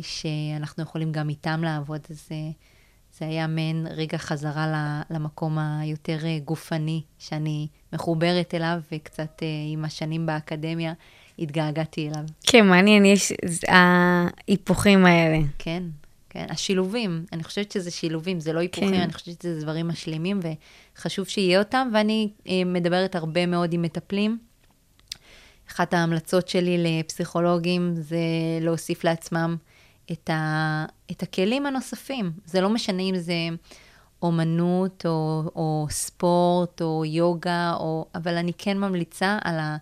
שאנחנו 0.01 0.83
יכולים 0.83 1.11
גם 1.11 1.29
איתם 1.29 1.61
לעבוד. 1.63 2.01
אז 2.09 2.27
אה, 2.31 2.37
זה 3.17 3.25
היה 3.25 3.47
מעין 3.47 3.87
רגע 3.89 4.17
חזרה 4.17 5.01
למקום 5.09 5.57
היותר 5.57 6.17
גופני 6.45 7.01
שאני 7.19 7.67
מחוברת 7.93 8.53
אליו, 8.53 8.79
וקצת 8.91 9.41
עם 9.73 9.85
השנים 9.85 10.25
באקדמיה 10.25 10.93
התגעגעתי 11.39 12.09
אליו. 12.09 12.23
כן, 12.43 12.67
מעניין, 12.67 13.05
יש 13.05 13.33
ההיפוכים 13.67 15.05
האלה. 15.05 15.37
כן, 15.59 15.83
כן, 16.29 16.45
השילובים, 16.49 17.25
אני 17.33 17.43
חושבת 17.43 17.71
שזה 17.71 17.91
שילובים, 17.91 18.39
זה 18.39 18.53
לא 18.53 18.59
היפוכים, 18.59 18.89
כן. 18.89 19.01
אני 19.01 19.13
חושבת 19.13 19.41
שזה 19.41 19.61
דברים 19.61 19.87
משלימים, 19.87 20.39
וחשוב 20.97 21.27
שיהיה 21.27 21.59
אותם, 21.59 21.89
ואני 21.93 22.29
אה, 22.47 22.61
מדברת 22.65 23.15
הרבה 23.15 23.45
מאוד 23.45 23.73
עם 23.73 23.81
מטפלים. 23.81 24.37
אחת 25.71 25.93
ההמלצות 25.93 26.47
שלי 26.47 26.77
לפסיכולוגים 26.77 27.93
זה 27.95 28.17
להוסיף 28.61 29.03
לעצמם 29.03 29.55
את, 30.11 30.29
ה, 30.29 30.85
את 31.11 31.23
הכלים 31.23 31.65
הנוספים. 31.65 32.31
זה 32.45 32.61
לא 32.61 32.69
משנה 32.69 33.01
אם 33.01 33.15
זה 33.17 33.33
אומנות, 34.21 35.05
או, 35.05 35.43
או 35.55 35.87
ספורט, 35.89 36.81
או 36.81 37.05
יוגה, 37.05 37.73
או, 37.79 38.05
אבל 38.15 38.37
אני 38.37 38.51
כן 38.57 38.77
ממליצה 38.77 39.37
על, 39.43 39.59
ה, 39.59 39.77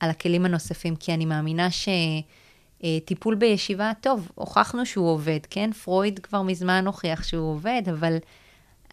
על 0.00 0.10
הכלים 0.10 0.44
הנוספים, 0.44 0.96
כי 0.96 1.14
אני 1.14 1.24
מאמינה 1.24 1.70
ש... 1.70 1.88
אה, 2.84 2.98
טיפול 3.04 3.34
בישיבה, 3.34 3.92
טוב, 4.00 4.28
הוכחנו 4.34 4.86
שהוא 4.86 5.08
עובד, 5.08 5.38
כן? 5.50 5.72
פרויד 5.72 6.18
כבר 6.18 6.42
מזמן 6.42 6.86
הוכיח 6.86 7.22
שהוא 7.22 7.50
עובד, 7.50 7.82
אבל 7.90 8.16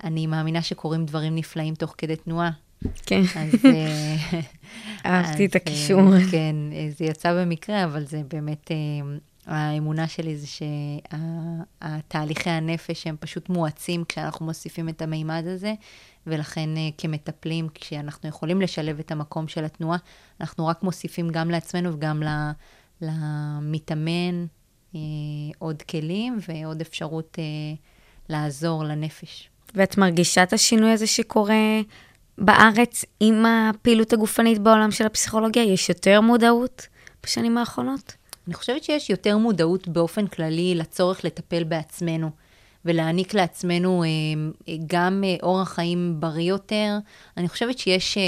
אני 0.03 0.27
מאמינה 0.27 0.61
שקורים 0.61 1.05
דברים 1.05 1.35
נפלאים 1.35 1.75
תוך 1.75 1.95
כדי 1.97 2.15
תנועה. 2.15 2.51
כן. 3.05 3.21
אז... 3.21 3.65
אה, 3.65 4.39
אהבתי 5.05 5.45
את 5.45 5.55
הקישור. 5.55 6.13
אה, 6.13 6.19
כן, 6.31 6.55
זה 6.97 7.05
יצא 7.05 7.33
במקרה, 7.33 7.83
אבל 7.83 8.05
זה 8.05 8.21
באמת, 8.27 8.71
האמונה 9.45 10.07
שלי 10.07 10.37
זה 10.37 10.47
שהתהליכי 11.81 12.49
הנפש 12.49 13.07
הם 13.07 13.15
פשוט 13.19 13.49
מואצים 13.49 14.03
כשאנחנו 14.09 14.45
מוסיפים 14.45 14.89
את 14.89 15.01
המימד 15.01 15.43
הזה, 15.47 15.73
ולכן 16.27 16.77
אה, 16.77 16.89
כמטפלים, 16.97 17.67
כשאנחנו 17.73 18.29
יכולים 18.29 18.61
לשלב 18.61 18.99
את 18.99 19.11
המקום 19.11 19.47
של 19.47 19.65
התנועה, 19.65 19.97
אנחנו 20.41 20.67
רק 20.67 20.83
מוסיפים 20.83 21.29
גם 21.29 21.49
לעצמנו 21.49 21.93
וגם 21.93 22.23
למתאמן 23.01 24.45
אה, 24.95 24.99
עוד 25.59 25.81
כלים 25.81 26.39
ועוד 26.47 26.81
אפשרות 26.81 27.37
לעזור 28.29 28.83
לנפש. 28.83 29.49
ואת 29.75 29.97
מרגישה 29.97 30.43
את 30.43 30.53
השינוי 30.53 30.91
הזה 30.91 31.07
שקורה 31.07 31.81
בארץ 32.37 33.05
עם 33.19 33.45
הפעילות 33.45 34.13
הגופנית 34.13 34.59
בעולם 34.59 34.91
של 34.91 35.05
הפסיכולוגיה? 35.05 35.63
יש 35.63 35.89
יותר 35.89 36.21
מודעות 36.21 36.87
בשנים 37.23 37.57
האחרונות? 37.57 38.13
אני 38.47 38.53
חושבת 38.53 38.83
שיש 38.83 39.09
יותר 39.09 39.37
מודעות 39.37 39.87
באופן 39.87 40.27
כללי 40.27 40.75
לצורך 40.75 41.25
לטפל 41.25 41.63
בעצמנו. 41.63 42.29
ולהעניק 42.85 43.33
לעצמנו 43.33 44.03
אה, 44.03 44.07
גם 44.87 45.23
אה, 45.25 45.35
אורח 45.43 45.73
חיים 45.73 46.15
בריא 46.19 46.49
יותר. 46.49 46.97
אני 47.37 47.49
חושבת 47.49 47.77
שיש, 47.77 48.17
אה, 48.17 48.23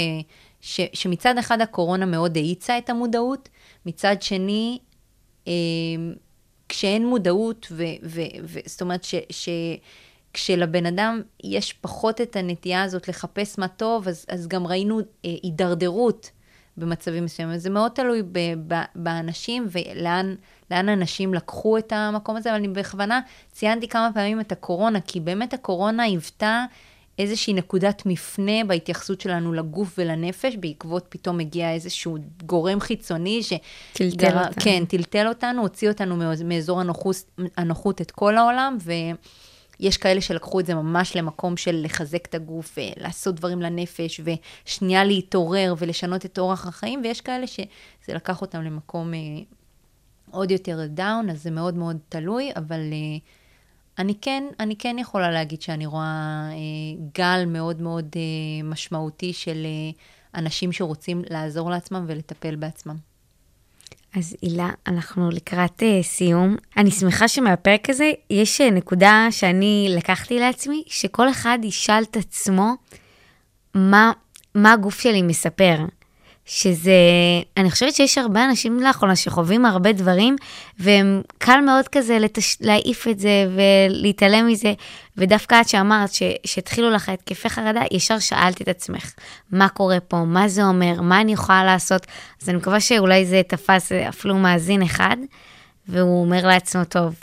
ש, 0.60 0.80
שמצד 0.92 1.38
אחד 1.38 1.60
הקורונה 1.60 2.06
מאוד 2.06 2.36
האיצה 2.36 2.78
את 2.78 2.90
המודעות, 2.90 3.48
מצד 3.86 4.16
שני, 4.20 4.78
כשאין 6.68 7.06
מודעות, 7.06 7.66
ו, 7.70 7.84
ו, 8.02 8.20
ו, 8.44 8.58
זאת 8.66 8.80
אומרת 8.80 9.04
ש, 9.04 9.14
ש, 9.30 9.48
כשלבן 10.32 10.86
אדם 10.86 11.22
יש 11.44 11.72
פחות 11.72 12.20
את 12.20 12.36
הנטייה 12.36 12.82
הזאת 12.82 13.08
לחפש 13.08 13.58
מה 13.58 13.68
טוב, 13.68 14.08
אז, 14.08 14.26
אז 14.28 14.48
גם 14.48 14.66
ראינו 14.66 15.00
הידרדרות 15.22 16.30
במצבים 16.76 17.24
מסוימים. 17.24 17.58
זה 17.58 17.70
מאוד 17.70 17.92
תלוי 17.92 18.22
ב, 18.22 18.38
ב, 18.66 18.74
באנשים 18.94 19.66
ולאן 19.70 20.34
אנשים 20.70 21.34
לקחו 21.34 21.78
את 21.78 21.92
המקום 21.92 22.36
הזה, 22.36 22.50
אבל 22.50 22.58
אני 22.58 22.68
בכוונה 22.68 23.20
ציינתי 23.52 23.88
כמה 23.88 24.10
פעמים 24.14 24.40
את 24.40 24.52
הקורונה, 24.52 25.00
כי 25.00 25.20
באמת 25.20 25.54
הקורונה 25.54 26.02
היוותה 26.02 26.64
איזושהי 27.18 27.52
נקודת 27.52 28.02
מפנה 28.06 28.64
בהתייחסות 28.66 29.20
שלנו 29.20 29.52
לגוף 29.52 29.94
ולנפש, 29.98 30.56
בעקבות 30.56 31.06
פתאום 31.08 31.40
הגיע 31.40 31.72
איזשהו 31.72 32.16
גורם 32.46 32.80
חיצוני 32.80 33.42
ש... 33.42 33.52
טלטל 33.92 34.38
אותנו. 34.38 34.62
כן, 34.62 34.84
טלטל 34.84 35.28
אותנו, 35.28 35.62
הוציא 35.62 35.88
אותנו 35.88 36.16
מאזור 36.44 36.80
הנוחות, 36.80 37.16
הנוחות 37.56 38.00
את 38.00 38.10
כל 38.10 38.36
העולם, 38.36 38.76
ו... 38.80 38.92
יש 39.80 39.96
כאלה 39.96 40.20
שלקחו 40.20 40.60
את 40.60 40.66
זה 40.66 40.74
ממש 40.74 41.16
למקום 41.16 41.56
של 41.56 41.80
לחזק 41.84 42.26
את 42.26 42.34
הגוף, 42.34 42.78
לעשות 42.96 43.34
דברים 43.34 43.62
לנפש, 43.62 44.20
ושנייה 44.66 45.04
להתעורר 45.04 45.74
ולשנות 45.78 46.24
את 46.24 46.38
אורח 46.38 46.66
החיים, 46.66 47.00
ויש 47.04 47.20
כאלה 47.20 47.46
שזה 47.46 48.14
לקח 48.14 48.42
אותם 48.42 48.62
למקום 48.62 49.14
אה, 49.14 49.18
עוד 50.30 50.50
יותר 50.50 50.86
דאון, 50.86 51.30
אז 51.30 51.42
זה 51.42 51.50
מאוד 51.50 51.74
מאוד 51.74 51.98
תלוי, 52.08 52.50
אבל 52.56 52.80
אה, 52.92 53.18
אני, 53.98 54.14
כן, 54.20 54.44
אני 54.60 54.76
כן 54.76 54.96
יכולה 54.98 55.30
להגיד 55.30 55.62
שאני 55.62 55.86
רואה 55.86 56.48
אה, 56.50 57.06
גל 57.14 57.44
מאוד 57.46 57.80
מאוד 57.80 58.06
אה, 58.16 58.62
משמעותי 58.64 59.32
של 59.32 59.66
אה, 59.66 59.90
אנשים 60.40 60.72
שרוצים 60.72 61.22
לעזור 61.30 61.70
לעצמם 61.70 62.04
ולטפל 62.08 62.56
בעצמם. 62.56 62.96
אז 64.16 64.36
הילה, 64.42 64.70
אנחנו 64.86 65.30
לקראת 65.30 65.82
uh, 65.82 66.02
סיום. 66.02 66.56
אני 66.76 66.90
שמחה 66.90 67.28
שמהפרק 67.28 67.90
הזה 67.90 68.12
יש 68.30 68.60
uh, 68.60 68.64
נקודה 68.64 69.26
שאני 69.30 69.88
לקחתי 69.96 70.38
לעצמי, 70.38 70.82
שכל 70.86 71.30
אחד 71.30 71.58
ישאל 71.62 72.02
את 72.02 72.16
עצמו 72.16 72.74
מה, 73.74 74.12
מה 74.54 74.72
הגוף 74.72 75.00
שלי 75.00 75.22
מספר. 75.22 75.76
שזה, 76.50 76.92
אני 77.56 77.70
חושבת 77.70 77.94
שיש 77.94 78.18
הרבה 78.18 78.44
אנשים 78.44 78.80
לאחרונה 78.80 79.16
שחווים 79.16 79.66
הרבה 79.66 79.92
דברים, 79.92 80.36
והם 80.78 81.22
קל 81.38 81.60
מאוד 81.66 81.88
כזה 81.88 82.18
לתש... 82.18 82.56
להעיף 82.60 83.08
את 83.08 83.18
זה 83.18 83.46
ולהתעלם 83.54 84.46
מזה, 84.46 84.72
ודווקא 85.16 85.60
את 85.60 85.68
שאמרת 85.68 86.10
שהתחילו 86.46 86.90
לך 86.90 87.08
התקפי 87.08 87.48
חרדה, 87.48 87.80
ישר 87.90 88.18
שאלת 88.18 88.62
את 88.62 88.68
עצמך, 88.68 89.12
מה 89.52 89.68
קורה 89.68 90.00
פה, 90.00 90.16
מה 90.16 90.48
זה 90.48 90.64
אומר, 90.64 91.00
מה 91.00 91.20
אני 91.20 91.32
יכולה 91.32 91.64
לעשות, 91.64 92.06
אז 92.42 92.48
אני 92.48 92.56
מקווה 92.58 92.80
שאולי 92.80 93.26
זה 93.26 93.42
תפס 93.48 93.92
אפילו 93.92 94.38
מאזין 94.38 94.82
אחד, 94.82 95.16
והוא 95.88 96.24
אומר 96.24 96.46
לעצמו, 96.46 96.84
טוב, 96.84 97.14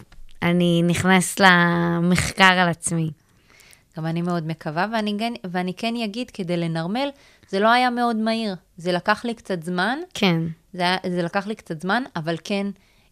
אני 0.44 0.82
נכנס 0.84 1.40
למחקר 1.40 2.44
על 2.44 2.70
עצמי. 2.70 3.10
גם 3.98 4.06
אני 4.06 4.22
מאוד 4.22 4.48
מקווה, 4.48 4.86
ואני, 4.94 5.18
ואני 5.44 5.74
כן 5.74 5.94
אגיד, 6.04 6.32
כדי 6.32 6.58
לנרמל, 6.58 7.10
זה 7.50 7.60
לא 7.60 7.72
היה 7.72 7.90
מאוד 7.90 8.16
מהיר. 8.16 8.56
זה 8.78 8.92
לקח 8.92 9.26
לי 9.26 9.34
קצת 9.34 9.64
זמן. 9.64 10.00
כן. 10.14 10.42
זה, 10.74 10.84
זה 11.10 11.24
לקח 11.24 11.48
לי 11.48 11.56
קצת 11.56 11.82
זמן, 11.82 12.04
אבל 12.16 12.36
כן, 12.44 12.68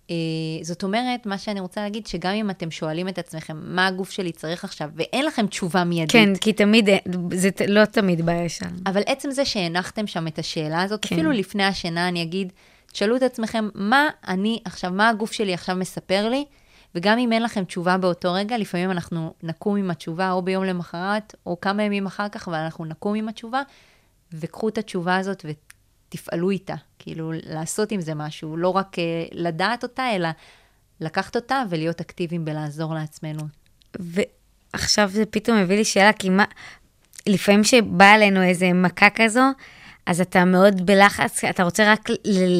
אה, 0.10 0.16
זאת 0.62 0.84
אומרת, 0.84 1.26
מה 1.26 1.38
שאני 1.38 1.60
רוצה 1.60 1.82
להגיד, 1.82 2.08
שגם 2.08 2.34
אם 2.34 2.50
אתם 2.50 2.72
שואלים 2.72 3.08
את 3.08 3.18
עצמכם, 3.18 3.58
מה 3.64 3.88
הגוף 3.88 4.12
שלי 4.12 4.32
צריך 4.32 4.64
עכשיו, 4.64 4.90
ואין 4.96 5.26
לכם 5.26 5.48
תשובה 5.48 5.84
מיידית. 5.84 6.12
כן, 6.12 6.36
כי 6.36 6.54
תמיד, 6.54 6.90
זה 7.32 7.50
לא 7.68 7.86
תמיד 7.86 8.26
בעיה 8.26 8.50
שם. 8.50 8.70
אבל 8.86 9.02
עצם 9.06 9.32
זה 9.32 9.46
שהנחתם 9.46 10.08
שם 10.08 10.28
את 10.28 10.40
השאלה 10.40 10.82
הזאת, 10.82 11.06
כן. 11.06 11.16
אפילו 11.16 11.32
לפני 11.32 11.64
השינה 11.64 12.08
אני 12.08 12.22
אגיד, 12.22 12.54
תשאלו 12.92 13.16
את 13.16 13.24
עצמכם, 13.24 13.70
מה 13.76 14.10
אני 14.28 14.60
עכשיו, 14.66 14.92
מה 14.92 15.10
הגוף 15.10 15.32
שלי 15.32 15.54
עכשיו 15.54 15.76
מספר 15.76 16.30
לי? 16.30 16.46
וגם 16.96 17.18
אם 17.18 17.34
אין 17.34 17.44
לכם 17.44 17.64
תשובה 17.64 17.98
באותו 17.98 18.34
רגע, 18.34 18.58
לפעמים 18.58 18.92
אנחנו 18.92 19.34
נקום 19.44 19.78
עם 19.78 19.92
התשובה 19.92 20.32
או 20.32 20.42
ביום 20.42 20.64
למחרת, 20.64 21.36
או 21.46 21.62
כמה 21.62 21.84
ימים 21.84 22.06
אחר 22.06 22.30
כך, 22.30 22.48
אבל 22.48 22.58
אנחנו 22.58 22.86
נקום 22.86 23.16
עם 23.16 23.30
התשובה, 23.30 23.62
וקחו 24.34 24.70
את 24.70 24.78
התשובה 24.78 25.18
הזאת 25.18 25.46
ותפעלו 25.46 26.50
איתה. 26.50 26.76
כאילו, 27.00 27.32
לעשות 27.34 27.92
עם 27.92 28.02
זה 28.02 28.16
משהו, 28.16 28.58
לא 28.58 28.70
רק 28.70 28.96
uh, 28.96 29.00
לדעת 29.32 29.84
אותה, 29.84 30.16
אלא 30.16 30.30
לקחת 31.00 31.36
אותה 31.36 31.64
ולהיות 31.70 32.02
אקטיביים 32.02 32.46
בלעזור 32.46 32.94
לעצמנו. 32.94 33.44
ועכשיו 34.00 35.10
זה 35.14 35.26
פתאום 35.26 35.58
מביא 35.62 35.76
לי 35.76 35.86
שאלה, 35.86 36.14
כי 36.14 36.30
מה, 36.30 36.46
לפעמים 37.28 37.64
שבא 37.64 38.16
אלינו 38.16 38.44
איזה 38.44 38.74
מכה 38.74 39.10
כזו, 39.10 39.44
אז 40.06 40.22
אתה 40.22 40.46
מאוד 40.46 40.86
בלחץ, 40.86 41.44
אתה 41.44 41.64
רוצה 41.64 41.92
רק 41.92 42.10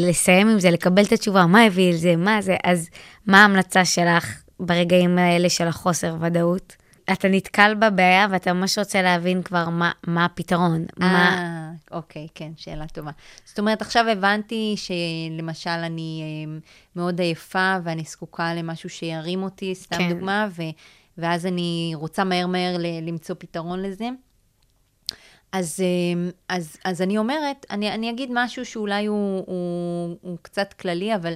לסיים 0.10 0.50
עם 0.50 0.60
זה, 0.60 0.72
לקבל 0.72 1.04
את 1.04 1.12
התשובה, 1.12 1.46
מה 1.46 1.64
הביא 1.64 1.94
לזה, 1.94 2.16
מה 2.16 2.42
זה, 2.42 2.56
אז 2.64 2.90
מה 3.28 3.42
ההמלצה 3.42 3.86
שלך 3.86 4.42
ברגעים 4.60 5.18
האלה 5.18 5.50
של 5.50 5.68
החוסר 5.68 6.16
ודאות? 6.22 6.76
אתה 7.12 7.28
נתקל 7.28 7.74
בבעיה 7.76 8.28
ואתה 8.30 8.54
ממש 8.54 8.78
רוצה 8.78 9.02
להבין 9.02 9.44
כבר 9.44 9.70
מה, 9.70 9.92
מה 10.08 10.26
הפתרון. 10.26 10.86
אה, 11.02 11.08
מה... 11.08 11.72
אוקיי, 11.92 12.28
כן, 12.36 12.52
שאלה 12.58 12.88
טובה. 12.88 13.12
זאת 13.46 13.60
אומרת, 13.60 13.82
עכשיו 13.82 14.06
הבנתי 14.10 14.76
שלמשל 14.78 15.70
אני 15.70 16.22
אה, 16.24 16.60
מאוד 16.96 17.20
עייפה 17.20 17.76
ואני 17.84 18.04
זקוקה 18.04 18.54
למשהו 18.54 18.90
שירים 18.90 19.44
אותי, 19.44 19.76
סתם 19.76 19.98
כן. 19.98 20.14
דוגמה, 20.14 20.48
ו, 20.52 20.62
ואז 21.18 21.46
אני 21.46 21.92
רוצה 21.96 22.24
מהר 22.24 22.48
מהר 22.48 22.78
ל, 22.78 22.86
למצוא 23.02 23.36
פתרון 23.40 23.82
לזה. 23.82 24.10
אז, 25.52 25.80
אה, 25.80 26.30
אז, 26.50 26.78
אז 26.84 27.02
אני 27.02 27.18
אומרת, 27.18 27.66
אני, 27.70 27.92
אני 27.92 28.10
אגיד 28.10 28.30
משהו 28.34 28.66
שאולי 28.66 29.06
הוא, 29.06 29.44
הוא, 29.48 30.18
הוא 30.22 30.38
קצת 30.42 30.74
כללי, 30.74 31.16
אבל 31.16 31.34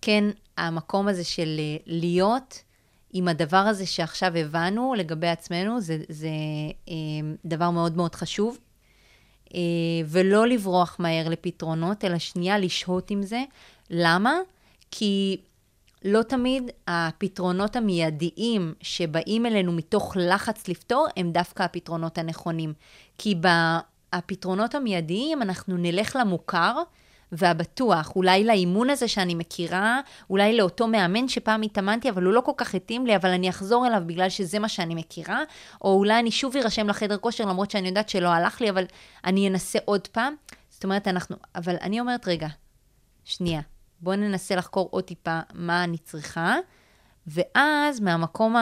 כן, 0.00 0.24
המקום 0.56 1.08
הזה 1.08 1.24
של 1.24 1.56
אה, 1.58 1.76
להיות, 1.86 2.63
עם 3.16 3.28
הדבר 3.28 3.56
הזה 3.56 3.86
שעכשיו 3.86 4.36
הבנו 4.36 4.94
לגבי 4.94 5.28
עצמנו, 5.28 5.80
זה, 5.80 5.98
זה 6.08 6.28
אה, 6.88 6.94
דבר 7.44 7.70
מאוד 7.70 7.96
מאוד 7.96 8.14
חשוב. 8.14 8.58
אה, 9.54 9.60
ולא 10.06 10.46
לברוח 10.46 10.96
מהר 10.98 11.28
לפתרונות, 11.28 12.04
אלא 12.04 12.18
שנייה 12.18 12.58
לשהות 12.58 13.10
עם 13.10 13.22
זה. 13.22 13.42
למה? 13.90 14.34
כי 14.90 15.40
לא 16.04 16.22
תמיד 16.22 16.70
הפתרונות 16.86 17.76
המיידיים 17.76 18.74
שבאים 18.80 19.46
אלינו 19.46 19.72
מתוך 19.72 20.16
לחץ 20.20 20.68
לפתור, 20.68 21.06
הם 21.16 21.32
דווקא 21.32 21.62
הפתרונות 21.62 22.18
הנכונים. 22.18 22.72
כי 23.18 23.34
בפתרונות 24.14 24.74
המיידיים 24.74 25.42
אנחנו 25.42 25.76
נלך 25.76 26.16
למוכר, 26.20 26.82
והבטוח, 27.36 28.12
אולי 28.16 28.44
לאימון 28.44 28.90
הזה 28.90 29.08
שאני 29.08 29.34
מכירה, 29.34 30.00
אולי 30.30 30.56
לאותו 30.56 30.86
מאמן 30.86 31.28
שפעם 31.28 31.62
התאמנתי, 31.62 32.10
אבל 32.10 32.22
הוא 32.22 32.32
לא 32.32 32.40
כל 32.40 32.52
כך 32.56 32.74
התאים 32.74 33.06
לי, 33.06 33.16
אבל 33.16 33.30
אני 33.30 33.50
אחזור 33.50 33.86
אליו 33.86 34.02
בגלל 34.06 34.28
שזה 34.28 34.58
מה 34.58 34.68
שאני 34.68 34.94
מכירה, 34.94 35.42
או 35.82 35.98
אולי 35.98 36.18
אני 36.18 36.30
שוב 36.30 36.56
ארשם 36.56 36.88
לחדר 36.88 37.16
כושר, 37.16 37.44
למרות 37.44 37.70
שאני 37.70 37.88
יודעת 37.88 38.08
שלא 38.08 38.28
הלך 38.28 38.60
לי, 38.60 38.70
אבל 38.70 38.84
אני 39.24 39.48
אנסה 39.48 39.78
עוד 39.84 40.08
פעם. 40.08 40.34
זאת 40.70 40.84
אומרת, 40.84 41.08
אנחנו, 41.08 41.36
אבל 41.54 41.76
אני 41.80 42.00
אומרת, 42.00 42.28
רגע, 42.28 42.48
שנייה, 43.24 43.60
בואו 44.00 44.16
ננסה 44.16 44.56
לחקור 44.56 44.88
עוד 44.90 45.04
טיפה 45.04 45.40
מה 45.54 45.84
אני 45.84 45.98
צריכה, 45.98 46.56
ואז 47.26 48.00
מהמקום 48.00 48.56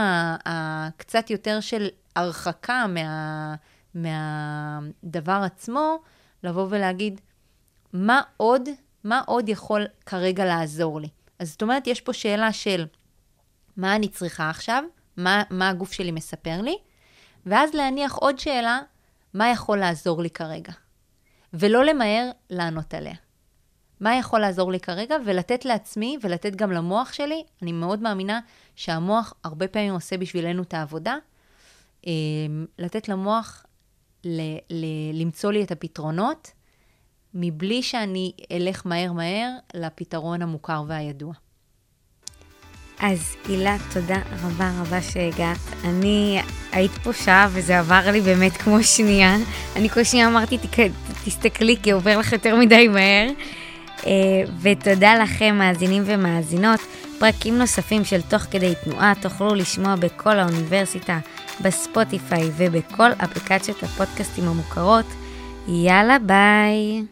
הקצת 0.44 1.30
יותר 1.30 1.60
של 1.60 1.88
הרחקה 2.16 2.86
מה, 2.88 3.54
מהדבר 3.94 5.40
עצמו, 5.44 5.98
לבוא 6.44 6.66
ולהגיד, 6.70 7.20
מה 7.92 8.20
עוד, 8.36 8.68
מה 9.04 9.22
עוד 9.26 9.48
יכול 9.48 9.86
כרגע 10.06 10.44
לעזור 10.44 11.00
לי? 11.00 11.08
אז 11.38 11.50
זאת 11.50 11.62
אומרת, 11.62 11.86
יש 11.86 12.00
פה 12.00 12.12
שאלה 12.12 12.52
של 12.52 12.86
מה 13.76 13.96
אני 13.96 14.08
צריכה 14.08 14.50
עכשיו, 14.50 14.84
מה, 15.16 15.42
מה 15.50 15.68
הגוף 15.68 15.92
שלי 15.92 16.10
מספר 16.10 16.60
לי, 16.60 16.76
ואז 17.46 17.74
להניח 17.74 18.14
עוד 18.14 18.38
שאלה, 18.38 18.80
מה 19.34 19.50
יכול 19.50 19.78
לעזור 19.78 20.22
לי 20.22 20.30
כרגע? 20.30 20.72
ולא 21.52 21.84
למהר 21.84 22.30
לענות 22.50 22.94
עליה. 22.94 23.14
מה 24.00 24.16
יכול 24.16 24.40
לעזור 24.40 24.72
לי 24.72 24.80
כרגע, 24.80 25.16
ולתת 25.26 25.64
לעצמי 25.64 26.18
ולתת 26.22 26.56
גם 26.56 26.72
למוח 26.72 27.12
שלי, 27.12 27.44
אני 27.62 27.72
מאוד 27.72 28.02
מאמינה 28.02 28.40
שהמוח 28.76 29.34
הרבה 29.44 29.68
פעמים 29.68 29.94
עושה 29.94 30.16
בשבילנו 30.18 30.62
את 30.62 30.74
העבודה, 30.74 31.16
אמ, 32.06 32.66
לתת 32.78 33.08
למוח 33.08 33.66
ל- 34.24 34.56
ל- 34.70 35.20
למצוא 35.20 35.52
לי 35.52 35.64
את 35.64 35.70
הפתרונות, 35.70 36.50
מבלי 37.34 37.82
שאני 37.82 38.32
אלך 38.52 38.82
מהר 38.84 39.12
מהר 39.12 39.50
לפתרון 39.74 40.42
המוכר 40.42 40.82
והידוע. 40.88 41.32
אז 43.00 43.36
הילה, 43.48 43.76
תודה 43.92 44.18
רבה 44.42 44.72
רבה 44.80 45.02
שהגעת. 45.02 45.58
אני 45.84 46.40
היית 46.72 46.90
פה 46.92 47.12
שעה 47.12 47.48
וזה 47.52 47.78
עבר 47.78 48.10
לי 48.12 48.20
באמת 48.20 48.52
כמו 48.52 48.82
שנייה. 48.82 49.36
אני 49.76 49.88
כל 49.88 50.04
שנייה 50.04 50.28
אמרתי, 50.28 50.58
תסתכלי 51.24 51.76
כי 51.82 51.90
עובר 51.90 52.18
לך 52.18 52.32
יותר 52.32 52.56
מדי 52.56 52.88
מהר. 52.88 53.28
אה, 54.06 54.12
ותודה 54.60 55.14
לכם, 55.14 55.54
מאזינים 55.58 56.02
ומאזינות. 56.06 56.80
פרקים 57.18 57.58
נוספים 57.58 58.04
של 58.04 58.20
תוך 58.22 58.42
כדי 58.42 58.72
תנועה 58.84 59.12
תוכלו 59.22 59.54
לשמוע 59.54 59.96
בכל 59.96 60.38
האוניברסיטה, 60.38 61.18
בספוטיפיי 61.60 62.50
ובכל 62.56 63.10
אפליקציות 63.24 63.82
הפודקאסטים 63.82 64.48
המוכרות. 64.48 65.06
יאללה, 65.68 66.18
ביי. 66.18 67.02